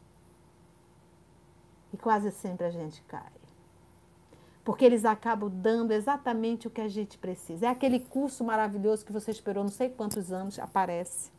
E 1.94 1.98
quase 1.98 2.32
sempre 2.32 2.66
a 2.66 2.70
gente 2.72 3.02
cai. 3.04 3.37
Porque 4.68 4.84
eles 4.84 5.06
acabam 5.06 5.50
dando 5.50 5.94
exatamente 5.94 6.68
o 6.68 6.70
que 6.70 6.82
a 6.82 6.90
gente 6.90 7.18
precisa. 7.18 7.68
É 7.68 7.70
aquele 7.70 8.02
curso 8.02 8.44
maravilhoso 8.44 9.06
que 9.06 9.14
você 9.14 9.32
esperou 9.32 9.64
não 9.64 9.72
sei 9.72 9.88
quantos 9.88 10.30
anos, 10.30 10.60
aparece. 10.60 11.32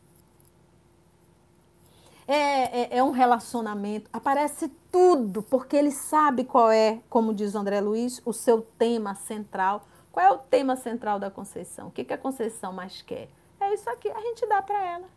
É, 2.27 2.95
é, 2.95 2.97
é, 2.97 3.03
um 3.03 3.11
relacionamento, 3.11 4.09
aparece 4.11 4.67
tudo, 4.91 5.43
porque 5.43 5.75
ele 5.75 5.91
sabe 5.91 6.43
qual 6.43 6.71
é, 6.71 7.03
como 7.07 7.31
diz 7.31 7.53
André 7.53 7.79
Luiz, 7.79 8.19
o 8.25 8.33
seu 8.33 8.63
tema 8.79 9.13
central. 9.13 9.85
Qual 10.11 10.25
é 10.25 10.31
o 10.31 10.39
tema 10.39 10.75
central 10.75 11.19
da 11.19 11.29
Conceição? 11.29 11.89
O 11.89 11.91
que, 11.91 12.03
que 12.03 12.13
a 12.13 12.17
Conceição 12.17 12.73
mais 12.73 13.03
quer? 13.03 13.29
É 13.59 13.71
isso 13.75 13.87
aqui, 13.91 14.09
a 14.09 14.21
gente 14.21 14.43
dá 14.47 14.59
para 14.63 14.83
ela. 14.83 15.07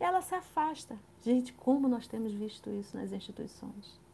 Ela 0.00 0.22
se 0.22 0.34
afasta. 0.34 0.98
Gente, 1.22 1.52
como 1.52 1.86
nós 1.86 2.08
temos 2.08 2.32
visto 2.32 2.68
isso 2.68 2.96
nas 2.96 3.12
instituições? 3.12 4.07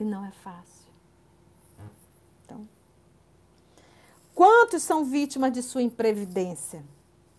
E 0.00 0.04
não 0.04 0.24
é 0.24 0.30
fácil. 0.30 0.90
Então, 2.42 2.66
quantos 4.34 4.82
são 4.82 5.04
vítimas 5.04 5.52
de 5.52 5.62
sua 5.62 5.82
imprevidência, 5.82 6.82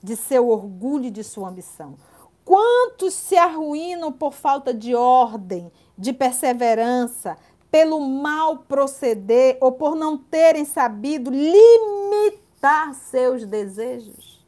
de 0.01 0.15
seu 0.15 0.47
orgulho 0.47 1.05
e 1.05 1.11
de 1.11 1.23
sua 1.23 1.49
ambição? 1.49 1.97
Quantos 2.45 3.15
se 3.15 3.35
arruinam 3.35 4.11
por 4.11 4.31
falta 4.31 4.71
de 4.71 4.93
ordem, 4.93 5.71
de 5.97 6.13
perseverança, 6.13 7.35
pelo 7.71 7.99
mal 7.99 8.59
proceder 8.59 9.57
ou 9.59 9.71
por 9.71 9.95
não 9.95 10.15
terem 10.15 10.63
sabido 10.63 11.31
limitar 11.31 12.93
seus 12.93 13.43
desejos? 13.43 14.45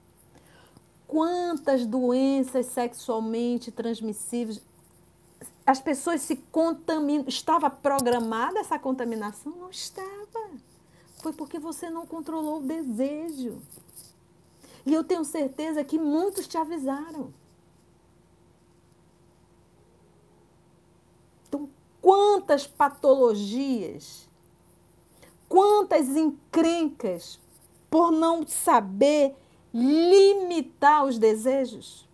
Quantas 1.08 1.84
doenças 1.86 2.68
sexualmente 2.68 3.72
transmissíveis 3.72 4.62
as 5.66 5.80
pessoas 5.80 6.22
se 6.22 6.36
contaminam. 6.36 7.26
Estava 7.28 7.70
programada 7.70 8.60
essa 8.60 8.78
contaminação? 8.78 9.54
Não 9.54 9.70
estava. 9.70 10.52
Foi 11.22 11.32
porque 11.32 11.58
você 11.58 11.90
não 11.90 12.06
controlou 12.06 12.60
o 12.60 12.64
desejo. 12.64 13.62
E 14.86 14.94
eu 14.94 15.04
tenho 15.04 15.24
certeza 15.24 15.84
que 15.84 15.98
muitos 15.98 16.48
te 16.48 16.58
avisaram. 16.58 17.34
Então, 21.48 21.70
quantas 22.02 22.68
patologias, 22.68 24.28
quantas 25.48 26.10
encrencas 26.10 27.40
por 27.90 28.12
não 28.12 28.46
saber 28.46 29.34
limitar 29.74 31.06
os 31.06 31.18
desejos? 31.18 32.06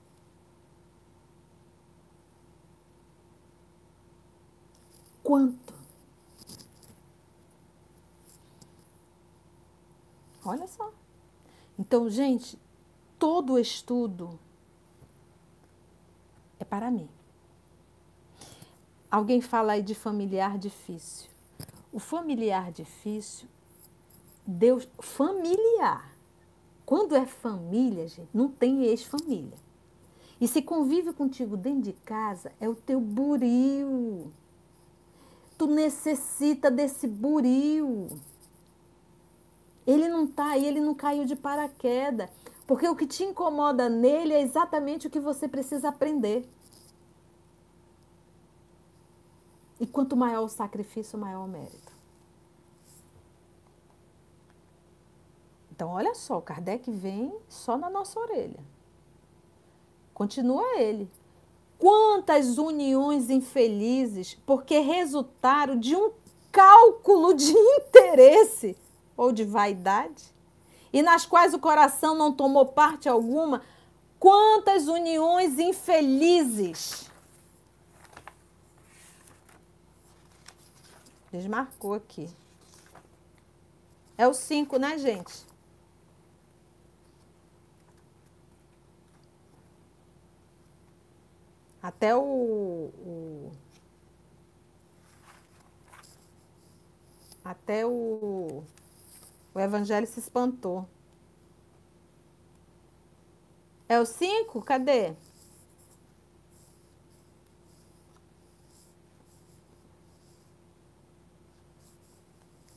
Quanto? 5.30 5.76
Olha 10.44 10.65
só. 10.65 10.92
Então, 11.78 12.10
gente, 12.10 12.58
todo 13.20 13.60
estudo 13.60 14.39
é 16.60 16.65
para 16.65 16.89
mim. 16.89 17.08
Alguém 19.12 19.39
fala 19.39 19.74
aí 19.74 19.84
de 19.84 19.94
familiar 19.94 20.58
difícil. 20.58 21.30
O 21.94 22.00
familiar 22.00 22.72
difícil, 22.72 23.48
Deus, 24.48 24.88
familiar. 25.00 26.12
Quando 26.88 27.15
é 27.15 27.28
família, 27.28 28.08
gente, 28.08 28.30
não 28.34 28.50
tem 28.50 28.86
ex-família. 28.86 29.60
E 30.42 30.48
se 30.48 30.60
convive 30.63 31.13
contigo 31.13 31.56
dentro 31.56 31.84
de 31.84 31.94
casa, 31.94 32.52
é 32.60 32.68
o 32.68 32.74
teu 32.74 33.00
buril 33.00 34.34
necessita 35.67 36.69
desse 36.69 37.08
buril. 37.08 38.08
Ele 39.86 40.08
não 40.08 40.26
está 40.26 40.52
aí, 40.52 40.65
ele 40.65 40.80
não 40.80 40.93
caiu 40.93 41.26
de 41.26 41.36
paraquedas. 41.36 42.30
Porque 42.67 42.88
o 42.88 42.95
que 42.95 43.08
te 43.08 43.24
incomoda 43.24 43.89
nele 43.89 44.34
é 44.34 44.41
exatamente 44.41 45.08
o 45.08 45.10
que 45.10 45.19
você 45.19 45.48
precisa 45.48 45.89
aprender. 45.89 46.48
E 49.80 49.88
quanto 49.88 50.15
maior 50.15 50.43
o 50.43 50.50
sacrifício, 50.50 51.17
maior 51.17 51.45
o 51.45 51.48
mérito. 51.48 51.91
Então, 55.72 55.89
olha 55.89 56.13
só, 56.13 56.41
Kardec 56.41 56.91
vem 56.91 57.34
só 57.48 57.78
na 57.78 57.89
nossa 57.89 58.19
orelha. 58.19 58.60
Continua 60.13 60.78
ele. 60.78 61.10
Quantas 61.80 62.58
uniões 62.58 63.30
infelizes 63.30 64.38
porque 64.46 64.80
resultaram 64.80 65.80
de 65.80 65.96
um 65.96 66.12
cálculo 66.52 67.34
de 67.34 67.52
interesse 67.56 68.78
ou 69.15 69.32
de 69.32 69.46
vaidade 69.46 70.24
e 70.92 71.02
nas 71.02 71.26
quais 71.26 71.54
o 71.54 71.60
coração 71.60 72.15
não 72.15 72.34
tomou 72.34 72.65
parte 72.65 73.08
alguma. 73.08 73.62
Quantas 74.20 74.88
uniões 74.88 75.58
infelizes. 75.58 77.10
Desmarcou 81.32 81.94
aqui. 81.94 82.30
É 84.18 84.28
o 84.28 84.34
5, 84.34 84.78
né, 84.78 84.98
gente? 84.98 85.49
Até 91.82 92.15
o, 92.15 92.22
o 92.22 93.52
até 97.44 97.86
o, 97.86 98.63
o 99.54 99.60
evangelho 99.60 100.06
se 100.06 100.20
espantou. 100.20 100.88
É 103.88 104.00
o 104.00 104.06
cinco? 104.06 104.62
Cadê? 104.62 105.15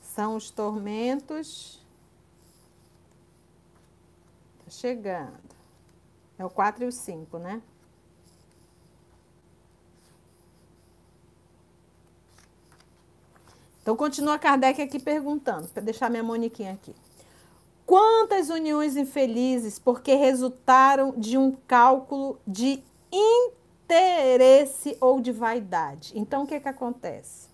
São 0.01 0.37
os 0.37 0.51
tormentos. 0.51 1.85
Tá 4.65 4.71
chegando. 4.71 5.55
É 6.38 6.45
o 6.45 6.51
quatro 6.51 6.85
e 6.85 6.87
o 6.87 6.93
cinco, 6.93 7.38
né? 7.38 7.62
Então, 13.83 13.97
continua 13.97 14.38
Kardec 14.38 14.81
aqui 14.81 15.01
perguntando, 15.01 15.68
para 15.68 15.83
deixar 15.83 16.09
minha 16.09 16.23
Moniquinha 16.23 16.73
aqui. 16.73 16.95
Quantas 17.85 18.49
uniões 18.49 18.97
infelizes 18.97 19.79
porque 19.79 20.14
resultaram 20.14 21.12
de 21.16 21.37
um 21.37 21.53
cálculo 21.66 22.38
de 22.47 22.83
interesse 23.12 24.97
ou 25.01 25.21
de 25.21 25.33
vaidade? 25.33 26.12
Então, 26.14 26.45
o 26.45 26.47
que, 26.47 26.61
que 26.61 26.68
acontece? 26.68 27.51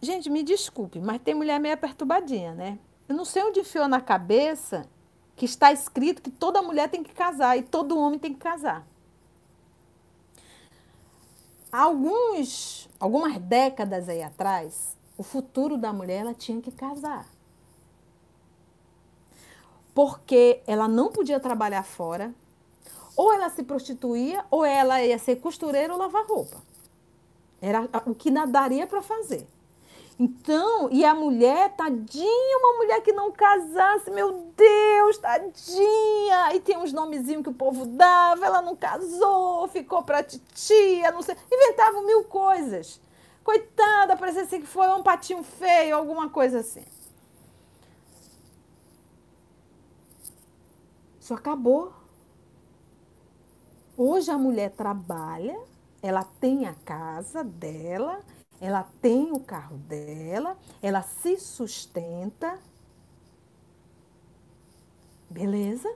Gente, 0.00 0.28
me 0.28 0.42
desculpe, 0.42 1.00
mas 1.00 1.20
tem 1.22 1.34
mulher 1.34 1.58
meio 1.58 1.76
perturbadinha, 1.78 2.52
né? 2.52 2.78
Eu 3.08 3.16
não 3.16 3.24
sei 3.24 3.42
onde 3.42 3.60
enfiou 3.60 3.88
na 3.88 4.00
cabeça 4.00 4.86
que 5.34 5.44
está 5.44 5.72
escrito 5.72 6.20
que 6.20 6.30
toda 6.30 6.60
mulher 6.60 6.88
tem 6.88 7.02
que 7.02 7.14
casar 7.14 7.56
e 7.56 7.62
todo 7.62 7.98
homem 7.98 8.18
tem 8.18 8.32
que 8.32 8.40
casar. 8.40 8.86
Alguns, 11.70 12.88
algumas 12.98 13.36
décadas 13.38 14.08
aí 14.08 14.22
atrás, 14.22 14.96
o 15.16 15.22
futuro 15.22 15.76
da 15.76 15.92
mulher 15.92 16.20
ela 16.20 16.34
tinha 16.34 16.60
que 16.62 16.70
casar. 16.70 17.26
Porque 19.94 20.62
ela 20.66 20.88
não 20.88 21.10
podia 21.10 21.38
trabalhar 21.38 21.82
fora, 21.82 22.32
ou 23.16 23.32
ela 23.32 23.50
se 23.50 23.62
prostituía, 23.62 24.44
ou 24.50 24.64
ela 24.64 25.02
ia 25.02 25.18
ser 25.18 25.36
costureira 25.36 25.92
ou 25.92 25.98
lavar 25.98 26.24
roupa. 26.26 26.62
Era 27.60 27.88
o 28.06 28.14
que 28.14 28.30
daria 28.46 28.86
para 28.86 29.02
fazer. 29.02 29.46
Então, 30.18 30.88
e 30.90 31.04
a 31.04 31.14
mulher, 31.14 31.76
tadinha, 31.76 32.58
uma 32.58 32.78
mulher 32.78 33.00
que 33.02 33.12
não 33.12 33.30
casasse, 33.30 34.10
meu 34.10 34.52
Deus, 34.56 35.18
tadinha. 35.18 36.54
E 36.54 36.60
tem 36.60 36.76
uns 36.76 36.92
nomezinhos 36.92 37.44
que 37.44 37.50
o 37.50 37.54
povo 37.54 37.86
dava, 37.86 38.44
ela 38.44 38.60
não 38.60 38.74
casou, 38.74 39.68
ficou 39.68 40.02
pra 40.02 40.24
titia, 40.24 41.12
não 41.12 41.22
sei. 41.22 41.36
Inventavam 41.52 42.04
mil 42.04 42.24
coisas. 42.24 43.00
Coitada, 43.44 44.16
parecia 44.16 44.42
assim 44.42 44.60
que 44.60 44.66
foi 44.66 44.88
um 44.88 45.04
patinho 45.04 45.44
feio, 45.44 45.96
alguma 45.96 46.28
coisa 46.28 46.58
assim. 46.60 46.84
Isso 51.20 51.32
acabou. 51.32 51.92
Hoje 53.96 54.30
a 54.30 54.38
mulher 54.38 54.70
trabalha, 54.72 55.58
ela 56.02 56.24
tem 56.40 56.66
a 56.66 56.74
casa 56.84 57.44
dela, 57.44 58.20
ela 58.60 58.86
tem 59.00 59.32
o 59.32 59.40
carro 59.40 59.76
dela, 59.78 60.56
ela 60.82 61.02
se 61.02 61.38
sustenta. 61.38 62.58
Beleza? 65.30 65.88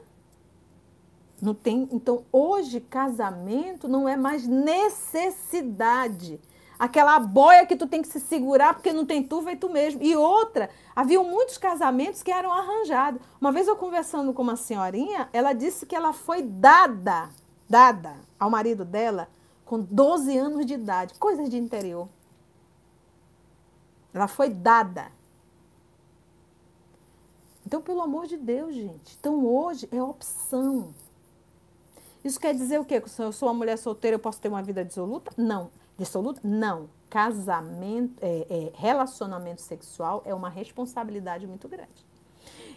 Não 1.41 1.55
tem, 1.55 1.89
então 1.91 2.25
hoje 2.31 2.81
casamento 2.81 3.89
não 3.89 4.09
é 4.09 4.17
mais 4.17 4.47
necessidade. 4.47 6.41
aquela 6.79 7.19
boia 7.21 7.65
que 7.65 7.77
tu 7.77 7.87
tem 7.87 8.03
que 8.03 8.09
se 8.09 8.19
segurar 8.19 8.75
porque 8.75 8.93
não 8.93 9.07
tem 9.07 9.23
tu, 9.23 9.41
vem 9.41 9.57
tu 9.57 9.69
mesmo. 9.69 10.03
E 10.03 10.17
outra, 10.17 10.69
havia 10.95 11.23
muitos 11.23 11.57
casamentos 11.59 12.23
que 12.23 12.31
eram 12.31 12.53
arranjados. 12.53 13.21
Uma 13.41 13.53
vez 13.53 13.69
eu 13.69 13.77
conversando 13.77 14.33
com 14.33 14.43
uma 14.43 14.57
senhorinha, 14.57 15.29
ela 15.33 15.53
disse 15.53 15.87
que 15.87 15.95
ela 15.95 16.13
foi 16.13 16.43
dada, 16.43 17.29
dada 17.69 18.17
ao 18.39 18.51
marido 18.51 18.85
dela 18.85 19.29
com 19.65 19.81
12 19.81 20.37
anos 20.37 20.67
de 20.67 20.75
idade, 20.75 21.15
coisas 21.15 21.49
de 21.49 21.57
interior. 21.57 22.09
Ela 24.13 24.29
foi 24.29 24.51
dada. 24.51 25.11
Então, 27.67 27.81
pelo 27.81 28.03
amor 28.03 28.27
de 28.27 28.37
Deus, 28.37 28.75
gente. 28.75 29.17
Então, 29.19 29.47
hoje 29.47 29.89
é 29.91 30.03
opção. 30.03 30.93
Isso 32.25 32.39
quer 32.39 32.55
dizer 32.55 32.79
o 32.79 32.85
quê? 32.85 33.03
Se 33.07 33.23
eu 33.23 33.33
sou 33.33 33.49
uma 33.49 33.55
mulher 33.55 33.79
solteira, 33.79 34.17
eu 34.17 34.21
posso 34.21 34.41
ter 34.41 34.49
uma 34.49 34.63
vida 34.63 34.85
dissoluta? 34.85 35.33
Não. 35.37 35.71
Dissoluta? 35.97 36.41
Não. 36.45 36.89
Casamento, 37.09 38.23
é, 38.23 38.47
é, 38.49 38.73
relacionamento 38.75 39.61
sexual 39.61 40.23
é 40.25 40.35
uma 40.35 40.49
responsabilidade 40.49 41.47
muito 41.47 41.69
grande. 41.69 42.07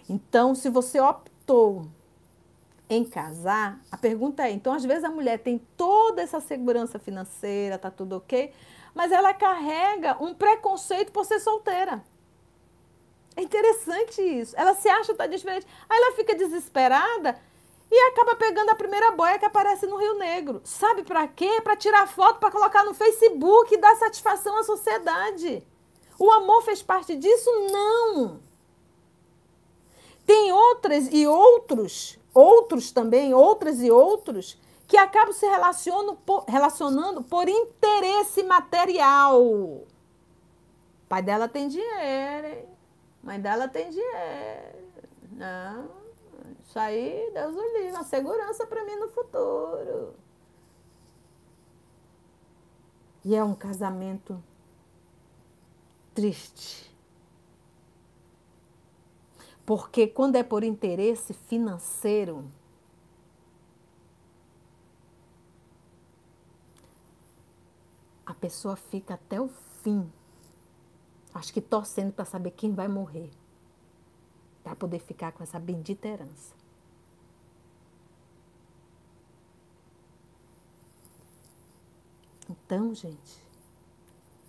Então, 0.09 0.53
se 0.53 0.69
você 0.69 0.99
optou 0.99 1.87
em 2.89 3.03
casar, 3.03 3.79
a 3.91 3.97
pergunta 3.97 4.47
é: 4.47 4.51
então, 4.51 4.73
às 4.73 4.83
vezes 4.83 5.03
a 5.03 5.09
mulher 5.09 5.39
tem 5.39 5.59
toda 5.77 6.21
essa 6.21 6.39
segurança 6.39 6.99
financeira, 6.99 7.77
tá 7.77 7.89
tudo 7.89 8.17
ok, 8.17 8.51
mas 8.95 9.11
ela 9.11 9.33
carrega 9.33 10.15
um 10.23 10.33
preconceito 10.33 11.11
por 11.11 11.25
ser 11.25 11.41
solteira. 11.41 12.01
É 13.35 13.41
interessante 13.41 14.21
isso. 14.21 14.55
Ela 14.57 14.73
se 14.73 14.87
acha 14.87 15.13
tá 15.13 15.27
diferente. 15.27 15.67
Aí 15.89 15.97
ela 15.97 16.15
fica 16.15 16.33
desesperada 16.33 17.37
e 17.91 17.99
acaba 18.09 18.35
pegando 18.35 18.69
a 18.69 18.75
primeira 18.75 19.11
boia 19.11 19.37
que 19.37 19.45
aparece 19.45 19.85
no 19.85 19.97
Rio 19.97 20.17
Negro. 20.17 20.61
Sabe 20.63 21.03
para 21.03 21.27
quê? 21.27 21.59
Para 21.61 21.75
tirar 21.75 22.07
foto, 22.07 22.39
para 22.39 22.49
colocar 22.49 22.85
no 22.85 22.93
Facebook 22.93 23.73
e 23.73 23.77
dar 23.77 23.95
satisfação 23.97 24.57
à 24.57 24.63
sociedade. 24.63 25.61
O 26.17 26.31
amor 26.31 26.61
fez 26.63 26.81
parte 26.81 27.15
disso? 27.17 27.49
Não. 27.71 28.39
Tem 30.25 30.51
outras 30.53 31.09
e 31.11 31.27
outros, 31.27 32.17
outros 32.33 32.91
também, 32.91 33.33
outras 33.33 33.81
e 33.83 33.91
outros, 33.91 34.57
que 34.87 34.97
acabam 34.97 35.33
se 35.33 35.45
relacionando 35.45 36.15
por, 36.15 36.45
relacionando 36.45 37.23
por 37.23 37.47
interesse 37.47 38.43
material. 38.43 39.83
Pai 41.07 41.21
dela 41.21 41.47
tem 41.47 41.67
dinheiro, 41.67 42.47
hein? 42.47 42.65
Mãe 43.23 43.39
dela 43.39 43.67
tem 43.67 43.89
dinheiro. 43.89 44.85
Não, 45.31 45.89
isso 46.63 46.77
aí, 46.77 47.31
Deus 47.33 47.55
o 47.55 47.61
livre, 47.77 47.91
uma 47.91 48.03
segurança 48.03 48.65
para 48.67 48.83
mim 48.83 48.95
no 48.95 49.09
futuro. 49.09 50.13
E 53.23 53.35
é 53.35 53.43
um 53.43 53.55
casamento 53.55 54.41
triste. 56.13 56.93
Porque 59.65 60.05
quando 60.05 60.35
é 60.35 60.43
por 60.43 60.63
interesse 60.63 61.33
financeiro, 61.33 62.45
pessoa 68.35 68.75
fica 68.75 69.15
até 69.15 69.39
o 69.39 69.49
fim 69.81 70.09
Acho 71.35 71.51
que 71.51 71.59
torcendo 71.59 72.13
para 72.13 72.23
saber 72.23 72.51
quem 72.51 72.73
vai 72.73 72.87
morrer. 72.87 73.29
Para 74.63 74.73
poder 74.73 74.99
ficar 74.99 75.33
com 75.33 75.43
essa 75.43 75.59
bendita 75.59 76.07
herança. 76.07 76.55
Então, 82.49 82.95
gente, 82.95 83.43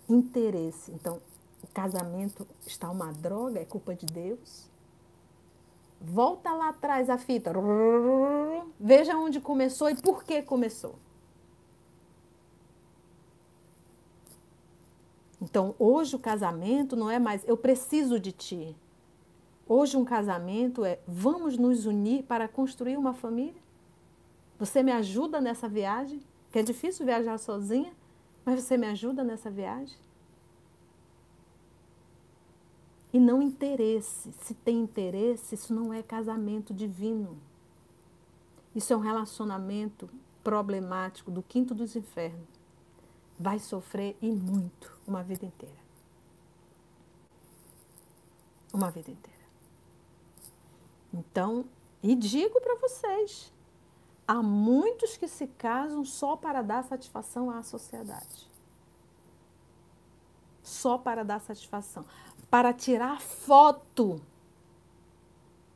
interesse. 0.07 0.91
Então, 0.93 1.19
o 1.61 1.67
casamento 1.67 2.47
está 2.65 2.89
uma 2.89 3.11
droga, 3.11 3.59
é 3.59 3.65
culpa 3.65 3.93
de 3.93 4.05
Deus. 4.05 4.69
Volta 5.99 6.53
lá 6.53 6.69
atrás 6.69 7.09
a 7.09 7.17
fita. 7.17 7.51
Veja 8.79 9.17
onde 9.17 9.41
começou 9.41 9.89
e 9.89 10.01
por 10.01 10.23
que 10.23 10.41
começou. 10.41 10.95
Então, 15.41 15.75
hoje 15.77 16.15
o 16.15 16.19
casamento 16.19 16.95
não 16.95 17.09
é 17.09 17.19
mais 17.19 17.47
eu 17.47 17.55
preciso 17.55 18.19
de 18.19 18.31
ti. 18.31 18.75
Hoje 19.67 19.95
um 19.95 20.05
casamento 20.05 20.83
é 20.83 20.99
vamos 21.07 21.57
nos 21.57 21.85
unir 21.85 22.23
para 22.23 22.47
construir 22.47 22.97
uma 22.97 23.13
família? 23.13 23.61
Você 24.57 24.81
me 24.81 24.91
ajuda 24.91 25.39
nessa 25.39 25.67
viagem? 25.69 26.21
Que 26.51 26.59
é 26.59 26.63
difícil 26.63 27.05
viajar 27.05 27.37
sozinha, 27.37 27.93
mas 28.43 28.63
você 28.63 28.77
me 28.77 28.87
ajuda 28.87 29.23
nessa 29.23 29.51
viagem? 29.51 29.97
E 33.13 33.19
não 33.19 33.41
interesse. 33.41 34.31
Se 34.41 34.53
tem 34.53 34.79
interesse, 34.79 35.53
isso 35.53 35.73
não 35.73 35.93
é 35.93 36.01
casamento 36.01 36.73
divino. 36.73 37.37
Isso 38.73 38.91
é 38.91 38.97
um 38.97 39.01
relacionamento 39.01 40.09
problemático 40.43 41.29
do 41.29 41.43
quinto 41.43 41.75
dos 41.75 41.95
infernos 41.95 42.56
vai 43.39 43.59
sofrer 43.59 44.17
e 44.21 44.31
muito 44.31 44.97
uma 45.07 45.23
vida 45.23 45.45
inteira. 45.45 45.77
Uma 48.73 48.91
vida 48.91 49.11
inteira. 49.11 49.37
Então, 51.13 51.65
e 52.01 52.15
digo 52.15 52.59
para 52.61 52.75
vocês, 52.75 53.51
há 54.27 54.41
muitos 54.41 55.17
que 55.17 55.27
se 55.27 55.47
casam 55.47 56.03
só 56.03 56.35
para 56.35 56.61
dar 56.61 56.83
satisfação 56.83 57.49
à 57.49 57.63
sociedade. 57.63 58.47
Só 60.61 60.97
para 60.97 61.23
dar 61.23 61.39
satisfação. 61.39 62.05
Para 62.49 62.73
tirar 62.73 63.21
foto 63.21 64.21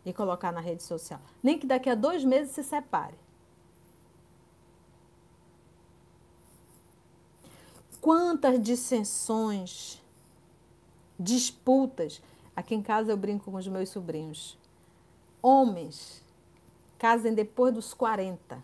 e 0.05 0.11
colocar 0.11 0.51
na 0.51 0.59
rede 0.59 0.83
social. 0.83 1.19
Nem 1.41 1.57
que 1.57 1.65
daqui 1.65 1.89
a 1.89 1.95
dois 1.95 2.23
meses 2.23 2.53
se 2.53 2.63
separe. 2.63 3.15
Quantas 8.01 8.59
dissensões, 8.59 10.01
disputas. 11.19 12.19
Aqui 12.55 12.73
em 12.73 12.81
casa 12.81 13.11
eu 13.11 13.17
brinco 13.17 13.51
com 13.51 13.57
os 13.57 13.67
meus 13.67 13.89
sobrinhos. 13.89 14.57
Homens 15.41 16.23
casem 16.97 17.33
depois 17.33 17.73
dos 17.73 17.93
40. 17.93 18.63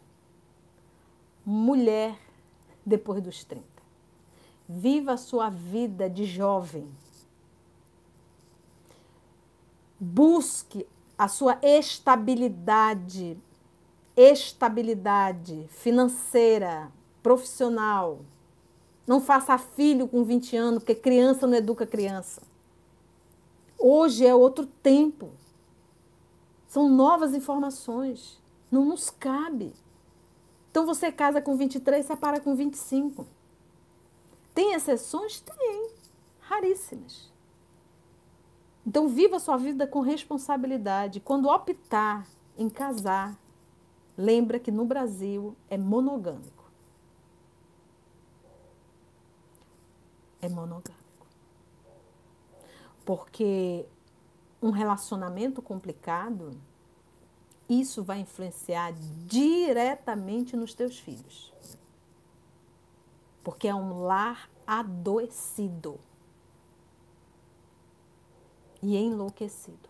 Mulher 1.46 2.20
depois 2.86 3.22
dos 3.22 3.44
30. 3.44 3.64
Viva 4.68 5.14
a 5.14 5.18
sua 5.18 5.50
vida 5.50 6.10
de 6.10 6.26
jovem. 6.26 6.90
Busque 10.00 10.86
a 11.18 11.28
sua 11.28 11.60
estabilidade, 11.64 13.38
estabilidade 14.16 15.66
financeira, 15.70 16.92
profissional. 17.24 18.20
Não 19.08 19.22
faça 19.22 19.58
filho 19.58 20.06
com 20.06 20.24
20 20.26 20.58
anos, 20.58 20.80
porque 20.84 20.94
criança 20.94 21.48
não 21.48 21.56
educa 21.56 21.88
criança. 21.88 22.42
Hoje 23.80 24.26
é 24.26 24.36
outro 24.36 24.66
tempo. 24.66 25.30
São 26.68 26.90
novas 26.90 27.34
informações. 27.34 28.38
Não 28.70 28.84
nos 28.84 29.10
cabe. 29.10 29.74
Então 30.70 30.86
você 30.86 31.10
casa 31.10 31.42
com 31.42 31.56
23, 31.56 32.06
separa 32.06 32.42
com 32.42 32.54
25. 32.54 33.26
Tem 34.54 34.74
exceções? 34.74 35.40
Tem. 35.40 35.90
Raríssimas. 36.42 37.32
Então 38.86 39.08
viva 39.08 39.40
sua 39.40 39.56
vida 39.56 39.88
com 39.88 40.02
responsabilidade. 40.02 41.20
Quando 41.20 41.50
optar 41.50 42.28
em 42.58 42.70
casar, 42.70 43.38
lembra 44.18 44.60
que 44.60 44.72
no 44.72 44.86
Brasil 44.86 45.56
é 45.70 45.78
monogâmico. 45.78 46.57
É 50.48 50.50
monogâmico. 50.50 51.28
Porque 53.06 53.86
um 54.62 54.72
relacionamento 54.72 55.62
complicado, 55.62 56.60
isso 57.70 58.04
vai 58.04 58.20
influenciar 58.20 58.94
diretamente 59.26 60.56
nos 60.56 60.74
teus 60.74 60.98
filhos. 61.00 61.54
Porque 63.44 63.68
é 63.68 63.76
um 63.76 64.02
lar 64.04 64.50
adoecido 64.66 66.00
e 68.82 68.98
enlouquecido. 68.98 69.90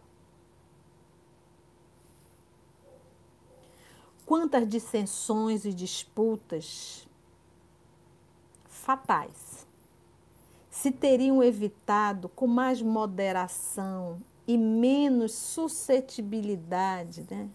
Quantas 4.26 4.68
dissensões 4.68 5.66
e 5.66 5.74
disputas 5.74 7.08
fatais 8.66 9.47
se 10.82 10.92
teriam 10.92 11.44
evitado 11.44 12.30
com 12.30 12.48
mais 12.48 12.82
moderação 12.82 14.22
e 14.48 14.58
menos 14.58 15.34
suscetibilidade, 15.34 17.26
né? 17.30 17.50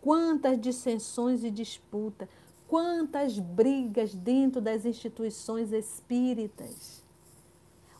Quantas 0.00 0.60
dissensões 0.60 1.44
e 1.44 1.50
disputas, 1.50 2.28
Quantas 2.68 3.38
brigas 3.38 4.14
dentro 4.14 4.60
das 4.60 4.84
instituições 4.84 5.72
espíritas. 5.72 7.02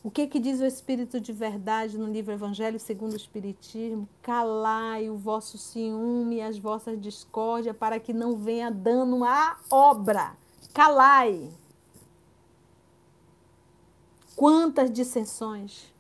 O 0.05 0.11
que, 0.11 0.27
que 0.27 0.39
diz 0.39 0.61
o 0.61 0.67
Espírito 0.67 1.19
de 1.19 1.33
verdade 1.33 1.97
no 1.97 2.07
livro 2.07 2.35
Evangelho 2.35 2.79
segundo 2.79 3.15
o 3.15 3.17
Espiritismo? 3.17 4.07
Calai 4.21 5.09
o 5.09 5.17
vosso 5.17 5.57
ciúme 5.57 6.37
e 6.37 6.43
as 6.43 6.59
vossas 6.59 7.01
discórdias 7.01 7.75
para 7.75 7.99
que 7.99 8.13
não 8.13 8.37
venha 8.37 8.71
dano 8.71 9.25
à 9.25 9.57
obra. 9.71 10.37
Calai. 10.75 11.51
Quantas 14.39 14.93
dissensões. 14.93 15.93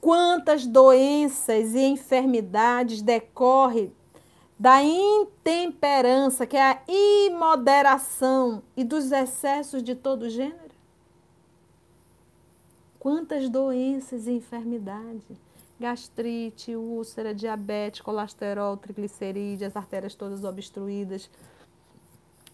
Quantas 0.00 0.66
doenças 0.66 1.74
e 1.74 1.80
enfermidades 1.80 3.02
decorrem 3.02 3.94
da 4.58 4.82
intemperança, 4.82 6.46
que 6.46 6.56
é 6.56 6.62
a 6.62 6.80
imoderação 6.88 8.62
e 8.74 8.82
dos 8.84 9.12
excessos 9.12 9.82
de 9.82 9.94
todo 9.94 10.30
gênero? 10.30 10.74
Quantas 12.98 13.50
doenças 13.50 14.26
e 14.26 14.32
enfermidades? 14.32 15.43
Gastrite, 15.78 16.76
úlcera, 16.76 17.34
diabetes, 17.34 18.00
colesterol, 18.00 18.76
triglicerídeos, 18.76 19.70
as 19.70 19.76
artérias 19.76 20.14
todas 20.14 20.44
obstruídas, 20.44 21.28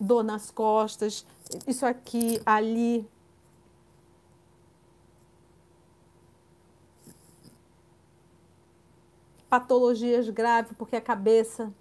dor 0.01 0.23
nas 0.23 0.51
costas, 0.51 1.27
isso 1.67 1.85
aqui, 1.85 2.41
ali. 2.47 3.07
Patologias 9.49 10.29
graves, 10.31 10.73
porque 10.79 10.97
a 10.97 11.01
cabeça 11.01 11.73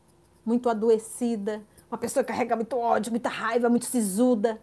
muito 0.45 0.69
adoecida, 0.69 1.63
uma 1.89 1.97
pessoa 1.97 2.23
que 2.23 2.31
carrega 2.31 2.55
muito 2.55 2.75
ódio, 2.77 3.11
muita 3.11 3.29
raiva, 3.29 3.69
muito 3.69 3.85
sisuda, 3.85 4.61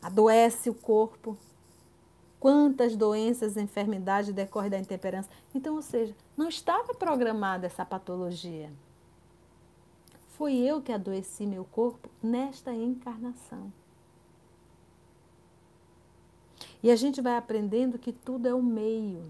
adoece 0.00 0.70
o 0.70 0.74
corpo. 0.74 1.36
Quantas 2.40 2.96
doenças 2.96 3.56
e 3.56 3.60
enfermidades 3.60 4.32
decorrem 4.32 4.70
da 4.70 4.78
intemperança? 4.78 5.28
Então, 5.54 5.74
ou 5.74 5.82
seja, 5.82 6.14
não 6.36 6.48
estava 6.48 6.94
programada 6.94 7.66
essa 7.66 7.84
patologia. 7.84 8.70
Foi 10.30 10.54
eu 10.54 10.80
que 10.80 10.92
adoeci 10.92 11.46
meu 11.46 11.64
corpo 11.64 12.08
nesta 12.22 12.72
encarnação. 12.72 13.72
E 16.80 16.92
a 16.92 16.96
gente 16.96 17.20
vai 17.20 17.36
aprendendo 17.36 17.98
que 17.98 18.12
tudo 18.12 18.46
é 18.46 18.54
o 18.54 18.62
meio. 18.62 19.24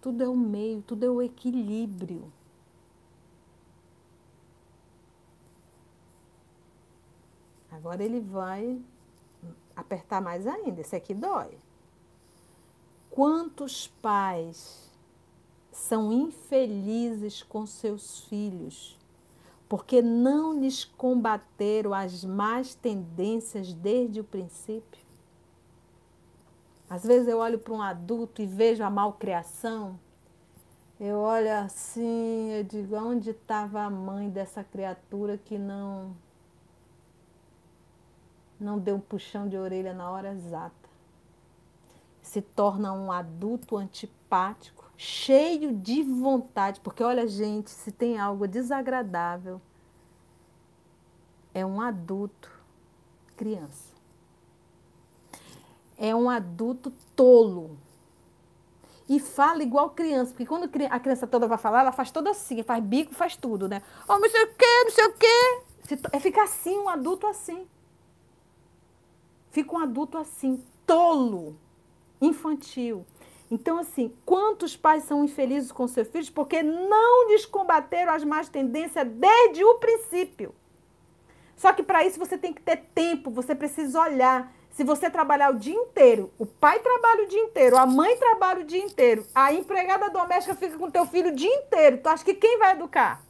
Tudo 0.00 0.22
é 0.22 0.28
o 0.28 0.36
meio, 0.36 0.80
tudo 0.82 1.04
é 1.04 1.10
o 1.10 1.20
equilíbrio. 1.20 2.32
Agora 7.68 8.04
ele 8.04 8.20
vai 8.20 8.80
apertar 9.78 10.20
mais 10.20 10.46
ainda. 10.46 10.80
Esse 10.80 10.96
aqui 10.96 11.14
dói. 11.14 11.56
Quantos 13.10 13.88
pais 14.02 14.90
são 15.72 16.12
infelizes 16.12 17.42
com 17.42 17.64
seus 17.64 18.20
filhos 18.22 18.98
porque 19.68 20.00
não 20.00 20.58
lhes 20.58 20.84
combateram 20.84 21.92
as 21.92 22.24
más 22.24 22.74
tendências 22.74 23.72
desde 23.72 24.20
o 24.20 24.24
princípio? 24.24 25.06
Às 26.88 27.04
vezes 27.04 27.28
eu 27.28 27.38
olho 27.38 27.58
para 27.58 27.74
um 27.74 27.82
adulto 27.82 28.40
e 28.40 28.46
vejo 28.46 28.82
a 28.82 28.88
malcriação. 28.88 29.98
Eu 30.98 31.18
olho 31.18 31.52
assim, 31.58 32.50
eu 32.50 32.64
digo, 32.64 32.96
onde 32.96 33.30
estava 33.30 33.82
a 33.82 33.90
mãe 33.90 34.30
dessa 34.30 34.64
criatura 34.64 35.36
que 35.36 35.58
não 35.58 36.16
não 38.60 38.78
deu 38.78 38.96
um 38.96 39.00
puxão 39.00 39.48
de 39.48 39.56
orelha 39.56 39.92
na 39.92 40.10
hora 40.10 40.32
exata. 40.32 40.88
Se 42.20 42.42
torna 42.42 42.92
um 42.92 43.10
adulto 43.10 43.76
antipático, 43.76 44.90
cheio 44.96 45.72
de 45.72 46.02
vontade, 46.02 46.80
porque 46.80 47.02
olha, 47.02 47.26
gente, 47.26 47.70
se 47.70 47.92
tem 47.92 48.18
algo 48.18 48.46
desagradável, 48.46 49.60
é 51.54 51.64
um 51.64 51.80
adulto 51.80 52.50
criança. 53.36 53.94
É 55.96 56.14
um 56.14 56.28
adulto 56.28 56.92
tolo. 57.14 57.78
E 59.08 59.18
fala 59.18 59.62
igual 59.62 59.90
criança, 59.90 60.32
porque 60.32 60.44
quando 60.44 60.68
a 60.90 61.00
criança 61.00 61.26
toda 61.26 61.46
vai 61.46 61.56
falar, 61.56 61.80
ela 61.80 61.92
faz 61.92 62.10
toda 62.10 62.30
assim, 62.30 62.62
faz 62.62 62.84
bico, 62.84 63.14
faz 63.14 63.36
tudo, 63.36 63.66
né? 63.66 63.82
Oh, 64.06 64.18
não 64.18 64.28
sei 64.28 64.42
o 64.42 64.54
quê, 64.54 64.84
não 64.84 64.90
sei 64.90 65.06
o 65.06 65.12
quê. 65.14 65.62
É 66.12 66.20
ficar 66.20 66.42
assim, 66.42 66.76
um 66.76 66.88
adulto 66.88 67.26
assim. 67.26 67.66
Fica 69.50 69.74
um 69.74 69.78
adulto 69.78 70.18
assim, 70.18 70.62
tolo, 70.86 71.58
infantil. 72.20 73.06
Então, 73.50 73.78
assim, 73.78 74.14
quantos 74.26 74.76
pais 74.76 75.04
são 75.04 75.24
infelizes 75.24 75.72
com 75.72 75.88
seus 75.88 76.08
filhos 76.08 76.28
porque 76.28 76.62
não 76.62 77.28
lhes 77.28 77.46
combateram 77.46 78.12
as 78.12 78.22
más 78.24 78.48
tendências 78.48 79.06
desde 79.08 79.64
o 79.64 79.76
princípio? 79.76 80.54
Só 81.56 81.72
que 81.72 81.82
para 81.82 82.04
isso 82.04 82.18
você 82.18 82.36
tem 82.36 82.52
que 82.52 82.62
ter 82.62 82.76
tempo, 82.94 83.30
você 83.30 83.54
precisa 83.54 84.00
olhar. 84.00 84.52
Se 84.70 84.84
você 84.84 85.10
trabalhar 85.10 85.50
o 85.50 85.58
dia 85.58 85.74
inteiro, 85.74 86.30
o 86.38 86.46
pai 86.46 86.78
trabalha 86.78 87.24
o 87.24 87.26
dia 87.26 87.40
inteiro, 87.40 87.76
a 87.76 87.84
mãe 87.84 88.16
trabalha 88.16 88.60
o 88.60 88.64
dia 88.64 88.80
inteiro, 88.80 89.26
a 89.34 89.52
empregada 89.52 90.08
doméstica 90.08 90.54
fica 90.54 90.78
com 90.78 90.88
teu 90.88 91.04
filho 91.04 91.32
o 91.32 91.34
dia 91.34 91.52
inteiro, 91.52 91.98
tu 91.98 92.06
acha 92.08 92.24
que 92.24 92.34
quem 92.34 92.58
vai 92.58 92.76
educar? 92.76 93.24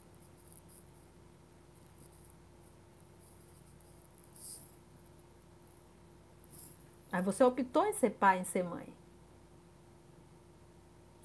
Aí 7.18 7.24
você 7.24 7.42
optou 7.42 7.84
em 7.84 7.92
ser 7.94 8.10
pai, 8.10 8.38
em 8.38 8.44
ser 8.44 8.62
mãe. 8.62 8.86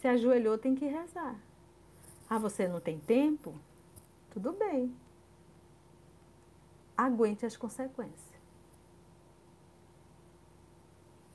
Se 0.01 0.07
ajoelhou, 0.07 0.57
tem 0.57 0.73
que 0.73 0.87
rezar. 0.87 1.35
Ah, 2.27 2.39
você 2.39 2.67
não 2.67 2.79
tem 2.79 2.99
tempo? 2.99 3.53
Tudo 4.31 4.53
bem. 4.53 4.91
Aguente 6.97 7.45
as 7.45 7.55
consequências. 7.55 8.41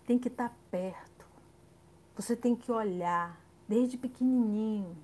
Tem 0.04 0.18
que 0.18 0.26
estar 0.26 0.52
perto. 0.72 1.24
Você 2.16 2.34
tem 2.34 2.56
que 2.56 2.72
olhar 2.72 3.40
desde 3.68 3.96
pequenininho 3.96 4.98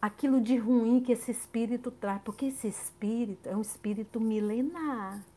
aquilo 0.00 0.40
de 0.40 0.56
ruim 0.56 1.00
que 1.00 1.10
esse 1.10 1.32
espírito 1.32 1.90
traz, 1.90 2.22
porque 2.22 2.46
esse 2.46 2.68
espírito 2.68 3.48
é 3.48 3.56
um 3.56 3.62
espírito 3.62 4.20
milenar. 4.20 5.33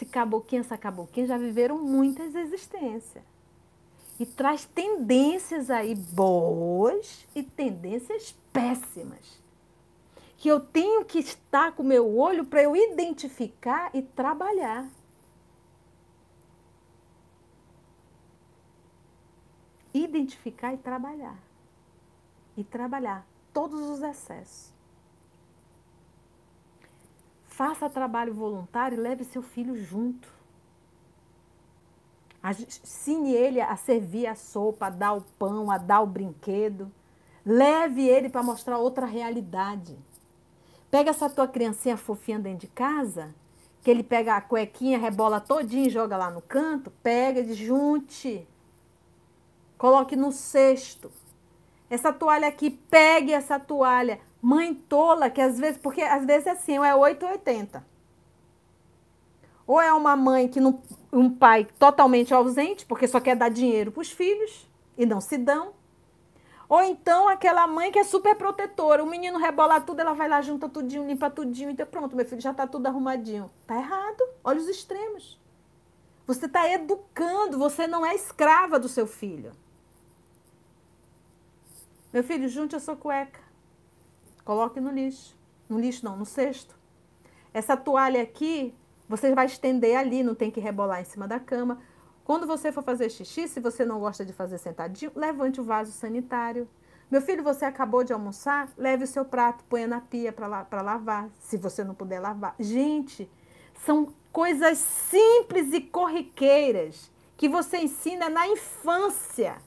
Esse 0.00 0.06
caboquinho, 0.06 0.60
essa 0.60 0.78
caboquinha 0.78 1.26
já 1.26 1.36
viveram 1.36 1.76
muitas 1.76 2.34
existências. 2.34 3.22
E 4.18 4.24
traz 4.24 4.64
tendências 4.64 5.68
aí 5.68 5.94
boas 5.94 7.26
e 7.34 7.42
tendências 7.42 8.34
péssimas. 8.50 9.42
Que 10.38 10.48
eu 10.48 10.58
tenho 10.58 11.04
que 11.04 11.18
estar 11.18 11.72
com 11.72 11.82
o 11.82 11.86
meu 11.86 12.16
olho 12.16 12.46
para 12.46 12.62
eu 12.62 12.74
identificar 12.74 13.90
e 13.92 14.00
trabalhar. 14.00 14.88
Identificar 19.92 20.72
e 20.72 20.78
trabalhar. 20.78 21.38
E 22.56 22.64
trabalhar 22.64 23.26
todos 23.52 23.78
os 23.82 24.00
excessos. 24.00 24.79
Faça 27.60 27.90
trabalho 27.90 28.32
voluntário 28.32 28.96
e 28.96 28.98
leve 29.02 29.22
seu 29.22 29.42
filho 29.42 29.76
junto. 29.76 30.32
Ensine 32.42 33.34
ele 33.34 33.60
a 33.60 33.76
servir 33.76 34.26
a 34.26 34.34
sopa, 34.34 34.86
a 34.86 34.88
dar 34.88 35.12
o 35.12 35.20
pão, 35.38 35.70
a 35.70 35.76
dar 35.76 36.00
o 36.00 36.06
brinquedo. 36.06 36.90
Leve 37.44 38.08
ele 38.08 38.30
para 38.30 38.42
mostrar 38.42 38.78
outra 38.78 39.04
realidade. 39.04 39.94
Pega 40.90 41.10
essa 41.10 41.28
tua 41.28 41.46
criancinha 41.46 41.98
fofinha 41.98 42.38
dentro 42.38 42.60
de 42.60 42.68
casa, 42.68 43.34
que 43.82 43.90
ele 43.90 44.02
pega 44.02 44.36
a 44.36 44.40
cuequinha, 44.40 44.98
rebola 44.98 45.38
todinho 45.38 45.86
e 45.86 45.90
joga 45.90 46.16
lá 46.16 46.30
no 46.30 46.40
canto. 46.40 46.90
Pega, 47.02 47.44
junte. 47.52 48.48
Coloque 49.76 50.16
no 50.16 50.32
cesto. 50.32 51.12
Essa 51.90 52.10
toalha 52.10 52.48
aqui, 52.48 52.70
pegue 52.70 53.34
essa 53.34 53.60
toalha. 53.60 54.18
Mãe 54.40 54.74
tola, 54.74 55.28
que 55.28 55.40
às 55.40 55.58
vezes, 55.58 55.78
porque 55.78 56.02
às 56.02 56.24
vezes 56.24 56.46
é 56.46 56.50
assim, 56.50 56.78
ou 56.78 56.84
é 56.84 56.94
8 56.94 57.24
ou 57.24 57.32
80. 57.32 57.84
Ou 59.66 59.80
é 59.80 59.92
uma 59.92 60.16
mãe 60.16 60.48
que 60.48 60.60
não, 60.60 60.82
um 61.12 61.30
pai 61.30 61.66
totalmente 61.78 62.32
ausente, 62.32 62.86
porque 62.86 63.06
só 63.06 63.20
quer 63.20 63.36
dar 63.36 63.50
dinheiro 63.50 63.92
para 63.92 64.00
os 64.00 64.10
filhos 64.10 64.68
e 64.96 65.04
não 65.04 65.20
se 65.20 65.36
dão. 65.36 65.72
Ou 66.68 66.82
então 66.82 67.28
aquela 67.28 67.66
mãe 67.66 67.90
que 67.90 67.98
é 67.98 68.04
super 68.04 68.36
protetora, 68.36 69.02
o 69.02 69.06
menino 69.06 69.38
rebola 69.38 69.80
tudo, 69.80 70.00
ela 70.00 70.14
vai 70.14 70.28
lá, 70.28 70.40
junta 70.40 70.68
tudinho, 70.68 71.06
limpa 71.06 71.28
tudinho, 71.28 71.70
então 71.70 71.84
pronto, 71.86 72.14
meu 72.14 72.24
filho 72.24 72.40
já 72.40 72.52
está 72.52 72.66
tudo 72.66 72.86
arrumadinho. 72.86 73.50
Tá 73.66 73.76
errado. 73.76 74.22
Olha 74.42 74.60
os 74.60 74.68
extremos. 74.68 75.38
Você 76.26 76.46
está 76.46 76.70
educando, 76.72 77.58
você 77.58 77.88
não 77.88 78.06
é 78.06 78.14
escrava 78.14 78.78
do 78.78 78.88
seu 78.88 79.04
filho. 79.04 79.52
Meu 82.12 82.22
filho, 82.22 82.48
junte 82.48 82.76
a 82.76 82.80
sua 82.80 82.94
cueca. 82.94 83.49
Coloque 84.50 84.80
no 84.80 84.90
lixo. 84.90 85.38
No 85.68 85.78
lixo 85.78 86.04
não, 86.04 86.16
no 86.16 86.26
cesto. 86.26 86.76
Essa 87.54 87.76
toalha 87.76 88.20
aqui, 88.20 88.74
você 89.08 89.32
vai 89.32 89.46
estender 89.46 89.96
ali, 89.96 90.24
não 90.24 90.34
tem 90.34 90.50
que 90.50 90.58
rebolar 90.58 91.00
em 91.00 91.04
cima 91.04 91.28
da 91.28 91.38
cama. 91.38 91.80
Quando 92.24 92.48
você 92.48 92.72
for 92.72 92.82
fazer 92.82 93.10
xixi, 93.10 93.46
se 93.46 93.60
você 93.60 93.84
não 93.84 94.00
gosta 94.00 94.24
de 94.24 94.32
fazer 94.32 94.58
sentadinho, 94.58 95.12
levante 95.14 95.60
o 95.60 95.64
vaso 95.64 95.92
sanitário. 95.92 96.68
Meu 97.08 97.22
filho, 97.22 97.44
você 97.44 97.64
acabou 97.64 98.02
de 98.02 98.12
almoçar? 98.12 98.68
Leve 98.76 99.04
o 99.04 99.06
seu 99.06 99.24
prato, 99.24 99.62
ponha 99.66 99.86
na 99.86 100.00
pia 100.00 100.32
para 100.32 100.82
lavar, 100.82 101.30
se 101.38 101.56
você 101.56 101.84
não 101.84 101.94
puder 101.94 102.18
lavar. 102.18 102.56
Gente, 102.58 103.30
são 103.86 104.12
coisas 104.32 104.78
simples 104.78 105.72
e 105.72 105.80
corriqueiras 105.80 107.08
que 107.36 107.48
você 107.48 107.78
ensina 107.78 108.28
na 108.28 108.48
infância. 108.48 109.62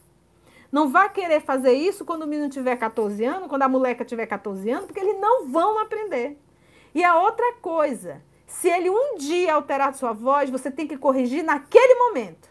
Não 0.73 0.89
vá 0.89 1.07
querer 1.07 1.39
fazer 1.39 1.73
isso 1.73 2.03
quando 2.03 2.23
o 2.23 2.27
menino 2.27 2.49
tiver 2.49 2.75
14 2.75 3.23
anos, 3.23 3.47
quando 3.47 3.61
a 3.61 3.69
moleca 3.69 4.03
tiver 4.03 4.25
14 4.25 4.71
anos, 4.71 4.85
porque 4.87 4.99
eles 4.99 5.21
não 5.21 5.47
vão 5.47 5.77
aprender. 5.77 6.35
E 6.95 7.03
a 7.03 7.15
outra 7.15 7.53
coisa, 7.61 8.23
se 8.47 8.69
ele 8.69 8.89
um 8.89 9.15
dia 9.15 9.53
alterar 9.53 9.93
sua 9.93 10.13
voz, 10.13 10.49
você 10.49 10.71
tem 10.71 10.87
que 10.87 10.97
corrigir 10.97 11.43
naquele 11.43 11.93
momento. 11.93 12.49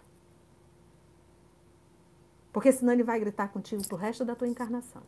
Porque 2.53 2.71
senão 2.71 2.93
ele 2.93 3.03
vai 3.03 3.19
gritar 3.19 3.49
contigo 3.49 3.85
pro 3.89 3.97
resto 3.97 4.25
da 4.25 4.37
tua 4.37 4.47
encarnação. 4.47 5.03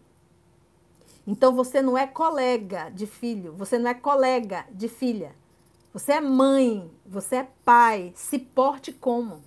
Então 1.25 1.55
você 1.55 1.81
não 1.81 1.97
é 1.97 2.09
colega 2.09 2.91
de 2.91 3.07
filho, 3.07 3.53
você 3.53 3.79
não 3.79 3.91
é 3.91 3.95
colega 3.95 4.67
de 4.73 4.89
filha. 4.89 5.37
Você 5.93 6.15
é 6.15 6.21
mãe, 6.21 6.91
você 7.07 7.37
é 7.37 7.49
pai. 7.65 8.13
Se 8.17 8.41
porte 8.41 8.93
como. 8.93 9.41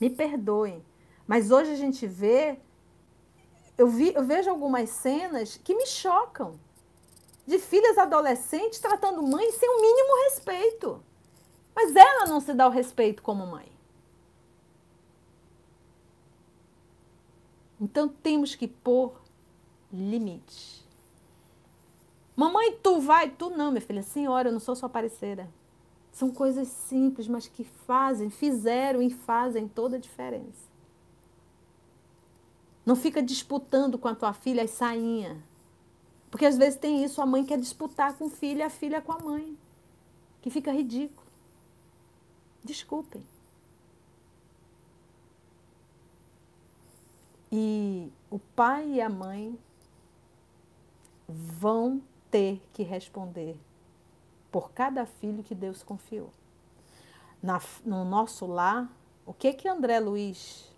Me 0.00 0.08
perdoem. 0.08 0.84
Mas 1.26 1.50
hoje 1.50 1.72
a 1.72 1.76
gente 1.76 2.06
vê, 2.06 2.58
eu, 3.76 3.88
vi, 3.88 4.14
eu 4.14 4.24
vejo 4.24 4.48
algumas 4.50 4.90
cenas 4.90 5.56
que 5.56 5.74
me 5.74 5.86
chocam. 5.86 6.58
De 7.46 7.58
filhas 7.58 7.96
adolescentes 7.96 8.80
tratando 8.80 9.22
mãe 9.22 9.52
sem 9.52 9.68
o 9.68 9.80
mínimo 9.80 10.24
respeito. 10.24 11.02
Mas 11.74 11.94
ela 11.94 12.26
não 12.26 12.40
se 12.40 12.54
dá 12.54 12.66
o 12.66 12.70
respeito 12.70 13.22
como 13.22 13.46
mãe. 13.46 13.70
Então 17.80 18.08
temos 18.08 18.54
que 18.54 18.66
pôr 18.66 19.20
limites. 19.92 20.84
Mamãe, 22.34 22.78
tu 22.82 23.00
vai? 23.00 23.30
Tu 23.30 23.50
não, 23.50 23.70
minha 23.70 23.80
filha. 23.80 24.02
Senhora, 24.02 24.48
eu 24.48 24.52
não 24.52 24.60
sou 24.60 24.74
sua 24.74 24.88
parceira. 24.88 25.48
São 26.12 26.30
coisas 26.30 26.68
simples, 26.68 27.28
mas 27.28 27.46
que 27.46 27.64
fazem, 27.64 28.30
fizeram 28.30 29.02
e 29.02 29.10
fazem 29.10 29.68
toda 29.68 29.96
a 29.96 30.00
diferença. 30.00 30.65
Não 32.86 32.94
fica 32.94 33.20
disputando 33.20 33.98
com 33.98 34.06
a 34.06 34.14
tua 34.14 34.32
filha 34.32 34.62
as 34.62 34.70
sainhas. 34.70 35.36
Porque 36.30 36.46
às 36.46 36.56
vezes 36.56 36.78
tem 36.78 37.02
isso, 37.02 37.20
a 37.20 37.26
mãe 37.26 37.44
quer 37.44 37.58
disputar 37.58 38.16
com 38.16 38.26
o 38.26 38.30
filho 38.30 38.64
a 38.64 38.70
filha 38.70 39.02
com 39.02 39.12
a 39.12 39.18
mãe. 39.18 39.58
Que 40.40 40.48
fica 40.48 40.70
ridículo. 40.70 41.26
Desculpem. 42.62 43.22
E 47.50 48.12
o 48.30 48.38
pai 48.38 48.88
e 48.88 49.00
a 49.00 49.08
mãe 49.08 49.58
vão 51.28 52.00
ter 52.30 52.60
que 52.72 52.82
responder 52.82 53.58
por 54.50 54.70
cada 54.72 55.06
filho 55.06 55.42
que 55.42 55.54
Deus 55.54 55.82
confiou. 55.82 56.30
Na, 57.42 57.60
no 57.84 58.04
nosso 58.04 58.46
lar, 58.46 58.90
o 59.24 59.32
que 59.32 59.52
que 59.52 59.68
André 59.68 60.00
Luiz, 60.00 60.70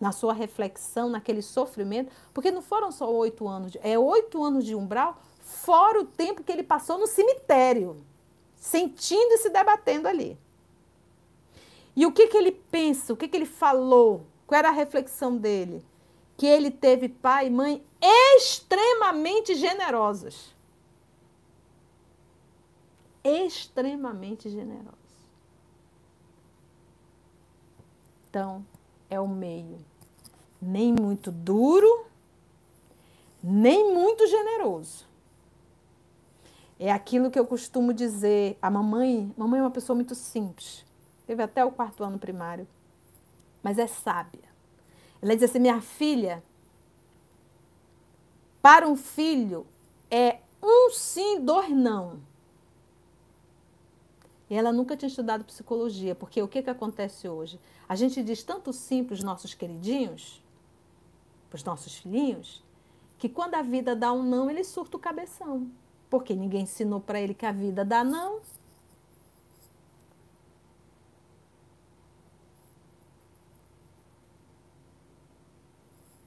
na 0.00 0.12
sua 0.12 0.32
reflexão, 0.32 1.08
naquele 1.08 1.42
sofrimento, 1.42 2.12
porque 2.32 2.50
não 2.50 2.62
foram 2.62 2.92
só 2.92 3.10
oito 3.12 3.48
anos, 3.48 3.76
é 3.82 3.98
oito 3.98 4.42
anos 4.42 4.64
de 4.64 4.74
umbral, 4.74 5.20
fora 5.40 6.00
o 6.00 6.06
tempo 6.06 6.42
que 6.42 6.52
ele 6.52 6.62
passou 6.62 6.98
no 6.98 7.06
cemitério, 7.06 8.04
sentindo 8.56 9.34
e 9.34 9.38
se 9.38 9.50
debatendo 9.50 10.06
ali. 10.06 10.38
E 11.96 12.06
o 12.06 12.12
que 12.12 12.28
que 12.28 12.36
ele 12.36 12.52
pensa, 12.52 13.12
o 13.12 13.16
que 13.16 13.26
que 13.26 13.36
ele 13.36 13.46
falou, 13.46 14.26
qual 14.46 14.58
era 14.58 14.68
a 14.68 14.72
reflexão 14.72 15.36
dele? 15.36 15.84
que 16.38 16.46
ele 16.46 16.70
teve 16.70 17.08
pai 17.08 17.48
e 17.48 17.50
mãe 17.50 17.84
extremamente 18.00 19.56
generosos. 19.56 20.54
Extremamente 23.24 24.48
generosos. 24.48 24.96
Então, 28.30 28.64
é 29.10 29.20
o 29.20 29.28
meio. 29.28 29.78
Nem 30.60 30.92
muito 30.92 31.30
duro, 31.30 32.06
nem 33.42 33.92
muito 33.92 34.26
generoso. 34.26 35.06
É 36.78 36.92
aquilo 36.92 37.30
que 37.30 37.38
eu 37.38 37.46
costumo 37.46 37.92
dizer. 37.92 38.56
A 38.62 38.70
mamãe, 38.70 39.32
mamãe 39.36 39.60
é 39.60 39.62
uma 39.62 39.70
pessoa 39.70 39.94
muito 39.94 40.14
simples. 40.14 40.84
Teve 41.26 41.42
até 41.42 41.64
o 41.64 41.72
quarto 41.72 42.04
ano 42.04 42.18
primário, 42.18 42.66
mas 43.62 43.78
é 43.78 43.86
sábia. 43.86 44.48
Ela 45.20 45.34
diz 45.34 45.44
assim: 45.44 45.58
minha 45.58 45.80
filha, 45.80 46.42
para 48.62 48.88
um 48.88 48.96
filho 48.96 49.66
é 50.10 50.38
um 50.62 50.90
sim, 50.90 51.40
dois 51.40 51.70
não. 51.70 52.20
E 54.50 54.54
ela 54.54 54.72
nunca 54.72 54.96
tinha 54.96 55.08
estudado 55.08 55.44
psicologia, 55.44 56.14
porque 56.14 56.40
o 56.40 56.48
que, 56.48 56.62
que 56.62 56.70
acontece 56.70 57.28
hoje? 57.28 57.60
A 57.88 57.94
gente 57.94 58.22
diz 58.22 58.42
tanto 58.42 58.72
sim 58.72 59.04
para 59.04 59.14
os 59.14 59.22
nossos 59.22 59.54
queridinhos, 59.54 60.42
para 61.50 61.56
os 61.56 61.64
nossos 61.64 61.96
filhinhos, 61.96 62.62
que 63.18 63.28
quando 63.28 63.54
a 63.54 63.62
vida 63.62 63.94
dá 63.94 64.12
um 64.12 64.22
não, 64.22 64.50
ele 64.50 64.64
surta 64.64 64.96
o 64.96 65.00
cabeção. 65.00 65.70
Porque 66.08 66.34
ninguém 66.34 66.62
ensinou 66.62 67.00
para 67.00 67.20
ele 67.20 67.34
que 67.34 67.44
a 67.44 67.52
vida 67.52 67.84
dá 67.84 68.02
não, 68.02 68.40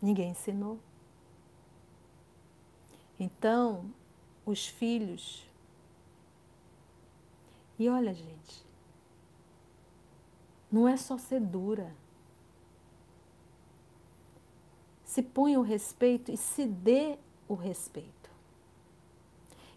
Ninguém 0.01 0.31
ensinou. 0.31 0.79
Então, 3.19 3.85
os 4.43 4.67
filhos. 4.67 5.45
E 7.81 7.89
olha, 7.89 8.13
gente, 8.13 8.63
não 10.71 10.87
é 10.87 10.95
só 10.95 11.17
ser 11.17 11.39
dura. 11.41 11.91
Se 15.03 15.23
põe 15.23 15.57
o 15.57 15.63
respeito 15.63 16.31
e 16.31 16.37
se 16.37 16.67
dê 16.67 17.17
o 17.47 17.55
respeito. 17.55 18.29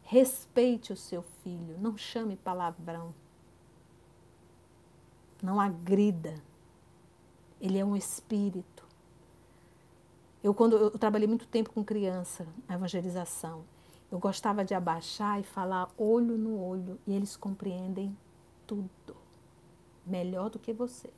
Respeite 0.02 0.92
o 0.92 0.96
seu 0.98 1.22
filho, 1.42 1.78
não 1.80 1.96
chame 1.96 2.36
palavrão. 2.36 3.14
Não 5.42 5.58
agrida. 5.58 6.34
Ele 7.58 7.78
é 7.78 7.84
um 7.86 7.96
espírito. 7.96 8.86
Eu, 10.42 10.52
quando 10.52 10.76
eu 10.76 10.98
trabalhei 10.98 11.26
muito 11.26 11.48
tempo 11.48 11.72
com 11.72 11.82
criança, 11.82 12.46
a 12.68 12.74
evangelização, 12.74 13.64
eu 14.14 14.20
gostava 14.20 14.64
de 14.64 14.72
abaixar 14.72 15.40
e 15.40 15.42
falar 15.42 15.90
olho 15.98 16.38
no 16.38 16.56
olho, 16.56 17.00
e 17.04 17.12
eles 17.12 17.36
compreendem 17.36 18.16
tudo 18.64 19.16
melhor 20.06 20.48
do 20.48 20.56
que 20.56 20.72
você. 20.72 21.12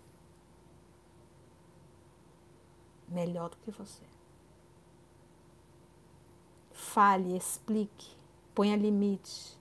Melhor 3.06 3.50
do 3.50 3.58
que 3.58 3.70
você. 3.70 4.02
Fale, 6.72 7.36
explique, 7.36 8.16
ponha 8.54 8.74
limite. 8.74 9.58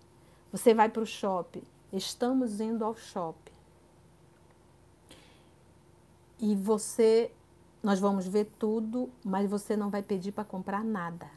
Você 0.50 0.74
vai 0.74 0.88
para 0.88 1.04
o 1.04 1.06
shopping. 1.06 1.64
Estamos 1.92 2.62
indo 2.62 2.86
ao 2.86 2.96
shopping. 2.96 3.52
E 6.40 6.56
você 6.56 7.34
nós 7.84 8.00
vamos 8.00 8.26
ver 8.30 8.46
tudo, 8.58 9.10
mas 9.26 9.50
você 9.50 9.76
não 9.76 9.90
vai 9.90 10.02
pedir 10.02 10.32
para 10.32 10.46
comprar 10.46 10.86
nada. 10.86 11.30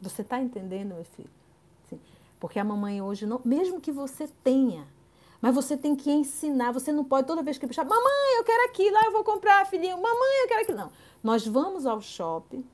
Você 0.00 0.22
está 0.22 0.40
entendendo, 0.40 0.94
meu 0.94 1.04
filho? 1.04 1.30
Porque 2.40 2.58
a 2.58 2.64
mamãe 2.64 3.02
hoje, 3.02 3.26
não, 3.26 3.40
mesmo 3.44 3.80
que 3.80 3.92
você 3.92 4.26
tenha, 4.42 4.88
mas 5.42 5.54
você 5.54 5.76
tem 5.76 5.94
que 5.94 6.10
ensinar. 6.10 6.72
Você 6.72 6.90
não 6.90 7.04
pode 7.04 7.26
toda 7.26 7.42
vez 7.42 7.58
que 7.58 7.66
puxar, 7.66 7.84
mamãe, 7.84 8.38
eu 8.38 8.44
quero 8.44 8.64
aquilo, 8.64 8.94
lá 8.94 9.04
eu 9.04 9.12
vou 9.12 9.22
comprar, 9.22 9.66
filhinho, 9.66 9.96
mamãe, 10.00 10.42
eu 10.42 10.48
quero 10.48 10.62
aquilo. 10.62 10.78
Não. 10.78 10.92
Nós 11.22 11.46
vamos 11.46 11.84
ao 11.84 12.00
shopping 12.00 12.64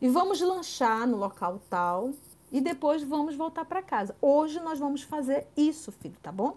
e 0.00 0.08
vamos 0.08 0.40
lanchar 0.40 1.08
no 1.08 1.16
local 1.16 1.60
tal 1.68 2.12
e 2.52 2.60
depois 2.60 3.02
vamos 3.02 3.34
voltar 3.34 3.64
para 3.64 3.82
casa. 3.82 4.14
Hoje 4.22 4.60
nós 4.60 4.78
vamos 4.78 5.02
fazer 5.02 5.48
isso, 5.56 5.90
filho, 5.90 6.16
tá 6.22 6.30
bom? 6.30 6.56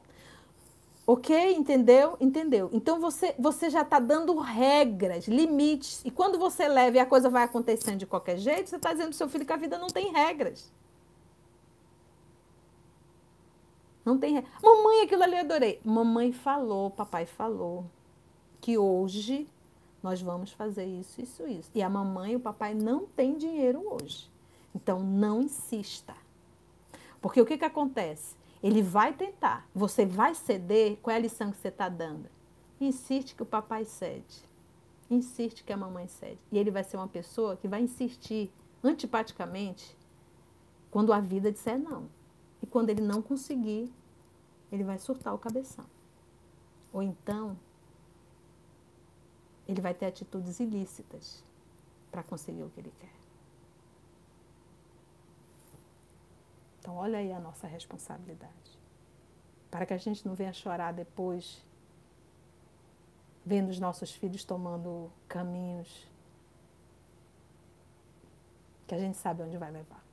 Ok? 1.12 1.30
Entendeu? 1.58 2.16
Entendeu. 2.22 2.70
Então 2.72 2.98
você, 2.98 3.36
você 3.38 3.70
já 3.70 3.82
está 3.82 4.00
dando 4.00 4.34
regras, 4.40 5.28
limites. 5.28 6.02
E 6.06 6.10
quando 6.10 6.40
você 6.40 6.70
leva 6.70 6.96
e 6.96 7.00
a 7.02 7.06
coisa 7.06 7.30
vai 7.30 7.44
acontecendo 7.44 7.98
de 7.98 8.06
qualquer 8.06 8.38
jeito, 8.38 8.70
você 8.70 8.78
está 8.78 8.94
dizendo 8.94 9.10
para 9.10 9.18
seu 9.18 9.28
filho 9.28 9.46
que 9.46 9.52
a 9.52 9.58
vida 9.58 9.78
não 9.78 9.88
tem 9.88 10.14
regras. 10.14 10.72
Não 14.06 14.18
tem. 14.18 14.42
Mamãe, 14.64 15.02
aquilo 15.02 15.22
ali 15.24 15.34
eu 15.34 15.42
adorei. 15.42 15.82
Mamãe 15.84 16.32
falou, 16.32 16.90
papai 16.90 17.26
falou 17.26 17.84
que 18.62 18.78
hoje 18.78 19.50
nós 20.02 20.22
vamos 20.22 20.54
fazer 20.54 20.86
isso, 20.86 21.22
isso, 21.22 21.46
isso. 21.46 21.70
E 21.76 21.82
a 21.82 21.90
mamãe 21.90 22.32
e 22.32 22.36
o 22.38 22.40
papai 22.40 22.74
não 22.74 23.06
têm 23.06 23.36
dinheiro 23.36 23.84
hoje. 23.86 24.32
Então 24.74 25.02
não 25.02 25.42
insista. 25.42 26.16
Porque 27.22 27.42
o 27.42 27.46
que, 27.46 27.58
que 27.58 27.66
acontece? 27.66 28.40
Ele 28.64 28.82
vai 28.82 29.14
tentar, 29.14 29.68
você 29.74 30.06
vai 30.06 30.36
ceder, 30.36 30.98
qual 31.02 31.14
é 31.14 31.18
a 31.18 31.22
lição 31.22 31.52
que 31.52 31.58
você 31.58 31.70
está 31.70 31.90
dando? 31.90 32.30
Insiste 32.80 33.36
que 33.36 33.44
o 33.44 33.46
papai 33.46 33.86
cede. 33.86 34.44
Insiste 35.10 35.64
que 35.64 35.74
a 35.74 35.78
mamãe 35.78 36.08
cede. 36.08 36.40
E 36.52 36.58
ele 36.58 36.72
vai 36.72 36.84
ser 36.84 36.98
uma 36.98 37.08
pessoa 37.08 37.58
que 37.58 37.68
vai 37.68 37.82
insistir 37.82 38.52
antipaticamente 38.84 39.98
quando 40.90 41.12
a 41.12 41.20
vida 41.20 41.52
disser 41.52 41.80
não. 41.80 42.08
E 42.62 42.68
quando 42.68 42.90
ele 42.90 43.02
não 43.02 43.22
conseguir, 43.22 43.92
ele 44.72 44.84
vai 44.84 45.00
surtar 45.00 45.34
o 45.34 45.40
cabeção. 45.40 45.86
Ou 46.94 47.02
então, 47.02 47.58
ele 49.68 49.82
vai 49.82 49.94
ter 49.94 50.06
atitudes 50.06 50.60
ilícitas 50.60 51.44
para 52.12 52.24
conseguir 52.24 52.64
o 52.64 52.70
que 52.70 52.80
ele 52.80 52.94
quer. 53.00 53.21
Então, 56.82 56.96
olha 56.96 57.20
aí 57.20 57.32
a 57.32 57.40
nossa 57.40 57.68
responsabilidade. 57.68 58.80
Para 59.70 59.86
que 59.86 59.94
a 59.94 59.98
gente 59.98 60.26
não 60.26 60.34
venha 60.34 60.52
chorar 60.52 60.92
depois, 60.92 61.64
vendo 63.46 63.70
os 63.70 63.80
nossos 63.80 64.12
filhos 64.12 64.44
tomando 64.44 65.12
caminhos 65.28 66.10
que 68.88 68.96
a 68.96 68.98
gente 68.98 69.16
sabe 69.18 69.44
onde 69.44 69.58
vai 69.58 69.72
levar. 69.72 70.04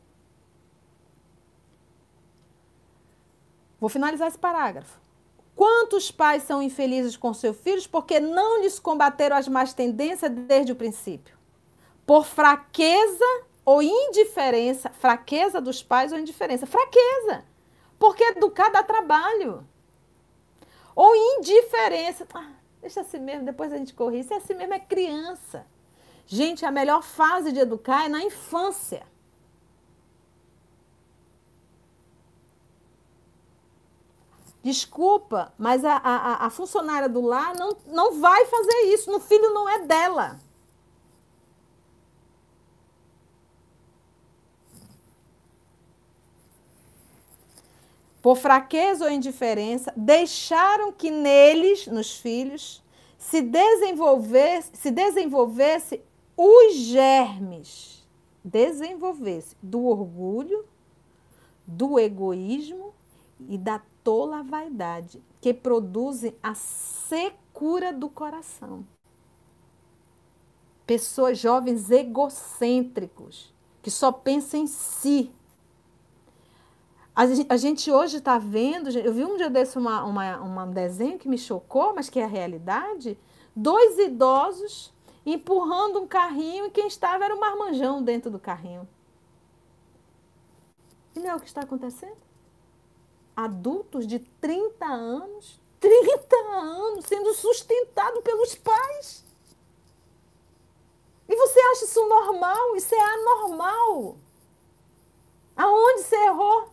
Vou 3.80 3.88
finalizar 3.88 4.28
esse 4.28 4.38
parágrafo. 4.38 5.00
Quantos 5.56 6.10
pais 6.10 6.42
são 6.42 6.62
infelizes 6.62 7.16
com 7.16 7.32
seus 7.32 7.58
filhos 7.58 7.86
porque 7.86 8.20
não 8.20 8.60
lhes 8.60 8.78
combateram 8.78 9.36
as 9.36 9.48
más 9.48 9.72
tendências 9.72 10.30
desde 10.30 10.72
o 10.72 10.76
princípio? 10.76 11.36
Por 12.06 12.24
fraqueza 12.24 13.47
ou 13.68 13.82
indiferença, 13.82 14.88
fraqueza 14.88 15.60
dos 15.60 15.82
pais 15.82 16.10
ou 16.10 16.18
indiferença? 16.18 16.66
Fraqueza. 16.66 17.44
Porque 17.98 18.24
educar 18.24 18.70
dá 18.70 18.82
trabalho. 18.82 19.62
Ou 20.96 21.14
indiferença. 21.14 22.26
Ah, 22.32 22.52
deixa 22.80 23.02
assim 23.02 23.18
mesmo, 23.18 23.44
depois 23.44 23.70
a 23.70 23.76
gente 23.76 23.92
corrige. 23.92 24.28
Se 24.28 24.32
é 24.32 24.38
assim 24.38 24.54
mesmo, 24.54 24.72
é 24.72 24.78
criança. 24.78 25.66
Gente, 26.26 26.64
a 26.64 26.70
melhor 26.70 27.02
fase 27.02 27.52
de 27.52 27.60
educar 27.60 28.06
é 28.06 28.08
na 28.08 28.22
infância. 28.22 29.06
Desculpa, 34.62 35.52
mas 35.58 35.84
a, 35.84 35.94
a, 35.94 36.46
a 36.46 36.48
funcionária 36.48 37.06
do 37.08 37.20
lar 37.20 37.54
não, 37.54 37.76
não 37.86 38.18
vai 38.18 38.46
fazer 38.46 38.94
isso. 38.94 39.12
No 39.12 39.20
filho 39.20 39.52
não 39.52 39.68
é 39.68 39.80
dela. 39.80 40.47
Por 48.28 48.36
fraqueza 48.36 49.06
ou 49.06 49.10
indiferença, 49.10 49.90
deixaram 49.96 50.92
que 50.92 51.10
neles, 51.10 51.86
nos 51.86 52.18
filhos, 52.18 52.84
se 53.16 53.40
desenvolvesse, 53.40 54.70
se 54.74 54.90
desenvolvesse 54.90 56.02
os 56.36 56.74
germes, 56.74 58.06
desenvolvesse 58.44 59.56
do 59.62 59.86
orgulho, 59.86 60.66
do 61.66 61.98
egoísmo 61.98 62.92
e 63.48 63.56
da 63.56 63.80
tola 64.04 64.42
vaidade, 64.42 65.22
que 65.40 65.54
produzem 65.54 66.36
a 66.42 66.54
secura 66.54 67.94
do 67.94 68.10
coração. 68.10 68.86
Pessoas 70.86 71.38
jovens 71.38 71.90
egocêntricos, 71.90 73.54
que 73.80 73.90
só 73.90 74.12
pensam 74.12 74.60
em 74.60 74.66
si. 74.66 75.30
A 77.48 77.56
gente 77.56 77.90
hoje 77.90 78.18
está 78.18 78.38
vendo, 78.38 78.90
eu 78.90 79.12
vi 79.12 79.24
um 79.24 79.36
dia 79.36 79.50
desse 79.50 79.76
uma, 79.76 80.04
uma, 80.04 80.40
um 80.40 80.70
desenho 80.70 81.18
que 81.18 81.28
me 81.28 81.36
chocou, 81.36 81.92
mas 81.94 82.08
que 82.08 82.20
é 82.20 82.24
a 82.24 82.28
realidade. 82.28 83.18
Dois 83.56 83.98
idosos 83.98 84.94
empurrando 85.26 86.00
um 86.00 86.06
carrinho 86.06 86.66
e 86.66 86.70
quem 86.70 86.86
estava 86.86 87.24
era 87.24 87.34
um 87.34 87.40
marmanjão 87.40 88.02
dentro 88.02 88.30
do 88.30 88.38
carrinho. 88.38 88.88
E 91.16 91.18
não 91.18 91.30
é 91.30 91.34
o 91.34 91.40
que 91.40 91.48
está 91.48 91.62
acontecendo? 91.62 92.28
adultos 93.38 94.04
de 94.04 94.18
30 94.18 94.84
anos, 94.84 95.60
30 95.78 96.36
anos 96.56 97.04
sendo 97.06 97.32
sustentado 97.34 98.20
pelos 98.20 98.56
pais. 98.56 99.24
E 101.28 101.36
você 101.36 101.60
acha 101.60 101.84
isso 101.84 102.08
normal? 102.08 102.74
Isso 102.74 102.92
é 102.92 103.00
anormal. 103.00 104.16
Aonde 105.56 106.02
você 106.02 106.16
errou? 106.16 106.70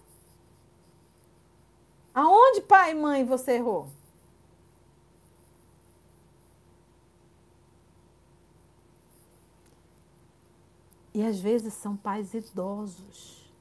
Aonde, 2.15 2.61
pai 2.61 2.91
e 2.91 2.95
mãe, 2.95 3.25
você 3.25 3.57
errou? 3.57 3.89
E 11.13 11.21
às 11.21 11.39
vezes 11.39 11.73
são 11.73 11.95
pais 11.97 12.33
idosos, 12.33 13.51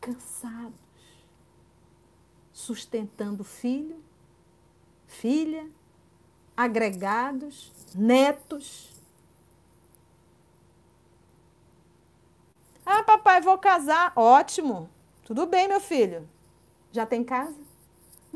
cansados 0.00 0.86
sustentando 2.52 3.44
filho, 3.44 4.02
filha, 5.06 5.68
agregados, 6.56 7.72
netos. 7.94 8.92
Ah, 12.84 13.02
papai, 13.02 13.40
vou 13.40 13.58
casar. 13.58 14.12
Ótimo. 14.16 14.88
Tudo 15.24 15.46
bem, 15.46 15.68
meu 15.68 15.80
filho. 15.80 16.28
Já 16.92 17.04
tem 17.04 17.22
casa? 17.22 17.65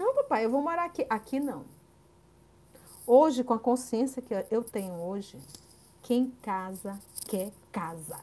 Não, 0.01 0.15
papai, 0.15 0.47
eu 0.47 0.51
vou 0.51 0.63
morar 0.63 0.87
aqui. 0.87 1.05
Aqui 1.11 1.39
não. 1.39 1.67
Hoje, 3.07 3.45
com 3.45 3.53
a 3.53 3.59
consciência 3.59 4.23
que 4.23 4.33
eu 4.51 4.65
tenho 4.65 4.95
hoje, 4.95 5.39
quem 6.01 6.31
casa 6.41 6.99
quer 7.29 7.53
casa. 7.71 8.19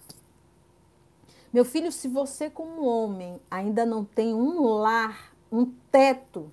Meu 1.54 1.64
filho, 1.64 1.92
se 1.92 2.08
você, 2.08 2.50
como 2.50 2.84
homem, 2.84 3.40
ainda 3.50 3.86
não 3.86 4.04
tem 4.04 4.34
um 4.34 4.60
lar 4.64 5.32
um 5.52 5.72
teto, 5.92 6.52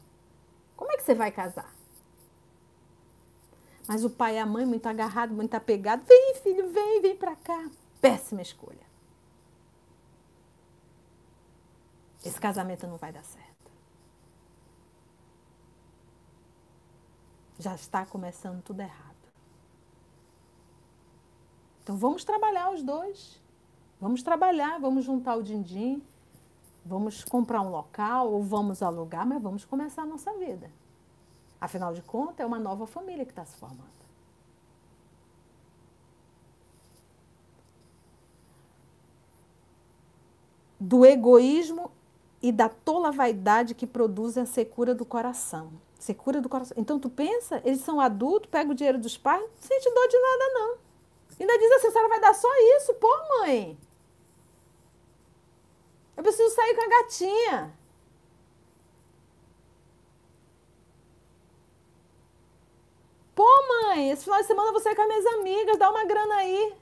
como 0.77 0.93
é 0.93 0.97
que 0.99 1.03
você 1.03 1.14
vai 1.14 1.33
casar? 1.33 1.75
Mas 3.89 4.05
o 4.05 4.11
pai 4.11 4.35
e 4.35 4.39
a 4.39 4.45
mãe 4.45 4.66
muito 4.66 4.87
agarrado, 4.87 5.33
muito 5.33 5.55
apegado. 5.55 6.05
Vem, 6.05 6.35
filho, 6.43 6.70
vem, 6.70 7.01
vem 7.01 7.16
para 7.16 7.35
cá. 7.35 7.70
Péssima 7.99 8.43
escolha. 8.43 8.85
Esse 12.22 12.39
casamento 12.39 12.87
não 12.87 12.99
vai 12.99 13.11
dar 13.11 13.25
certo. 13.25 13.43
Já 17.59 17.74
está 17.74 18.05
começando 18.05 18.62
tudo 18.62 18.80
errado. 18.80 19.14
Então 21.82 21.96
vamos 21.96 22.24
trabalhar 22.24 22.70
os 22.70 22.82
dois. 22.82 23.40
Vamos 24.00 24.22
trabalhar, 24.22 24.80
vamos 24.80 25.05
juntar 25.05 25.36
o 25.36 25.42
din-din 25.42 26.02
Vamos 26.84 27.24
comprar 27.24 27.62
um 27.62 27.70
local 27.70 28.30
ou 28.30 28.42
vamos 28.42 28.82
alugar, 28.82 29.26
mas 29.26 29.42
vamos 29.42 29.64
começar 29.64 30.02
a 30.02 30.07
nossa 30.07 30.30
vida. 30.34 30.70
Afinal 31.59 31.94
de 31.94 32.02
contas, 32.02 32.40
é 32.40 32.46
uma 32.46 32.59
nova 32.59 32.86
família 32.86 33.24
que 33.24 33.32
está 33.32 33.44
se 33.44 33.57
formando. 33.57 33.94
Do 40.78 41.07
egoísmo 41.07 41.90
e 42.42 42.52
da 42.52 42.68
tola 42.68 43.11
vaidade 43.11 43.74
que 43.74 43.86
produzem 43.86 44.42
a 44.42 44.46
secura 44.46 44.94
do 44.94 45.07
coração. 45.07 45.72
Secura 46.05 46.38
do 46.38 46.50
coração. 46.50 46.76
Então, 46.78 46.98
tu 46.98 47.09
pensa, 47.09 47.62
eles 47.64 47.80
são 47.80 47.98
adultos, 47.98 48.50
pega 48.50 48.70
o 48.70 48.74
dinheiro 48.74 48.98
dos 48.98 49.16
pais, 49.16 49.40
não 49.40 49.48
sente 49.59 49.90
dor 49.90 50.07
de 50.07 50.18
nada, 50.18 50.44
não. 50.52 50.78
Ainda 51.40 51.59
diz 51.59 51.72
assim, 51.72 51.86
a 51.86 51.90
senhora 51.92 52.09
vai 52.11 52.20
dar 52.20 52.34
só 52.34 52.48
isso, 52.76 52.92
pô, 52.96 53.09
mãe. 53.38 53.78
Eu 56.14 56.22
preciso 56.22 56.55
sair 56.55 56.74
com 56.74 56.82
a 56.82 56.88
gatinha. 56.88 57.78
Pô, 63.34 63.48
mãe, 63.66 64.11
esse 64.11 64.24
final 64.24 64.40
de 64.42 64.46
semana 64.46 64.72
vou 64.72 64.82
sair 64.82 64.94
com 64.94 65.00
as 65.00 65.09
minhas 65.09 65.26
amigas, 65.26 65.78
dá 65.78 65.88
uma 65.88 66.05
grana 66.05 66.34
aí. 66.34 66.74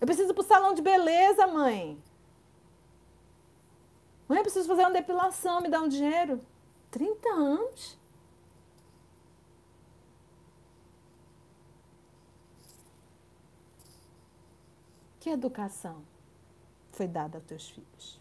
Eu 0.00 0.06
preciso 0.06 0.30
ir 0.30 0.34
pro 0.34 0.44
salão 0.44 0.72
de 0.72 0.80
beleza, 0.80 1.44
mãe. 1.48 2.00
Mãe, 4.28 4.38
eu 4.38 4.44
preciso 4.44 4.68
fazer 4.68 4.82
uma 4.82 4.92
depilação, 4.92 5.60
me 5.60 5.68
dá 5.68 5.80
um 5.80 5.88
dinheiro. 5.88 6.53
30 6.94 7.28
anos? 7.28 7.98
Que 15.18 15.30
educação? 15.30 16.02
foi 16.94 17.08
dada 17.08 17.38
aos 17.38 17.44
teus 17.44 17.68
filhos. 17.68 18.20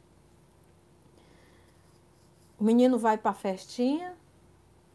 O 2.59 2.63
menino 2.63 2.97
vai 2.97 3.17
para 3.17 3.31
a 3.31 3.33
festinha, 3.35 4.15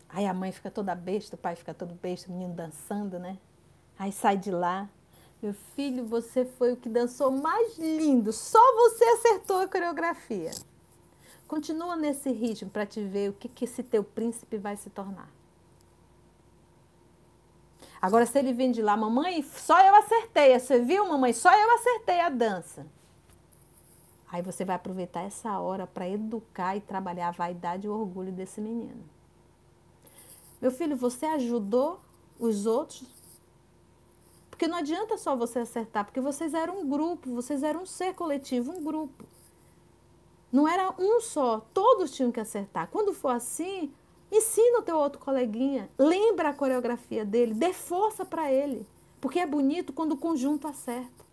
aí 0.08 0.26
a 0.26 0.34
mãe 0.34 0.52
fica 0.52 0.70
toda 0.70 0.94
besta, 0.94 1.36
o 1.36 1.38
pai 1.38 1.54
fica 1.54 1.72
todo 1.72 1.94
besta, 1.94 2.28
o 2.28 2.32
menino 2.32 2.54
dançando, 2.54 3.18
né? 3.18 3.38
Aí 3.98 4.12
sai 4.12 4.36
de 4.36 4.50
lá. 4.50 4.88
Meu 5.40 5.54
filho, 5.76 6.04
você 6.04 6.44
foi 6.44 6.72
o 6.72 6.76
que 6.76 6.88
dançou 6.88 7.30
mais 7.30 7.78
lindo, 7.78 8.32
só 8.32 8.58
você 8.74 9.04
acertou 9.04 9.58
a 9.58 9.68
coreografia. 9.68 10.50
Continua 11.48 11.96
nesse 11.96 12.30
ritmo 12.30 12.70
para 12.70 12.84
te 12.84 13.02
ver 13.02 13.30
o 13.30 13.32
que, 13.32 13.48
que 13.48 13.64
esse 13.64 13.82
teu 13.82 14.04
príncipe 14.04 14.58
vai 14.58 14.76
se 14.76 14.90
tornar. 14.90 15.30
Agora, 18.00 18.26
se 18.26 18.38
ele 18.38 18.52
vem 18.52 18.70
de 18.70 18.82
lá, 18.82 18.96
mamãe, 18.96 19.42
só 19.42 19.80
eu 19.80 19.94
acertei. 19.96 20.56
Você 20.58 20.80
viu, 20.80 21.08
mamãe? 21.08 21.32
Só 21.32 21.50
eu 21.50 21.74
acertei 21.74 22.20
a 22.20 22.28
dança. 22.28 22.86
Aí 24.30 24.42
você 24.42 24.62
vai 24.62 24.76
aproveitar 24.76 25.22
essa 25.22 25.58
hora 25.58 25.86
para 25.86 26.06
educar 26.06 26.76
e 26.76 26.82
trabalhar 26.82 27.28
a 27.28 27.32
vaidade 27.32 27.86
e 27.86 27.90
o 27.90 27.98
orgulho 27.98 28.30
desse 28.30 28.60
menino. 28.60 29.02
Meu 30.60 30.70
filho, 30.70 30.96
você 30.96 31.24
ajudou 31.24 31.98
os 32.38 32.66
outros? 32.66 33.08
Porque 34.50 34.68
não 34.68 34.76
adianta 34.76 35.16
só 35.16 35.34
você 35.34 35.60
acertar, 35.60 36.04
porque 36.04 36.20
vocês 36.20 36.52
eram 36.52 36.80
um 36.80 36.88
grupo, 36.88 37.34
vocês 37.34 37.62
eram 37.62 37.82
um 37.82 37.86
ser 37.86 38.14
coletivo, 38.14 38.70
um 38.72 38.84
grupo. 38.84 39.24
Não 40.50 40.66
era 40.66 40.94
um 40.98 41.20
só, 41.20 41.60
todos 41.72 42.10
tinham 42.10 42.32
que 42.32 42.40
acertar. 42.40 42.88
Quando 42.90 43.12
for 43.12 43.30
assim, 43.30 43.92
Ensina 44.30 44.80
o 44.80 44.82
teu 44.82 44.96
outro 44.96 45.18
coleguinha, 45.18 45.90
lembra 45.98 46.50
a 46.50 46.54
coreografia 46.54 47.24
dele, 47.24 47.54
dê 47.54 47.72
força 47.72 48.26
para 48.26 48.52
ele, 48.52 48.86
porque 49.20 49.38
é 49.38 49.46
bonito 49.46 49.92
quando 49.92 50.12
o 50.12 50.18
conjunto 50.18 50.68
acerta. 50.68 51.26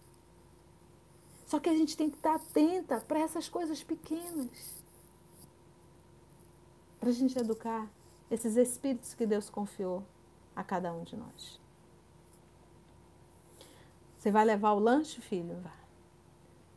Só 1.46 1.60
que 1.60 1.70
a 1.70 1.74
gente 1.74 1.96
tem 1.98 2.10
que 2.10 2.16
estar 2.16 2.36
atenta 2.36 3.02
para 3.02 3.20
essas 3.20 3.50
coisas 3.50 3.84
pequenas. 3.84 4.84
Para 7.00 7.10
a 7.10 7.12
gente 7.12 7.38
educar 7.38 7.88
esses 8.32 8.56
espíritos 8.56 9.14
que 9.14 9.28
Deus 9.28 9.50
confiou 9.50 10.04
a 10.56 10.64
cada 10.64 10.92
um 10.92 11.04
de 11.04 11.18
nós. 11.18 11.60
Você 14.18 14.32
vai 14.32 14.46
levar 14.46 14.72
o 14.72 14.80
lanche, 14.80 15.22
filho? 15.22 15.62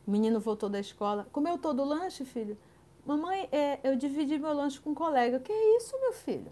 O 0.09 0.11
menino 0.11 0.39
voltou 0.39 0.69
da 0.69 0.79
escola. 0.79 1.27
Comeu 1.31 1.55
todo 1.59 1.83
o 1.83 1.85
lanche, 1.85 2.25
filho? 2.25 2.57
Mamãe, 3.05 3.47
é, 3.51 3.79
eu 3.83 3.95
dividi 3.95 4.39
meu 4.39 4.51
lanche 4.53 4.79
com 4.79 4.89
um 4.89 4.95
colega. 4.95 5.39
Que 5.39 5.51
é 5.51 5.77
isso, 5.77 5.95
meu 5.99 6.11
filho? 6.13 6.51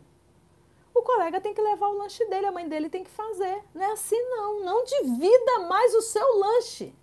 O 0.93 1.01
colega 1.01 1.41
tem 1.41 1.55
que 1.55 1.61
levar 1.61 1.87
o 1.87 1.97
lanche 1.97 2.23
dele, 2.25 2.45
a 2.45 2.51
mãe 2.51 2.69
dele 2.69 2.87
tem 2.87 3.03
que 3.03 3.09
fazer. 3.09 3.63
Não 3.73 3.81
é 3.81 3.91
assim, 3.93 4.21
não. 4.29 4.63
Não 4.63 4.83
divida 4.83 5.61
mais 5.67 5.91
o 5.95 6.03
seu 6.03 6.37
lanche. 6.37 6.93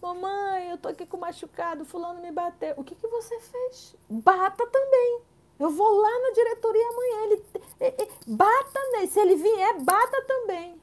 Mamãe, 0.00 0.70
eu 0.70 0.78
tô 0.78 0.88
aqui 0.88 1.04
com 1.04 1.18
machucado, 1.18 1.84
fulano 1.84 2.22
me 2.22 2.32
bateu. 2.32 2.72
O 2.78 2.82
que, 2.82 2.94
que 2.94 3.08
você 3.08 3.38
fez? 3.40 3.94
Bata 4.08 4.66
também. 4.68 5.20
Eu 5.58 5.68
vou 5.68 6.00
lá 6.00 6.18
na 6.18 6.30
diretoria 6.30 6.88
amanhã. 6.88 7.24
Ele, 7.24 7.44
é, 7.78 7.88
é, 7.88 8.08
bata 8.26 8.80
nele. 8.92 9.06
Se 9.06 9.20
ele 9.20 9.36
vier, 9.36 9.80
bata 9.82 10.24
também. 10.26 10.79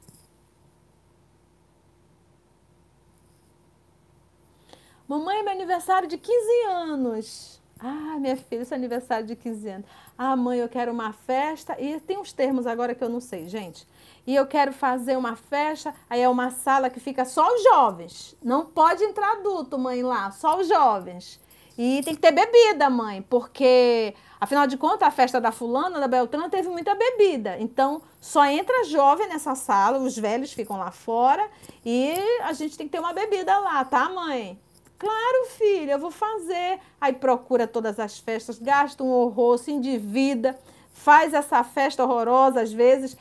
Mamãe, 5.08 5.42
meu 5.42 5.52
aniversário 5.52 6.06
de 6.06 6.18
15 6.18 6.66
anos. 6.66 7.62
Ah, 7.80 8.18
minha 8.20 8.36
filha, 8.36 8.60
esse 8.60 8.74
aniversário 8.74 9.26
de 9.26 9.34
15 9.34 9.68
anos. 9.70 9.86
Ah, 10.18 10.36
mãe, 10.36 10.58
eu 10.58 10.68
quero 10.68 10.92
uma 10.92 11.14
festa. 11.14 11.74
E 11.80 11.98
tem 12.00 12.18
uns 12.18 12.30
termos 12.30 12.66
agora 12.66 12.94
que 12.94 13.02
eu 13.02 13.08
não 13.08 13.18
sei, 13.18 13.48
gente. 13.48 13.88
E 14.26 14.34
eu 14.34 14.46
quero 14.46 14.70
fazer 14.70 15.16
uma 15.16 15.34
festa. 15.34 15.94
Aí 16.10 16.20
é 16.20 16.28
uma 16.28 16.50
sala 16.50 16.90
que 16.90 17.00
fica 17.00 17.24
só 17.24 17.54
os 17.54 17.62
jovens. 17.62 18.36
Não 18.44 18.66
pode 18.66 19.02
entrar 19.02 19.32
adulto, 19.38 19.78
mãe, 19.78 20.02
lá. 20.02 20.30
Só 20.30 20.60
os 20.60 20.68
jovens. 20.68 21.40
E 21.78 22.02
tem 22.02 22.14
que 22.14 22.20
ter 22.20 22.32
bebida, 22.32 22.90
mãe, 22.90 23.22
porque 23.22 24.12
afinal 24.40 24.66
de 24.66 24.76
contas 24.76 25.06
a 25.06 25.12
festa 25.12 25.40
da 25.40 25.52
fulana, 25.52 26.00
da 26.00 26.08
Beltrana, 26.08 26.50
teve 26.50 26.68
muita 26.68 26.92
bebida. 26.94 27.56
Então 27.60 28.02
só 28.20 28.44
entra 28.44 28.84
jovem 28.84 29.28
nessa 29.28 29.54
sala, 29.54 30.00
os 30.00 30.18
velhos 30.18 30.52
ficam 30.52 30.76
lá 30.76 30.90
fora 30.90 31.48
e 31.86 32.14
a 32.42 32.52
gente 32.52 32.76
tem 32.76 32.88
que 32.88 32.92
ter 32.92 32.98
uma 32.98 33.12
bebida 33.12 33.56
lá, 33.60 33.84
tá, 33.84 34.08
mãe? 34.08 34.58
Claro, 34.98 35.46
filha, 35.56 35.92
eu 35.92 35.98
vou 35.98 36.10
fazer. 36.10 36.80
Aí 37.00 37.12
procura 37.12 37.66
todas 37.68 38.00
as 38.00 38.18
festas, 38.18 38.58
gasta 38.58 39.04
um 39.04 39.10
horror, 39.10 39.56
se 39.56 39.70
endivida, 39.70 40.58
faz 40.92 41.32
essa 41.32 41.62
festa 41.62 42.02
horrorosa 42.04 42.60
às 42.60 42.72
vezes. 42.72 43.16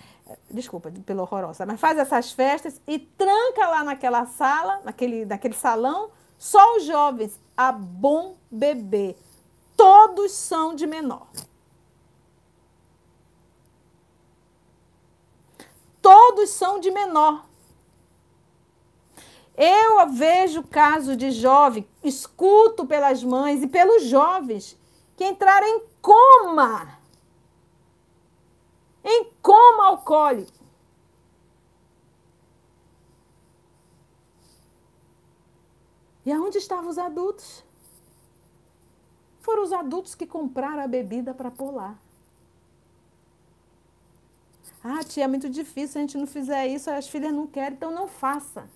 Desculpa 0.50 0.92
pelo 1.06 1.22
horrorosa, 1.22 1.66
mas 1.66 1.80
faz 1.80 1.98
essas 1.98 2.32
festas 2.32 2.82
e 2.88 2.98
tranca 3.00 3.68
lá 3.68 3.84
naquela 3.84 4.26
sala, 4.26 4.82
naquele, 4.84 5.26
naquele 5.26 5.54
salão, 5.54 6.10
só 6.38 6.78
os 6.78 6.84
jovens, 6.84 7.40
a 7.56 7.72
bom 7.72 8.36
bebê. 8.50 9.16
Todos 9.76 10.32
são 10.32 10.74
de 10.76 10.88
menor. 10.88 11.28
Todos 16.02 16.50
são 16.50 16.80
de 16.80 16.90
menor. 16.90 17.47
Eu 19.58 20.08
vejo 20.10 20.62
caso 20.62 21.18
de 21.18 21.32
jovem, 21.32 21.88
escuto 22.04 22.86
pelas 22.86 23.24
mães 23.24 23.64
e 23.64 23.68
pelos 23.68 24.04
jovens 24.04 24.78
que 25.16 25.26
entraram 25.26 25.66
em 25.66 25.82
coma. 26.00 27.00
Em 29.04 29.32
coma 29.42 29.88
alcoólico. 29.88 30.64
E 36.24 36.32
aonde 36.32 36.60
estavam 36.60 36.90
os 36.90 37.00
adultos? 37.00 37.66
Foram 39.40 39.64
os 39.64 39.74
adultos 39.74 40.14
que 40.14 40.28
compraram 40.28 40.84
a 40.84 40.88
bebida 40.88 41.34
para 41.34 41.50
pular. 41.50 41.98
Ah, 44.84 45.04
tia, 45.04 45.24
é 45.24 45.28
muito 45.28 45.50
difícil, 45.50 45.94
se 45.94 45.98
a 45.98 46.02
gente 46.02 46.18
não 46.18 46.28
fizer 46.28 46.68
isso, 46.68 46.92
as 46.92 47.08
filhas 47.08 47.34
não 47.34 47.48
querem, 47.48 47.76
então 47.76 47.92
não 47.92 48.08
faça. 48.08 48.70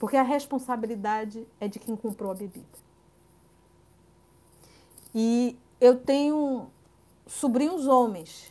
Porque 0.00 0.16
a 0.16 0.22
responsabilidade 0.22 1.46
é 1.60 1.68
de 1.68 1.78
quem 1.78 1.94
comprou 1.94 2.30
a 2.30 2.34
bebida. 2.34 2.66
E 5.14 5.58
eu 5.78 6.00
tenho 6.00 6.70
sobrinhos 7.26 7.86
homens 7.86 8.50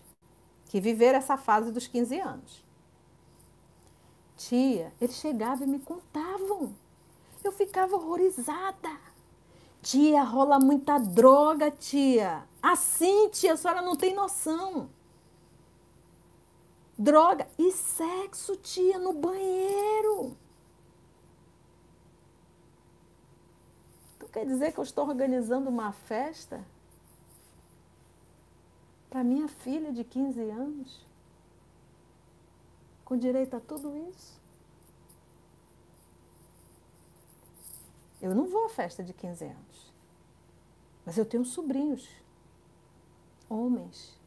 que 0.68 0.80
viveram 0.80 1.18
essa 1.18 1.36
fase 1.38 1.72
dos 1.72 1.88
15 1.88 2.20
anos. 2.20 2.64
Tia, 4.38 4.94
eles 5.02 5.16
chegavam 5.16 5.68
e 5.68 5.72
me 5.72 5.80
contavam. 5.80 6.76
Eu 7.44 7.52
ficava 7.52 7.96
horrorizada. 7.96 8.96
Tia, 9.82 10.22
rola 10.22 10.60
muita 10.60 11.00
droga, 11.00 11.72
tia. 11.72 12.48
Assim, 12.62 13.28
tia, 13.30 13.54
a 13.54 13.58
senhora 13.58 13.82
não 13.82 13.96
tem 13.96 14.14
noção. 14.14 14.88
Droga 16.96 17.48
e 17.58 17.72
sexo, 17.72 18.56
tia, 18.56 19.00
no 19.00 19.14
banheiro. 19.14 20.38
Quer 24.32 24.46
dizer 24.46 24.72
que 24.72 24.80
eu 24.80 24.84
estou 24.84 25.08
organizando 25.08 25.70
uma 25.70 25.92
festa 25.92 26.64
para 29.10 29.24
minha 29.24 29.48
filha 29.48 29.92
de 29.92 30.04
15 30.04 30.42
anos? 30.50 31.06
Com 33.04 33.18
direito 33.18 33.56
a 33.56 33.60
tudo 33.60 33.98
isso? 34.10 34.40
Eu 38.22 38.36
não 38.36 38.48
vou 38.48 38.66
à 38.66 38.70
festa 38.70 39.04
de 39.04 39.14
15 39.14 39.46
anos. 39.46 39.94
Mas 41.06 41.18
eu 41.18 41.26
tenho 41.26 41.46
sobrinhos, 41.46 42.08
homens, 43.50 44.20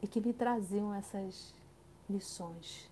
e 0.00 0.06
que 0.06 0.20
me 0.20 0.32
traziam 0.32 0.94
essas 0.94 1.52
lições. 2.08 2.88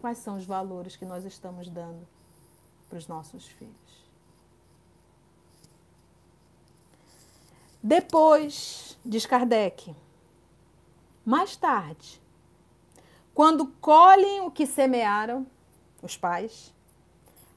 Quais 0.00 0.18
são 0.18 0.36
os 0.36 0.44
valores 0.44 0.96
que 0.96 1.04
nós 1.04 1.24
estamos 1.24 1.68
dando 1.68 2.06
para 2.88 2.98
os 2.98 3.08
nossos 3.08 3.46
filhos? 3.46 4.06
Depois, 7.82 8.98
diz 9.04 9.26
Kardec, 9.26 9.94
mais 11.24 11.56
tarde, 11.56 12.20
quando 13.32 13.66
colhem 13.80 14.40
o 14.40 14.50
que 14.50 14.66
semearam, 14.66 15.46
os 16.02 16.16
pais, 16.16 16.74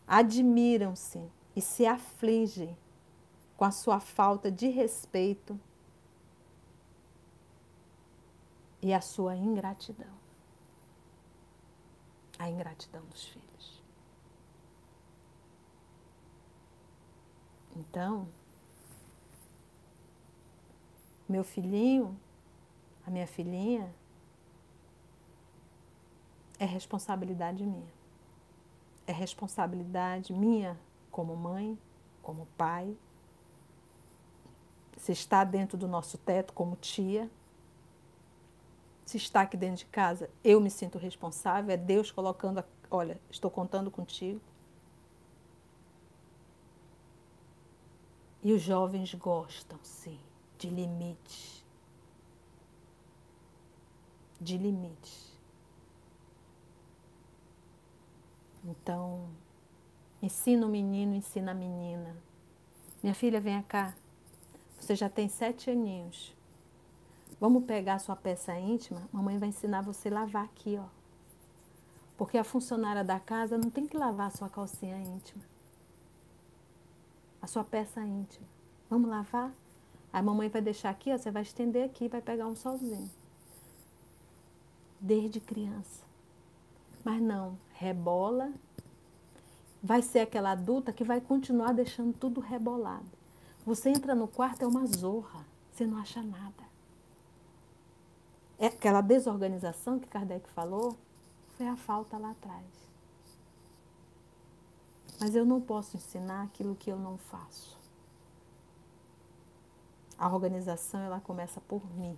admiram-se 0.07 1.21
e 1.55 1.61
se 1.61 1.85
afligem 1.85 2.77
com 3.57 3.65
a 3.65 3.71
sua 3.71 3.99
falta 3.99 4.51
de 4.51 4.67
respeito 4.69 5.59
e 8.81 8.93
a 8.93 9.01
sua 9.01 9.35
ingratidão 9.35 10.28
a 12.39 12.49
ingratidão 12.49 13.03
dos 13.05 13.25
filhos. 13.25 13.83
Então, 17.75 18.27
meu 21.27 21.43
filhinho, 21.43 22.19
a 23.05 23.11
minha 23.11 23.27
filhinha, 23.27 23.93
é 26.57 26.65
responsabilidade 26.65 27.63
minha. 27.65 27.93
É 29.05 29.11
responsabilidade 29.11 30.33
minha 30.33 30.79
como 31.11 31.35
mãe, 31.35 31.77
como 32.21 32.45
pai, 32.57 32.97
se 34.97 35.11
está 35.11 35.43
dentro 35.43 35.77
do 35.77 35.87
nosso 35.87 36.17
teto 36.17 36.53
como 36.53 36.75
tia, 36.75 37.29
se 39.09 39.17
está 39.17 39.41
aqui 39.41 39.57
dentro 39.57 39.77
de 39.77 39.85
casa, 39.87 40.29
eu 40.43 40.61
me 40.61 40.69
sinto 40.69 40.99
responsável, 40.99 41.73
é 41.73 41.77
Deus 41.77 42.11
colocando, 42.11 42.63
olha, 42.91 43.19
estou 43.27 43.49
contando 43.49 43.89
contigo. 43.89 44.39
E 48.43 48.53
os 48.53 48.61
jovens 48.61 49.11
gostam, 49.15 49.79
sim, 49.81 50.19
de 50.59 50.69
limites. 50.69 51.65
De 54.39 54.59
limites. 54.59 55.35
Então, 58.63 59.27
ensina 60.21 60.67
o 60.67 60.69
menino, 60.69 61.15
ensina 61.15 61.49
a 61.49 61.55
menina. 61.55 62.15
Minha 63.01 63.15
filha, 63.15 63.41
venha 63.41 63.63
cá. 63.63 63.95
Você 64.79 64.95
já 64.95 65.09
tem 65.09 65.27
sete 65.27 65.71
aninhos. 65.71 66.37
Vamos 67.39 67.63
pegar 67.63 67.95
a 67.95 67.99
sua 67.99 68.15
peça 68.15 68.57
íntima? 68.59 69.07
Mamãe 69.13 69.37
vai 69.37 69.49
ensinar 69.49 69.81
você 69.81 70.09
a 70.09 70.13
lavar 70.13 70.43
aqui, 70.43 70.77
ó. 70.77 70.85
Porque 72.17 72.37
a 72.37 72.43
funcionária 72.43 73.03
da 73.03 73.17
casa 73.17 73.57
não 73.57 73.69
tem 73.69 73.87
que 73.87 73.95
lavar 73.95 74.27
a 74.27 74.31
sua 74.31 74.49
calcinha 74.49 74.99
íntima. 74.99 75.41
A 77.41 77.47
sua 77.47 77.63
peça 77.63 78.01
íntima. 78.01 78.45
Vamos 78.89 79.09
lavar? 79.09 79.53
A 80.11 80.21
mamãe 80.21 80.49
vai 80.49 80.61
deixar 80.61 80.89
aqui, 80.89 81.13
ó, 81.13 81.17
você 81.17 81.31
vai 81.31 81.43
estender 81.43 81.85
aqui 81.85 82.09
vai 82.09 82.21
pegar 82.21 82.45
um 82.45 82.55
solzinho. 82.55 83.09
Desde 84.99 85.39
criança. 85.39 86.03
Mas 87.05 87.21
não, 87.21 87.57
rebola. 87.71 88.51
Vai 89.81 90.01
ser 90.01 90.19
aquela 90.19 90.51
adulta 90.51 90.91
que 90.91 91.05
vai 91.05 91.21
continuar 91.21 91.71
deixando 91.71 92.11
tudo 92.11 92.41
rebolado. 92.41 93.05
Você 93.65 93.89
entra 93.89 94.13
no 94.13 94.27
quarto, 94.27 94.63
é 94.63 94.67
uma 94.67 94.85
zorra. 94.85 95.45
Você 95.71 95.85
não 95.85 95.97
acha 95.97 96.21
nada. 96.21 96.68
É 98.59 98.67
aquela 98.67 98.99
desorganização 98.99 99.97
que 99.97 100.07
Kardec 100.07 100.49
falou, 100.49 100.97
foi 101.57 101.65
a 101.65 101.77
falta 101.77 102.17
lá 102.17 102.31
atrás. 102.31 102.65
Mas 105.17 105.33
eu 105.33 105.45
não 105.45 105.61
posso 105.61 105.95
ensinar 105.95 106.43
aquilo 106.43 106.75
que 106.75 106.91
eu 106.91 106.99
não 106.99 107.17
faço. 107.17 107.79
A 110.17 110.27
organização 110.27 110.99
ela 110.99 111.21
começa 111.21 111.61
por 111.61 111.81
mim, 111.95 112.17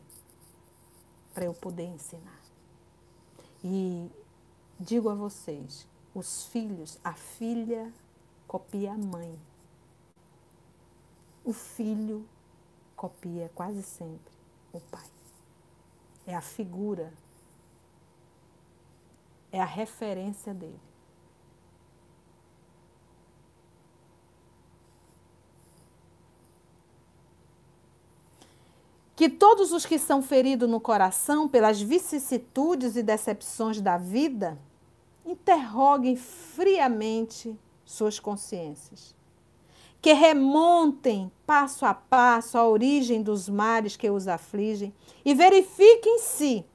para 1.32 1.46
eu 1.46 1.54
poder 1.54 1.86
ensinar. 1.86 2.42
E 3.64 4.10
digo 4.80 5.10
a 5.10 5.14
vocês, 5.14 5.88
os 6.14 6.46
filhos, 6.46 6.98
a 7.04 7.14
filha 7.14 7.94
copia 8.48 8.94
a 8.94 8.98
mãe. 8.98 9.40
O 11.46 11.54
filho 11.54 12.28
copia 12.96 13.52
quase 13.54 13.84
sempre 13.84 14.34
o 14.74 14.80
pai. 14.80 15.21
É 16.26 16.36
a 16.36 16.42
figura, 16.42 17.12
é 19.52 19.60
a 19.60 19.66
referência 19.66 20.54
dele. 20.54 20.80
Que 29.16 29.30
todos 29.30 29.72
os 29.72 29.86
que 29.86 30.00
são 30.00 30.22
feridos 30.22 30.70
no 30.70 30.80
coração 30.80 31.48
pelas 31.48 31.80
vicissitudes 31.80 32.96
e 32.96 33.04
decepções 33.04 33.80
da 33.80 33.98
vida 33.98 34.58
interroguem 35.26 36.16
friamente 36.16 37.56
suas 37.86 38.20
consciências 38.20 39.16
que 40.02 40.14
remontem 40.14 41.32
passo 41.46 41.86
a 41.86 41.94
passo 41.94 42.58
a 42.58 42.68
origem 42.68 43.22
dos 43.22 43.48
males 43.48 43.96
que 43.96 44.10
os 44.10 44.28
afligem 44.28 44.94
e 45.24 45.36
verifiquem 45.36 46.18
se, 46.20 46.66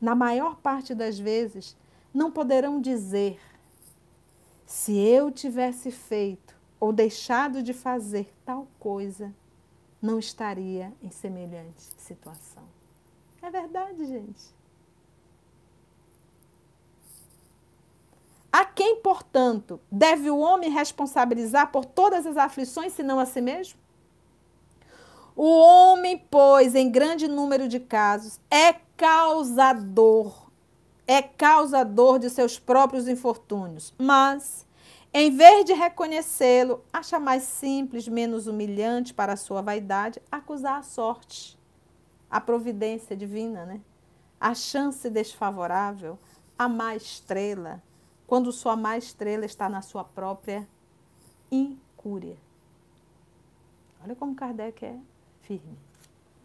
na 0.00 0.14
maior 0.14 0.56
parte 0.56 0.94
das 0.94 1.18
vezes, 1.18 1.76
não 2.14 2.30
poderão 2.30 2.80
dizer: 2.80 3.40
se 4.64 4.96
eu 4.96 5.30
tivesse 5.30 5.90
feito 5.90 6.54
ou 6.78 6.92
deixado 6.92 7.62
de 7.62 7.72
fazer 7.72 8.32
tal 8.44 8.68
coisa, 8.78 9.34
não 10.00 10.18
estaria 10.18 10.92
em 11.02 11.10
semelhante 11.10 11.82
situação. 11.98 12.62
É 13.42 13.50
verdade, 13.50 14.04
gente. 14.04 14.55
A 18.58 18.64
quem, 18.64 19.02
portanto, 19.02 19.78
deve 19.92 20.30
o 20.30 20.38
homem 20.38 20.70
responsabilizar 20.70 21.70
por 21.70 21.84
todas 21.84 22.24
as 22.24 22.38
aflições, 22.38 22.94
senão 22.94 23.20
a 23.20 23.26
si 23.26 23.42
mesmo? 23.42 23.78
O 25.36 25.58
homem, 25.58 26.16
pois, 26.30 26.74
em 26.74 26.90
grande 26.90 27.28
número 27.28 27.68
de 27.68 27.78
casos, 27.78 28.40
é 28.50 28.72
causador, 28.96 30.48
é 31.06 31.20
causador 31.20 32.18
de 32.18 32.30
seus 32.30 32.58
próprios 32.58 33.06
infortúnios, 33.08 33.92
mas, 33.98 34.66
em 35.12 35.36
vez 35.36 35.66
de 35.66 35.74
reconhecê-lo, 35.74 36.82
acha 36.90 37.18
mais 37.18 37.42
simples, 37.42 38.08
menos 38.08 38.46
humilhante 38.46 39.12
para 39.12 39.34
a 39.34 39.36
sua 39.36 39.60
vaidade, 39.60 40.18
acusar 40.32 40.78
a 40.78 40.82
sorte, 40.82 41.58
a 42.30 42.40
providência 42.40 43.14
divina, 43.14 43.66
né? 43.66 43.82
A 44.40 44.54
chance 44.54 45.10
desfavorável, 45.10 46.18
a 46.58 46.66
má 46.66 46.96
estrela, 46.96 47.82
quando 48.26 48.52
sua 48.52 48.76
má 48.76 48.98
estrela 48.98 49.44
está 49.44 49.68
na 49.68 49.82
sua 49.82 50.04
própria 50.04 50.66
incúria. 51.50 52.36
Olha 54.02 54.14
como 54.16 54.34
Kardec 54.34 54.84
é 54.84 54.98
firme. 55.42 55.78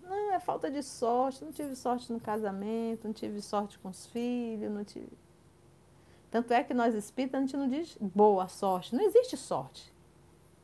Não, 0.03 0.33
é 0.33 0.39
falta 0.39 0.69
de 0.69 0.83
sorte, 0.83 1.43
não 1.43 1.51
tive 1.51 1.75
sorte 1.75 2.11
no 2.11 2.19
casamento, 2.19 3.05
não 3.05 3.13
tive 3.13 3.41
sorte 3.41 3.79
com 3.79 3.89
os 3.89 4.05
filhos, 4.07 4.71
não 4.71 4.83
tive. 4.83 5.11
Tanto 6.29 6.53
é 6.53 6.63
que 6.63 6.73
nós 6.73 6.95
espíritas 6.95 7.37
a 7.37 7.41
gente 7.41 7.57
não 7.57 7.67
diz 7.67 7.97
boa 7.99 8.47
sorte, 8.47 8.95
não 8.95 9.03
existe 9.03 9.35
sorte. 9.35 9.93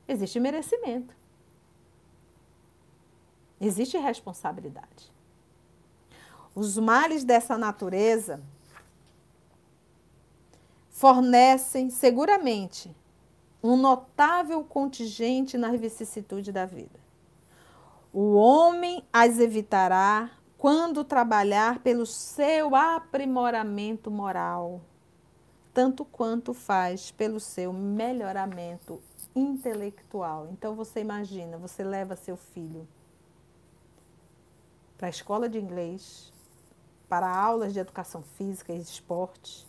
Existe 0.08 0.40
merecimento. 0.40 1.14
Existe 3.60 3.98
responsabilidade. 3.98 5.12
Os 6.56 6.78
males 6.78 7.24
dessa 7.24 7.58
natureza 7.58 8.42
fornecem 10.98 11.92
seguramente 11.92 12.92
um 13.62 13.78
notável 13.78 14.64
contingente 14.64 15.56
nas 15.56 15.80
vicissitudes 15.80 16.52
da 16.52 16.66
vida. 16.66 17.00
O 18.12 18.34
homem 18.34 19.04
as 19.14 19.38
evitará 19.38 20.32
quando 20.58 21.04
trabalhar 21.04 21.82
pelo 21.82 22.04
seu 22.04 22.76
aprimoramento 22.76 24.10
moral, 24.10 24.82
tanto 25.72 26.04
quanto 26.04 26.52
faz 26.52 27.12
pelo 27.12 27.40
seu 27.40 27.72
melhoramento 27.72 29.00
intelectual. 29.36 30.48
Então 30.52 30.74
você 30.74 31.00
imagina, 31.00 31.60
você 31.60 31.84
leva 31.84 32.16
seu 32.16 32.36
filho 32.36 32.88
para 34.98 35.06
a 35.06 35.12
escola 35.12 35.48
de 35.48 35.60
inglês, 35.60 36.34
para 37.08 37.30
aulas 37.30 37.72
de 37.72 37.78
educação 37.80 38.24
física 38.24 38.74
e 38.74 38.82
esporte, 38.82 39.67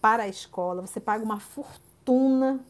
para 0.00 0.24
a 0.24 0.28
escola, 0.28 0.82
você 0.82 1.00
paga 1.00 1.24
uma 1.24 1.40
fortuna 1.40 2.64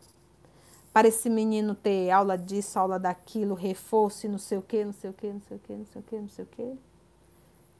para 0.92 1.08
esse 1.08 1.30
menino 1.30 1.74
ter 1.74 2.10
aula 2.10 2.36
disso, 2.36 2.78
aula 2.78 2.98
daquilo, 2.98 3.54
reforço 3.54 4.26
e 4.26 4.28
não 4.28 4.38
sei 4.38 4.58
o 4.58 4.62
que, 4.62 4.84
não 4.84 4.92
sei 4.92 5.10
o 5.10 5.12
que, 5.12 5.32
não 5.32 5.40
sei 5.40 5.56
o 5.56 5.60
que, 5.60 5.72
não 5.72 5.86
sei 5.86 6.00
o 6.00 6.04
que, 6.04 6.16
não 6.16 6.28
sei 6.28 6.44
o 6.44 6.48
que. 6.48 6.78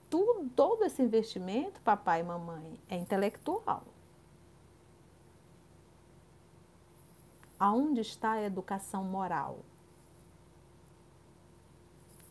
Tudo, 0.09 0.49
todo 0.55 0.85
esse 0.85 1.01
investimento, 1.01 1.81
papai 1.81 2.21
e 2.21 2.23
mamãe, 2.23 2.79
é 2.89 2.95
intelectual. 2.95 3.83
Aonde 7.59 8.01
está 8.01 8.31
a 8.31 8.43
educação 8.43 9.03
moral? 9.03 9.59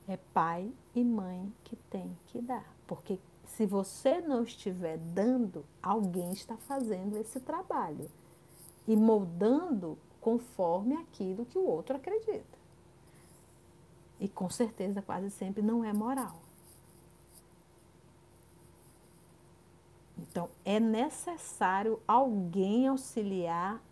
É 0.09 0.17
pai 0.33 0.73
e 0.95 1.05
mãe 1.05 1.53
que 1.65 1.77
tem 1.77 2.17
que 2.29 2.41
dar, 2.41 2.65
porque 2.87 3.19
se 3.59 3.67
você 3.67 4.21
não 4.21 4.45
estiver 4.45 4.99
dando, 4.99 5.65
alguém 5.83 6.31
está 6.31 6.57
fazendo 6.57 7.19
esse 7.19 7.41
trabalho 7.41 8.09
e 8.87 8.95
moldando 8.95 9.99
conforme 10.21 10.95
aquilo 10.95 11.45
que 11.45 11.59
o 11.59 11.67
outro 11.67 11.97
acredita. 11.97 12.57
E 14.21 14.29
com 14.29 14.49
certeza, 14.49 15.03
quase 15.03 15.29
sempre 15.33 15.61
não 15.61 15.85
é 15.85 15.93
moral. 15.93 16.37
Então, 20.17 20.49
é 20.65 20.79
necessário 20.79 22.01
alguém 22.07 22.87
auxiliar 22.87 23.83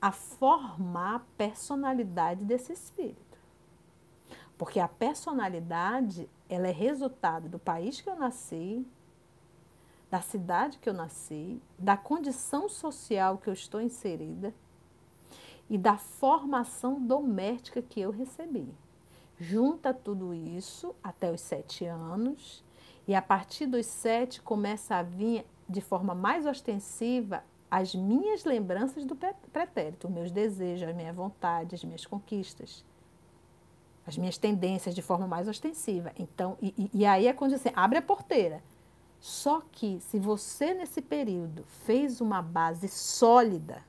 a 0.00 0.10
formar 0.10 1.16
a 1.16 1.22
personalidade 1.36 2.42
desse 2.42 2.72
espírito. 2.72 3.38
Porque 4.56 4.80
a 4.80 4.88
personalidade 4.88 6.26
ela 6.54 6.68
é 6.68 6.70
resultado 6.70 7.48
do 7.48 7.58
país 7.58 8.02
que 8.02 8.10
eu 8.10 8.14
nasci, 8.14 8.86
da 10.10 10.20
cidade 10.20 10.78
que 10.78 10.86
eu 10.86 10.92
nasci, 10.92 11.58
da 11.78 11.96
condição 11.96 12.68
social 12.68 13.38
que 13.38 13.48
eu 13.48 13.54
estou 13.54 13.80
inserida 13.80 14.52
e 15.70 15.78
da 15.78 15.96
formação 15.96 17.00
doméstica 17.00 17.80
que 17.80 18.02
eu 18.02 18.10
recebi. 18.10 18.68
Junta 19.38 19.94
tudo 19.94 20.34
isso 20.34 20.94
até 21.02 21.32
os 21.32 21.40
sete 21.40 21.86
anos 21.86 22.62
e 23.08 23.14
a 23.14 23.22
partir 23.22 23.64
dos 23.64 23.86
sete 23.86 24.42
começa 24.42 24.96
a 24.96 25.02
vir 25.02 25.46
de 25.66 25.80
forma 25.80 26.14
mais 26.14 26.44
ostensiva 26.44 27.42
as 27.70 27.94
minhas 27.94 28.44
lembranças 28.44 29.06
do 29.06 29.16
pretérito, 29.50 30.06
os 30.06 30.12
meus 30.12 30.30
desejos, 30.30 30.86
as 30.86 30.94
minhas 30.94 31.16
vontades, 31.16 31.80
as 31.80 31.84
minhas 31.84 32.04
conquistas, 32.04 32.84
as 34.12 34.18
minhas 34.18 34.36
tendências 34.36 34.94
de 34.94 35.00
forma 35.00 35.26
mais 35.26 35.48
ostensiva. 35.48 36.12
Então, 36.18 36.58
e, 36.60 36.90
e 36.92 37.06
aí 37.06 37.26
é 37.26 37.32
quando 37.32 37.56
você 37.56 37.72
abre 37.74 37.98
a 37.98 38.02
porteira. 38.02 38.62
Só 39.18 39.62
que 39.72 40.00
se 40.00 40.18
você 40.18 40.74
nesse 40.74 41.00
período 41.00 41.64
fez 41.86 42.20
uma 42.20 42.42
base 42.42 42.88
sólida, 42.88 43.82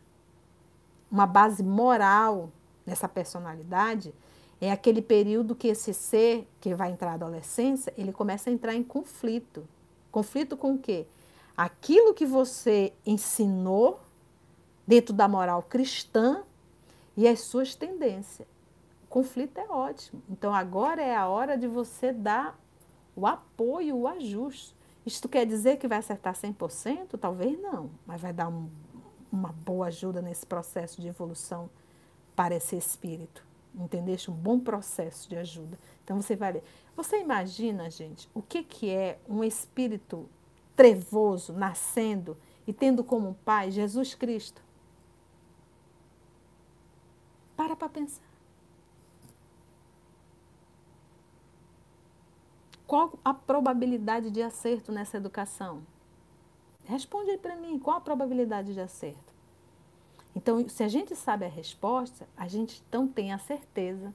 uma 1.11 1.25
base 1.25 1.61
moral 1.61 2.49
nessa 2.85 3.09
personalidade, 3.09 4.13
é 4.61 4.71
aquele 4.71 5.01
período 5.01 5.55
que 5.55 5.67
esse 5.67 5.93
ser 5.93 6.47
que 6.61 6.73
vai 6.73 6.91
entrar 6.91 7.09
na 7.09 7.15
adolescência, 7.15 7.93
ele 7.97 8.13
começa 8.13 8.49
a 8.49 8.53
entrar 8.53 8.73
em 8.73 8.83
conflito. 8.83 9.67
Conflito 10.11 10.55
com 10.55 10.75
o 10.75 10.79
quê? 10.79 11.05
Aquilo 11.57 12.13
que 12.13 12.25
você 12.25 12.93
ensinou 13.05 13.99
dentro 14.87 15.13
da 15.13 15.27
moral 15.27 15.63
cristã 15.63 16.43
e 17.17 17.27
as 17.27 17.41
suas 17.41 17.75
tendências. 17.75 18.52
Conflito 19.13 19.59
é 19.59 19.69
ótimo. 19.69 20.23
Então 20.27 20.51
agora 20.51 20.99
é 20.99 21.15
a 21.15 21.27
hora 21.27 21.55
de 21.55 21.67
você 21.67 22.11
dar 22.11 22.59
o 23.15 23.27
apoio, 23.27 23.95
o 23.95 24.07
ajuste. 24.07 24.75
Isto 25.05 25.29
quer 25.29 25.45
dizer 25.45 25.77
que 25.77 25.87
vai 25.87 25.99
acertar 25.99 26.33
100%? 26.33 27.19
Talvez 27.19 27.61
não, 27.61 27.91
mas 28.07 28.19
vai 28.19 28.33
dar 28.33 28.47
um, 28.47 28.67
uma 29.31 29.49
boa 29.51 29.85
ajuda 29.85 30.19
nesse 30.19 30.47
processo 30.47 30.99
de 30.99 31.07
evolução 31.07 31.69
para 32.35 32.55
esse 32.55 32.75
espírito. 32.75 33.45
Entendeste? 33.75 34.31
Um 34.31 34.33
bom 34.33 34.59
processo 34.59 35.29
de 35.29 35.35
ajuda. 35.35 35.77
Então 36.03 36.19
você 36.19 36.35
vai 36.35 36.53
ler. 36.53 36.63
Você 36.95 37.19
imagina, 37.19 37.91
gente, 37.91 38.27
o 38.33 38.41
que, 38.41 38.63
que 38.63 38.89
é 38.89 39.19
um 39.29 39.43
espírito 39.43 40.27
trevoso 40.75 41.53
nascendo 41.53 42.35
e 42.65 42.73
tendo 42.73 43.03
como 43.03 43.37
pai 43.45 43.69
Jesus 43.69 44.15
Cristo? 44.15 44.63
Para 47.55 47.75
para 47.75 47.89
pensar. 47.89 48.32
Qual 52.93 53.17
a 53.25 53.33
probabilidade 53.33 54.29
de 54.29 54.39
acerto 54.39 54.91
nessa 54.91 55.17
educação? 55.17 55.81
Responde 56.85 57.31
aí 57.31 57.39
para 57.39 57.55
mim, 57.55 57.79
qual 57.79 57.97
a 57.97 58.01
probabilidade 58.01 58.71
de 58.71 58.79
acerto? 58.79 59.33
Então, 60.35 60.69
se 60.69 60.83
a 60.83 60.87
gente 60.87 61.15
sabe 61.15 61.43
a 61.43 61.49
resposta, 61.49 62.27
a 62.37 62.47
gente 62.47 62.83
então 62.87 63.07
tem 63.07 63.33
a 63.33 63.39
certeza 63.39 64.13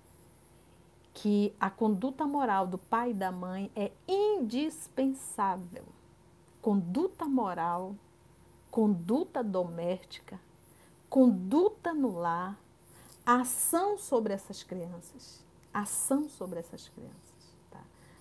que 1.12 1.52
a 1.58 1.68
conduta 1.68 2.24
moral 2.24 2.68
do 2.68 2.78
pai 2.78 3.10
e 3.10 3.14
da 3.14 3.32
mãe 3.32 3.68
é 3.74 3.90
indispensável. 4.06 5.84
Conduta 6.62 7.24
moral, 7.24 7.96
conduta 8.70 9.42
doméstica, 9.42 10.40
conduta 11.10 11.92
no 11.92 12.16
lar, 12.16 12.56
ação 13.26 13.98
sobre 13.98 14.34
essas 14.34 14.62
crianças. 14.62 15.44
Ação 15.74 16.28
sobre 16.28 16.60
essas 16.60 16.88
crianças. 16.88 17.27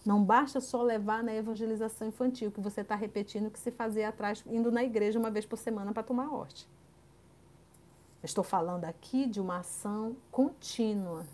Não 0.07 0.23
basta 0.23 0.61
só 0.61 0.81
levar 0.83 1.21
na 1.21 1.33
evangelização 1.33 2.07
infantil, 2.07 2.49
que 2.49 2.61
você 2.61 2.79
está 2.79 2.95
repetindo 2.95 3.47
o 3.47 3.51
que 3.51 3.59
se 3.59 3.71
fazia 3.71 4.07
atrás, 4.07 4.41
indo 4.47 4.71
na 4.71 4.81
igreja 4.81 5.19
uma 5.19 5.29
vez 5.29 5.45
por 5.45 5.57
semana 5.57 5.91
para 5.91 6.01
tomar 6.01 6.33
horte. 6.33 6.65
Estou 8.23 8.41
falando 8.41 8.85
aqui 8.85 9.25
de 9.25 9.41
uma 9.41 9.57
ação 9.57 10.15
contínua. 10.31 11.25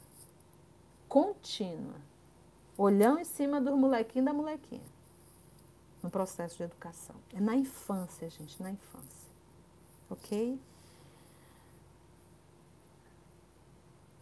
Contínua. 1.08 2.02
Olhão 2.76 3.20
em 3.20 3.24
cima 3.24 3.62
do 3.62 3.78
molequinho 3.78 4.26
da 4.26 4.34
molequinha. 4.34 4.82
No 6.02 6.10
processo 6.10 6.58
de 6.58 6.64
educação. 6.64 7.16
É 7.32 7.40
na 7.40 7.56
infância, 7.56 8.28
gente, 8.28 8.60
na 8.60 8.72
infância. 8.72 9.30
Ok? 10.10 10.60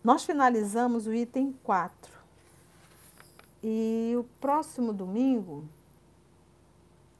Nós 0.03 0.25
finalizamos 0.25 1.07
o 1.07 1.13
item 1.13 1.53
4 1.63 2.20
e 3.63 4.15
o 4.17 4.23
próximo 4.39 4.91
domingo 4.91 5.67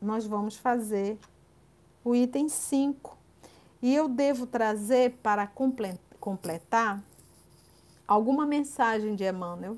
nós 0.01 0.25
vamos 0.25 0.57
fazer 0.57 1.19
o 2.03 2.15
item 2.15 2.49
5. 2.49 3.17
E 3.81 3.93
eu 3.93 4.07
devo 4.07 4.45
trazer 4.45 5.17
para 5.23 5.47
completar 6.19 7.03
alguma 8.07 8.45
mensagem 8.45 9.15
de 9.15 9.23
Emmanuel 9.23 9.77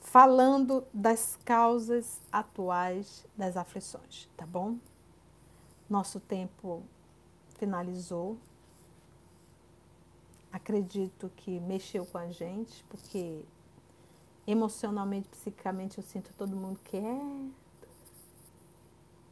falando 0.00 0.84
das 0.92 1.38
causas 1.44 2.20
atuais 2.30 3.24
das 3.36 3.56
aflições, 3.56 4.28
tá 4.36 4.44
bom? 4.44 4.76
Nosso 5.88 6.20
tempo 6.20 6.82
finalizou. 7.56 8.36
Acredito 10.52 11.30
que 11.36 11.58
mexeu 11.60 12.04
com 12.04 12.18
a 12.18 12.30
gente, 12.30 12.84
porque 12.84 13.42
emocionalmente, 14.46 15.28
psicicamente, 15.28 15.98
eu 15.98 16.04
sinto 16.04 16.32
todo 16.36 16.56
mundo 16.56 16.78
quieto, 16.84 17.52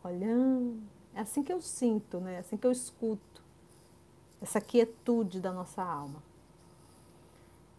olhando. 0.04 0.82
É 1.14 1.20
assim 1.20 1.42
que 1.42 1.52
eu 1.52 1.60
sinto, 1.60 2.20
né? 2.20 2.36
É 2.36 2.38
assim 2.38 2.56
que 2.56 2.66
eu 2.66 2.72
escuto. 2.72 3.42
Essa 4.40 4.60
quietude 4.60 5.40
da 5.40 5.52
nossa 5.52 5.82
alma. 5.82 6.22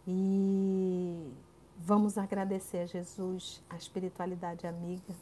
E 0.06 1.32
vamos 1.78 2.18
agradecer 2.18 2.78
a 2.78 2.86
Jesus, 2.86 3.62
a 3.68 3.76
espiritualidade 3.76 4.66
amiga. 4.66 5.14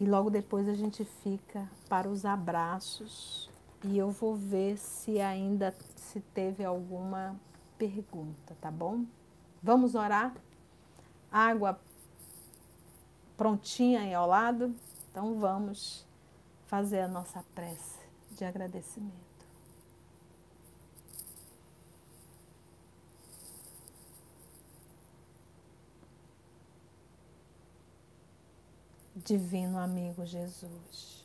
E 0.00 0.06
logo 0.06 0.30
depois 0.30 0.68
a 0.68 0.74
gente 0.74 1.04
fica 1.04 1.68
para 1.88 2.08
os 2.08 2.24
abraços. 2.24 3.50
E 3.84 3.98
eu 3.98 4.10
vou 4.10 4.34
ver 4.34 4.78
se 4.78 5.20
ainda 5.20 5.74
se 5.96 6.20
teve 6.20 6.64
alguma 6.64 7.36
pergunta, 7.76 8.56
tá 8.60 8.70
bom? 8.70 9.04
Vamos 9.62 9.94
orar? 9.94 10.34
Água 11.30 11.80
prontinha 13.36 14.00
aí 14.00 14.12
ao 14.12 14.26
lado? 14.26 14.74
Então 15.10 15.38
vamos 15.38 16.04
fazer 16.66 17.00
a 17.00 17.08
nossa 17.08 17.44
prece 17.54 18.00
de 18.32 18.44
agradecimento. 18.44 19.32
Divino 29.14 29.78
amigo 29.78 30.26
Jesus. 30.26 31.24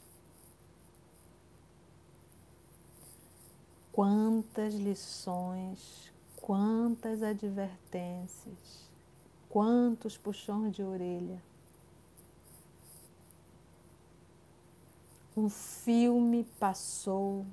Quantas 3.91 4.75
lições, 4.75 6.13
Quantas 6.47 7.21
advertências, 7.21 8.89
quantos 9.49 10.17
puxões 10.17 10.73
de 10.73 10.81
orelha. 10.81 11.43
Um 15.35 15.49
filme 15.49 16.45
passou 16.57 17.45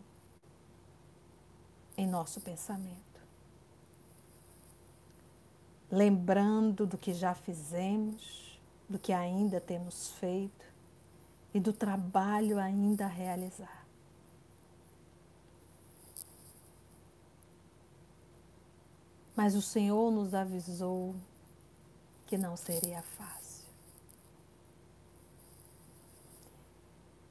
em 1.97 2.07
nosso 2.07 2.41
pensamento. 2.41 3.21
Lembrando 5.91 6.87
do 6.87 6.97
que 6.97 7.13
já 7.13 7.35
fizemos, 7.35 8.61
do 8.89 8.97
que 8.97 9.13
ainda 9.13 9.61
temos 9.61 10.11
feito 10.21 10.73
e 11.53 11.59
do 11.59 11.73
trabalho 11.73 12.61
ainda 12.61 13.07
a 13.07 13.09
realizar. 13.09 13.84
Mas 19.37 19.57
o 19.57 19.63
Senhor 19.63 20.13
nos 20.13 20.33
avisou 20.33 21.15
que 22.27 22.39
não 22.39 22.57
seria 22.57 23.03
fácil. 23.03 23.65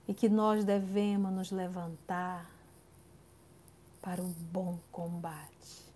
E 0.08 0.14
que 0.14 0.28
nós 0.28 0.66
devemos 0.66 1.32
nos 1.32 1.52
levantar 1.52 2.50
para 4.02 4.22
um 4.22 4.32
bom 4.32 4.78
combate. 4.92 5.94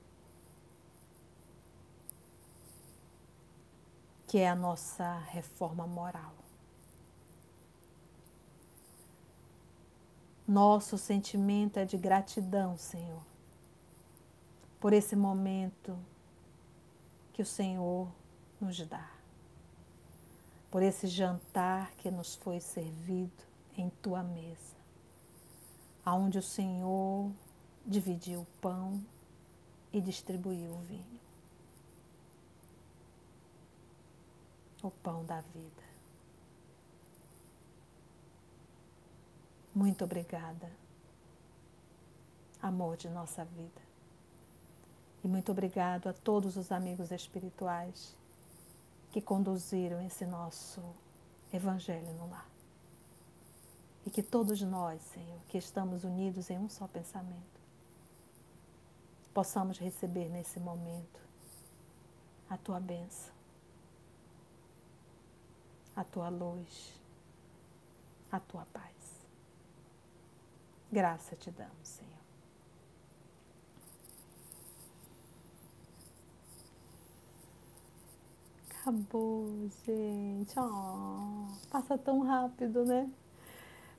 Que 4.28 4.40
é 4.40 4.50
a 4.50 4.56
nossa 4.56 5.20
reforma 5.30 5.86
moral. 5.86 6.34
Nosso 10.48 10.98
sentimento 10.98 11.78
é 11.78 11.84
de 11.84 11.98
gratidão, 11.98 12.78
Senhor 12.78 13.27
por 14.80 14.94
esse 14.94 15.16
momento 15.16 15.98
que 17.34 17.42
o 17.42 17.46
Senhor 17.46 18.12
nos 18.60 18.80
dá. 18.88 19.18
por 20.70 20.84
esse 20.84 21.08
jantar 21.08 21.92
que 21.96 22.12
nos 22.12 22.36
foi 22.36 22.60
servido 22.60 23.44
em 23.76 23.90
tua 23.90 24.22
mesa, 24.24 24.76
aonde 26.04 26.38
o 26.38 26.44
Senhor 26.44 27.32
dividiu 27.86 28.42
o 28.42 28.48
pão 28.62 29.04
e 29.94 30.02
distribuiu 30.02 30.74
o 30.74 30.80
vinho. 30.82 31.20
O 34.84 34.92
pão 34.92 35.24
da 35.26 35.42
vida. 35.42 35.88
Muito 39.74 40.04
obrigada, 40.04 40.72
amor 42.62 42.98
de 42.98 43.10
nossa 43.10 43.46
vida. 43.46 43.87
E 45.28 45.30
muito 45.30 45.52
obrigado 45.52 46.08
a 46.08 46.14
todos 46.14 46.56
os 46.56 46.72
amigos 46.72 47.12
espirituais 47.12 48.16
que 49.12 49.20
conduziram 49.20 50.02
esse 50.02 50.26
nosso 50.26 50.82
evangelho 51.52 52.14
no 52.14 52.30
lar. 52.30 52.50
E 54.06 54.10
que 54.10 54.24
todos 54.24 54.62
nós, 54.62 55.02
Senhor, 55.02 55.42
que 55.50 55.58
estamos 55.58 56.06
unidos 56.06 56.50
em 56.50 56.58
um 56.58 56.70
só 56.70 56.88
pensamento, 56.88 57.60
possamos 59.34 59.78
receber 59.78 60.30
nesse 60.30 60.62
momento 60.62 61.20
a 62.50 62.56
tua 62.56 62.80
bênção, 62.80 63.34
a 65.94 66.06
tua 66.06 66.30
luz, 66.30 66.94
a 68.32 68.40
tua 68.40 68.66
paz. 68.68 68.96
Graça 70.90 71.36
te 71.36 71.52
damos, 71.52 71.86
Senhor. 71.86 72.17
Acabou, 78.88 79.50
gente. 79.86 80.58
Oh, 80.58 81.46
passa 81.70 81.98
tão 81.98 82.22
rápido, 82.22 82.86
né? 82.86 83.10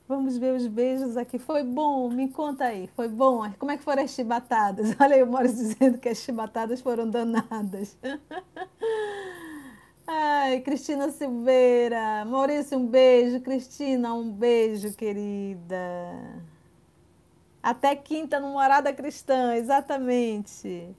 Vamos 0.09 0.39
ver 0.39 0.57
os 0.57 0.66
beijos 0.66 1.14
aqui. 1.14 1.39
Foi 1.39 1.62
bom? 1.62 2.09
Me 2.09 2.30
conta 2.30 2.64
aí. 2.64 2.86
Foi 2.97 3.07
bom? 3.07 3.43
Como 3.59 3.70
é 3.70 3.76
que 3.76 3.84
foram 3.84 4.03
as 4.03 4.12
chibatadas? 4.12 4.86
Olha 4.99 5.16
aí 5.16 5.22
o 5.22 5.30
Maurício 5.30 5.59
dizendo 5.59 5.99
que 5.99 6.09
as 6.09 6.16
chibatadas 6.16 6.80
foram 6.80 7.11
danadas. 7.11 7.99
Ai, 10.09 10.61
Cristina 10.61 11.11
Silveira. 11.11 12.24
Maurício, 12.24 12.78
um 12.78 12.86
beijo. 12.86 13.43
Cristina, 13.43 14.14
um 14.14 14.32
beijo, 14.32 14.95
querida. 14.95 15.76
Até 17.62 17.95
quinta 17.95 18.41
no 18.41 18.55
Morada 18.55 18.91
Cristã, 18.91 19.55
exatamente. 19.55 20.97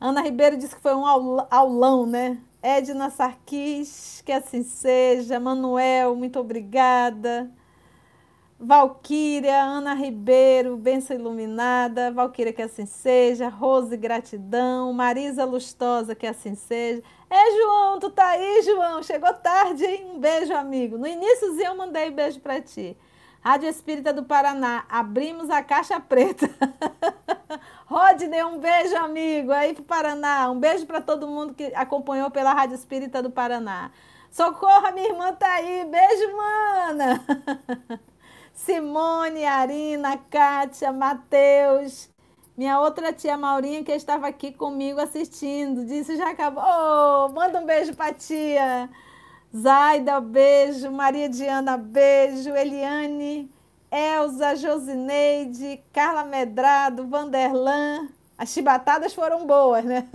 Ana 0.00 0.22
Ribeiro 0.22 0.56
disse 0.56 0.74
que 0.74 0.82
foi 0.82 0.94
um 0.94 1.06
aulão, 1.06 2.04
né? 2.04 2.42
Edna 2.64 3.10
Sarquis, 3.10 4.22
que 4.24 4.32
assim 4.32 4.62
seja. 4.62 5.38
Manuel, 5.38 6.16
muito 6.16 6.40
obrigada. 6.40 7.50
Valquíria, 8.58 9.62
Ana 9.62 9.92
Ribeiro, 9.92 10.74
benção 10.78 11.14
iluminada. 11.14 12.10
Valquíria, 12.10 12.54
que 12.54 12.62
assim 12.62 12.86
seja. 12.86 13.50
Rose, 13.50 13.94
gratidão. 13.98 14.94
Marisa 14.94 15.44
Lustosa, 15.44 16.14
que 16.14 16.26
assim 16.26 16.54
seja. 16.54 17.02
É, 17.28 17.52
João, 17.60 17.98
tu 17.98 18.10
tá 18.10 18.28
aí, 18.28 18.62
João? 18.62 19.02
Chegou 19.02 19.34
tarde, 19.34 19.84
hein? 19.84 20.12
Um 20.14 20.18
beijo, 20.18 20.54
amigo. 20.54 20.96
No 20.96 21.06
iníciozinho 21.06 21.66
eu 21.66 21.76
mandei 21.76 22.10
beijo 22.10 22.40
para 22.40 22.62
ti. 22.62 22.96
Rádio 23.44 23.68
Espírita 23.68 24.10
do 24.10 24.24
Paraná, 24.24 24.86
abrimos 24.88 25.50
a 25.50 25.62
caixa 25.62 26.00
preta. 26.00 26.48
Rodney, 27.84 28.42
um 28.42 28.58
beijo, 28.58 28.96
amigo, 28.96 29.52
aí 29.52 29.74
pro 29.74 29.82
Paraná. 29.82 30.50
Um 30.50 30.58
beijo 30.58 30.86
para 30.86 31.02
todo 31.02 31.28
mundo 31.28 31.52
que 31.52 31.66
acompanhou 31.74 32.30
pela 32.30 32.54
Rádio 32.54 32.74
Espírita 32.74 33.22
do 33.22 33.30
Paraná. 33.30 33.90
Socorro, 34.30 34.90
minha 34.94 35.10
irmã 35.10 35.30
tá 35.34 35.56
aí. 35.56 35.84
Beijo, 35.84 36.34
mana. 36.34 37.20
Simone, 38.54 39.44
Arina, 39.44 40.16
Kátia, 40.16 40.90
Matheus. 40.90 42.08
Minha 42.56 42.80
outra 42.80 43.12
tia 43.12 43.36
Maurinha, 43.36 43.84
que 43.84 43.92
estava 43.92 44.26
aqui 44.26 44.52
comigo 44.52 44.98
assistindo, 44.98 45.84
disse: 45.84 46.16
já 46.16 46.30
acabou. 46.30 46.64
Oh, 46.64 47.28
manda 47.28 47.60
um 47.60 47.66
beijo 47.66 47.94
para 47.94 48.14
tia. 48.14 48.88
Zaida, 49.54 50.20
beijo. 50.20 50.90
Maria 50.90 51.28
Diana, 51.28 51.76
beijo. 51.76 52.50
Eliane, 52.50 53.48
Elza, 53.90 54.56
Josineide, 54.56 55.80
Carla 55.92 56.24
Medrado, 56.24 57.06
Vanderlan. 57.06 58.08
As 58.36 58.48
chibatadas 58.48 59.14
foram 59.14 59.46
boas, 59.46 59.84
né? 59.84 60.08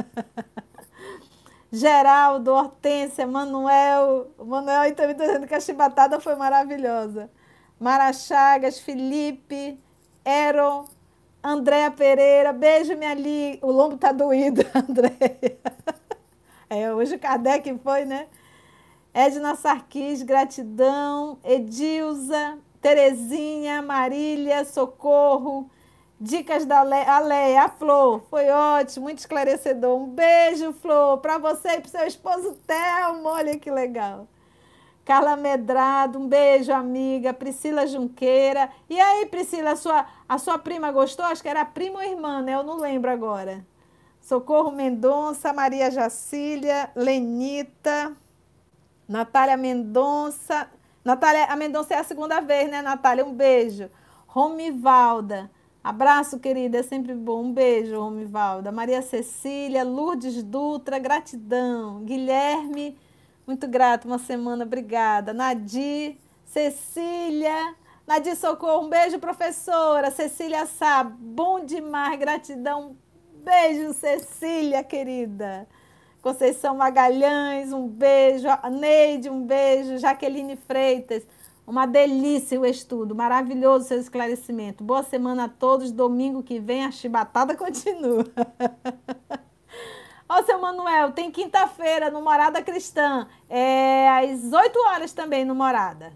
Geraldo, 1.71 2.51
Hortência, 2.51 3.25
Manuel. 3.25 4.29
O 4.37 4.43
Manuel 4.43 4.81
aí 4.81 4.91
também 4.91 5.13
está 5.13 5.25
dizendo 5.25 5.47
que 5.47 5.55
a 5.55 5.59
chibatada 5.61 6.19
foi 6.19 6.35
maravilhosa. 6.35 7.29
Mara 7.79 8.11
Chagas, 8.11 8.79
Felipe, 8.79 9.79
Eron, 10.25 10.83
Andréa 11.41 11.89
Pereira. 11.89 12.51
Beijo, 12.51 12.97
minha 12.97 13.13
li. 13.13 13.57
O 13.61 13.71
lombo 13.71 13.97
tá 13.97 14.11
doído, 14.11 14.65
Andréia. 14.75 15.57
É, 16.69 16.93
hoje 16.93 17.15
o 17.15 17.19
Kardec 17.19 17.73
foi, 17.81 18.03
né? 18.03 18.27
Edna 19.19 19.53
Sarquis, 19.53 20.23
gratidão. 20.23 21.39
Edilza, 21.43 22.57
Terezinha, 22.79 23.81
Marília, 23.81 24.63
Socorro. 24.63 25.69
Dicas 26.21 26.65
da 26.65 26.83
Leia, 26.83 27.63
a 27.63 27.69
Flor, 27.69 28.21
foi 28.29 28.49
ótimo, 28.49 29.03
muito 29.03 29.19
esclarecedor. 29.19 29.97
Um 29.97 30.07
beijo, 30.07 30.71
Flor, 30.71 31.17
para 31.17 31.37
você 31.37 31.75
e 31.75 31.81
para 31.81 31.89
seu 31.89 32.07
esposo 32.07 32.57
Thelmo, 32.65 33.27
olha 33.27 33.59
que 33.59 33.69
legal. 33.69 34.25
Carla 35.03 35.35
Medrado, 35.35 36.17
um 36.17 36.27
beijo, 36.27 36.71
amiga. 36.71 37.33
Priscila 37.33 37.87
Junqueira. 37.87 38.69
E 38.89 38.97
aí, 38.99 39.25
Priscila, 39.25 39.71
a 39.71 39.75
sua, 39.75 40.05
a 40.29 40.37
sua 40.37 40.57
prima 40.57 40.93
gostou? 40.93 41.25
Acho 41.25 41.41
que 41.41 41.49
era 41.49 41.65
prima 41.65 41.99
ou 41.99 42.05
irmã, 42.05 42.41
né? 42.41 42.55
Eu 42.55 42.63
não 42.63 42.77
lembro 42.77 43.11
agora. 43.11 43.65
Socorro 44.21 44.71
Mendonça, 44.71 45.51
Maria 45.51 45.91
Jacília, 45.91 46.89
Lenita. 46.95 48.15
Natália 49.09 49.57
Mendonça. 49.57 50.69
Natália, 51.03 51.45
a 51.45 51.55
Mendonça 51.55 51.95
é 51.95 51.97
a 51.97 52.03
segunda 52.03 52.39
vez, 52.39 52.69
né, 52.69 52.83
Natália? 52.83 53.25
Um 53.25 53.33
beijo. 53.33 53.89
Romivalda. 54.27 55.49
Abraço, 55.83 56.39
querida, 56.39 56.77
é 56.77 56.83
sempre 56.83 57.15
bom. 57.15 57.45
Um 57.45 57.51
beijo, 57.51 57.99
Romivalda. 57.99 58.71
Maria 58.71 59.01
Cecília, 59.01 59.83
Lourdes 59.83 60.43
Dutra, 60.43 60.99
gratidão. 60.99 62.03
Guilherme, 62.03 62.95
muito 63.47 63.67
grato, 63.67 64.05
uma 64.05 64.19
semana, 64.19 64.63
obrigada. 64.63 65.33
Nadir, 65.33 66.15
Cecília, 66.45 67.75
Nadir 68.05 68.35
Socorro, 68.35 68.85
um 68.85 68.89
beijo, 68.89 69.17
professora. 69.17 70.11
Cecília 70.11 70.67
Sá, 70.67 71.03
bom 71.03 71.65
demais, 71.65 72.19
gratidão. 72.19 72.95
Beijo, 73.43 73.91
Cecília, 73.93 74.83
querida. 74.83 75.67
Conceição 76.21 76.75
Magalhães, 76.75 77.71
um 77.71 77.87
beijo. 77.87 78.47
Neide, 78.71 79.29
um 79.29 79.45
beijo. 79.45 79.97
Jaqueline 79.97 80.57
Freitas, 80.57 81.25
uma 81.65 81.85
delícia 81.85 82.59
o 82.59 82.65
estudo, 82.65 83.15
maravilhoso 83.15 83.85
o 83.85 83.87
seu 83.87 83.99
esclarecimento. 83.99 84.83
Boa 84.83 85.03
semana 85.03 85.45
a 85.45 85.49
todos. 85.49 85.91
Domingo 85.91 86.43
que 86.43 86.59
vem 86.59 86.83
a 86.83 86.91
chibatada 86.91 87.55
continua. 87.57 88.25
Ó, 90.27 90.43
seu 90.43 90.59
Manuel, 90.59 91.11
tem 91.11 91.31
quinta-feira 91.31 92.11
no 92.11 92.21
Morada 92.21 92.61
Cristã, 92.61 93.27
é, 93.49 94.07
às 94.09 94.53
8 94.53 94.79
horas 94.87 95.11
também 95.11 95.43
no 95.43 95.55
Morada. 95.55 96.13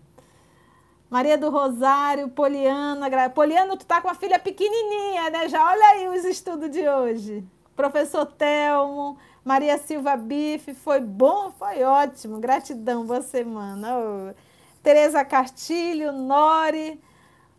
Maria 1.10 1.38
do 1.38 1.50
Rosário, 1.50 2.28
Poliana. 2.30 3.08
Poliana, 3.30 3.78
tu 3.78 3.86
tá 3.86 4.02
com 4.02 4.10
a 4.10 4.16
filha 4.16 4.38
pequenininha, 4.38 5.30
né? 5.30 5.48
Já 5.48 5.64
olha 5.64 5.86
aí 5.90 6.08
os 6.10 6.26
estudos 6.26 6.72
de 6.72 6.88
hoje. 6.88 7.44
Professor 7.76 8.26
Telmo, 8.26 9.18
Maria 9.44 9.78
Silva 9.78 10.15
Bife, 10.15 10.74
foi 10.74 11.02
bom? 11.02 11.52
Foi 11.52 11.84
ótimo. 11.84 12.40
Gratidão, 12.40 13.06
boa 13.06 13.22
semana. 13.22 13.98
Oh. 13.98 14.34
Tereza 14.82 15.24
Castilho, 15.26 16.11
Nori, 16.14 16.99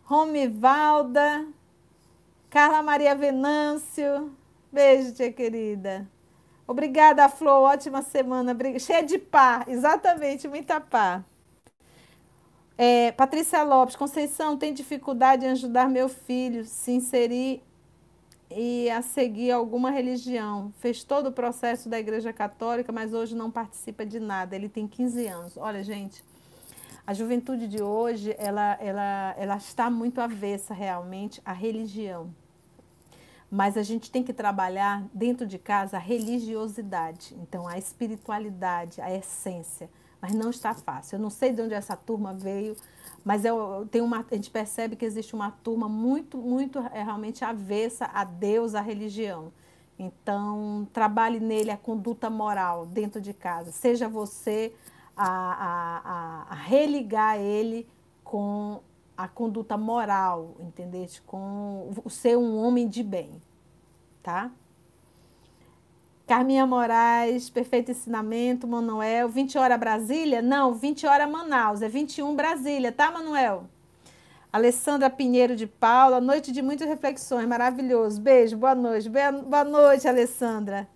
Romivalda, 0.03 1.47
Carla 2.49 2.81
Maria 2.81 3.15
Venâncio. 3.15 4.35
Beijo, 4.71 5.13
tia 5.13 5.31
querida. 5.31 6.07
Obrigada, 6.67 7.29
Flor. 7.29 7.71
Ótima 7.71 8.01
semana. 8.01 8.55
Cheia 8.79 9.03
de 9.03 9.19
pá. 9.19 9.63
Exatamente, 9.67 10.47
muita 10.47 10.81
pá. 10.81 11.23
É, 12.77 13.11
Patrícia 13.13 13.63
Lopes, 13.63 13.95
Conceição, 13.95 14.57
tem 14.57 14.73
dificuldade 14.73 15.45
em 15.45 15.49
ajudar 15.49 15.87
meu 15.87 16.09
filho 16.09 16.65
se 16.65 16.91
inserir 16.91 17.63
e 18.49 18.89
a 18.89 19.01
seguir 19.01 19.51
alguma 19.51 19.89
religião. 19.91 20.71
Fez 20.79 21.03
todo 21.03 21.27
o 21.27 21.31
processo 21.31 21.89
da 21.89 21.99
Igreja 21.99 22.31
Católica, 22.31 22.91
mas 22.91 23.13
hoje 23.13 23.35
não 23.35 23.49
participa 23.49 24.05
de 24.05 24.19
nada. 24.19 24.55
Ele 24.55 24.69
tem 24.69 24.87
15 24.87 25.27
anos. 25.27 25.57
Olha, 25.57 25.83
gente, 25.83 26.23
a 27.05 27.13
juventude 27.13 27.67
de 27.67 27.83
hoje, 27.83 28.35
ela, 28.37 28.77
ela, 28.81 29.35
ela 29.37 29.57
está 29.57 29.89
muito 29.89 30.19
avessa 30.19 30.73
realmente 30.73 31.41
à 31.45 31.53
religião. 31.53 32.33
Mas 33.49 33.77
a 33.77 33.83
gente 33.83 34.09
tem 34.09 34.23
que 34.23 34.33
trabalhar 34.33 35.03
dentro 35.13 35.45
de 35.45 35.59
casa 35.59 35.97
a 35.97 35.99
religiosidade, 35.99 37.35
então 37.39 37.67
a 37.67 37.77
espiritualidade, 37.77 38.99
a 39.01 39.15
essência. 39.15 39.89
Mas 40.25 40.33
não 40.33 40.49
está 40.49 40.73
fácil. 40.73 41.17
Eu 41.17 41.19
não 41.19 41.29
sei 41.29 41.53
de 41.53 41.61
onde 41.61 41.75
essa 41.75 41.95
turma 41.95 42.33
veio, 42.33 42.75
mas 43.23 43.45
eu, 43.45 43.87
tenho 43.91 44.03
uma, 44.03 44.25
a 44.29 44.35
gente 44.35 44.49
percebe 44.49 44.95
que 44.95 45.05
existe 45.05 45.35
uma 45.35 45.51
turma 45.51 45.87
muito, 45.87 46.39
muito 46.39 46.79
é, 46.79 47.03
realmente 47.03 47.45
avessa 47.45 48.09
a 48.11 48.23
Deus, 48.23 48.73
a 48.73 48.81
religião. 48.81 49.53
Então, 49.99 50.87
trabalhe 50.91 51.39
nele 51.39 51.69
a 51.69 51.77
conduta 51.77 52.27
moral 52.27 52.87
dentro 52.87 53.21
de 53.21 53.33
casa. 53.35 53.71
Seja 53.71 54.09
você 54.09 54.73
a, 55.15 55.27
a, 55.27 56.45
a, 56.49 56.55
religar 56.55 57.37
ele 57.39 57.87
com 58.23 58.81
a 59.15 59.27
conduta 59.27 59.77
moral, 59.77 60.55
entendeste? 60.59 61.21
Com 61.21 61.91
o 62.03 62.09
ser 62.09 62.35
um 62.35 62.57
homem 62.57 62.87
de 62.87 63.03
bem, 63.03 63.39
tá? 64.23 64.49
Carminha 66.27 66.65
Moraes, 66.65 67.51
perfeito 67.51 67.91
ensinamento, 67.91 68.67
Manuel. 68.67 69.29
20 69.29 69.59
horas 69.59 69.79
Brasília? 69.79 70.41
Não, 70.41 70.73
20 70.73 71.05
horas 71.05 71.29
Manaus, 71.29 71.83
é 71.83 71.87
21 71.87 72.35
Brasília, 72.35 72.91
tá, 72.91 73.11
Manuel? 73.11 73.65
Alessandra 74.51 75.09
Pinheiro 75.09 75.55
de 75.55 75.67
Paula, 75.67 76.19
noite 76.19 76.51
de 76.51 76.63
muitas 76.63 76.87
reflexões, 76.87 77.47
maravilhoso. 77.47 78.19
Beijo, 78.19 78.57
boa 78.57 78.73
noite. 78.73 79.07
Boa 79.09 79.63
noite, 79.63 80.07
Alessandra. 80.07 80.87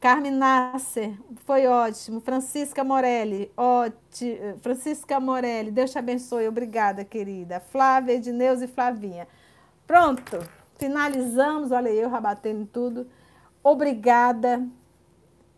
Carmen 0.00 0.32
Nasser, 0.32 1.12
foi 1.44 1.66
ótimo. 1.66 2.20
Francisca 2.20 2.82
Morelli, 2.84 3.50
ótimo. 3.56 4.58
Francisca 4.62 5.20
Morelli, 5.20 5.70
Deus 5.70 5.90
te 5.90 5.98
abençoe, 5.98 6.48
obrigada, 6.48 7.04
querida. 7.04 7.60
Flávia, 7.60 8.14
Edneuza 8.14 8.64
e 8.64 8.68
Flavinha. 8.68 9.26
Pronto, 9.86 10.38
finalizamos. 10.78 11.70
Olha 11.70 11.90
eu 11.90 12.08
rabatendo 12.08 12.64
tudo. 12.64 13.06
Obrigada, 13.64 14.62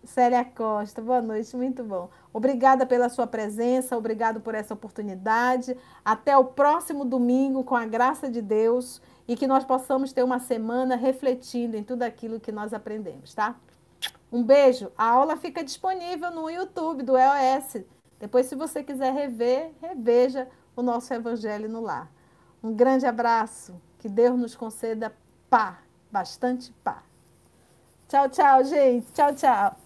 Célia 0.05 0.45
Costa. 0.45 1.03
Boa 1.03 1.21
noite, 1.21 1.57
muito 1.57 1.83
bom. 1.83 2.09
Obrigada 2.33 2.87
pela 2.87 3.09
sua 3.09 3.27
presença, 3.27 3.97
obrigado 3.97 4.41
por 4.41 4.55
essa 4.55 4.75
oportunidade. 4.75 5.77
Até 6.05 6.39
o 6.39 6.45
próximo 6.45 7.05
domingo, 7.05 7.65
com 7.65 7.75
a 7.75 7.85
graça 7.85 8.31
de 8.31 8.41
Deus, 8.41 9.03
e 9.27 9.35
que 9.35 9.49
nós 9.49 9.65
possamos 9.65 10.13
ter 10.13 10.23
uma 10.23 10.39
semana 10.39 10.95
refletindo 10.95 11.77
em 11.77 11.83
tudo 11.83 12.05
aquilo 12.05 12.39
que 12.39 12.53
nós 12.53 12.73
aprendemos, 12.73 13.35
tá? 13.35 13.57
Um 14.31 14.45
beijo. 14.45 14.93
A 14.97 15.09
aula 15.11 15.37
fica 15.37 15.65
disponível 15.65 16.31
no 16.31 16.49
YouTube 16.49 17.03
do 17.03 17.17
EOS. 17.17 17.85
Depois, 18.21 18.47
se 18.47 18.55
você 18.55 18.85
quiser 18.85 19.13
rever, 19.13 19.73
reveja 19.83 20.47
o 20.77 20.83
nosso 20.83 21.13
Evangelho 21.13 21.69
no 21.69 21.81
Lar. 21.81 22.09
Um 22.63 22.73
grande 22.73 23.05
abraço. 23.05 23.75
Que 23.99 24.09
Deus 24.09 24.39
nos 24.39 24.55
conceda 24.55 25.13
paz, 25.51 25.79
bastante 26.13 26.73
paz. 26.85 27.06
Tchau, 28.09 28.29
tchau, 28.29 28.65
gente. 28.65 29.13
Tchau, 29.15 29.35
tchau. 29.35 29.86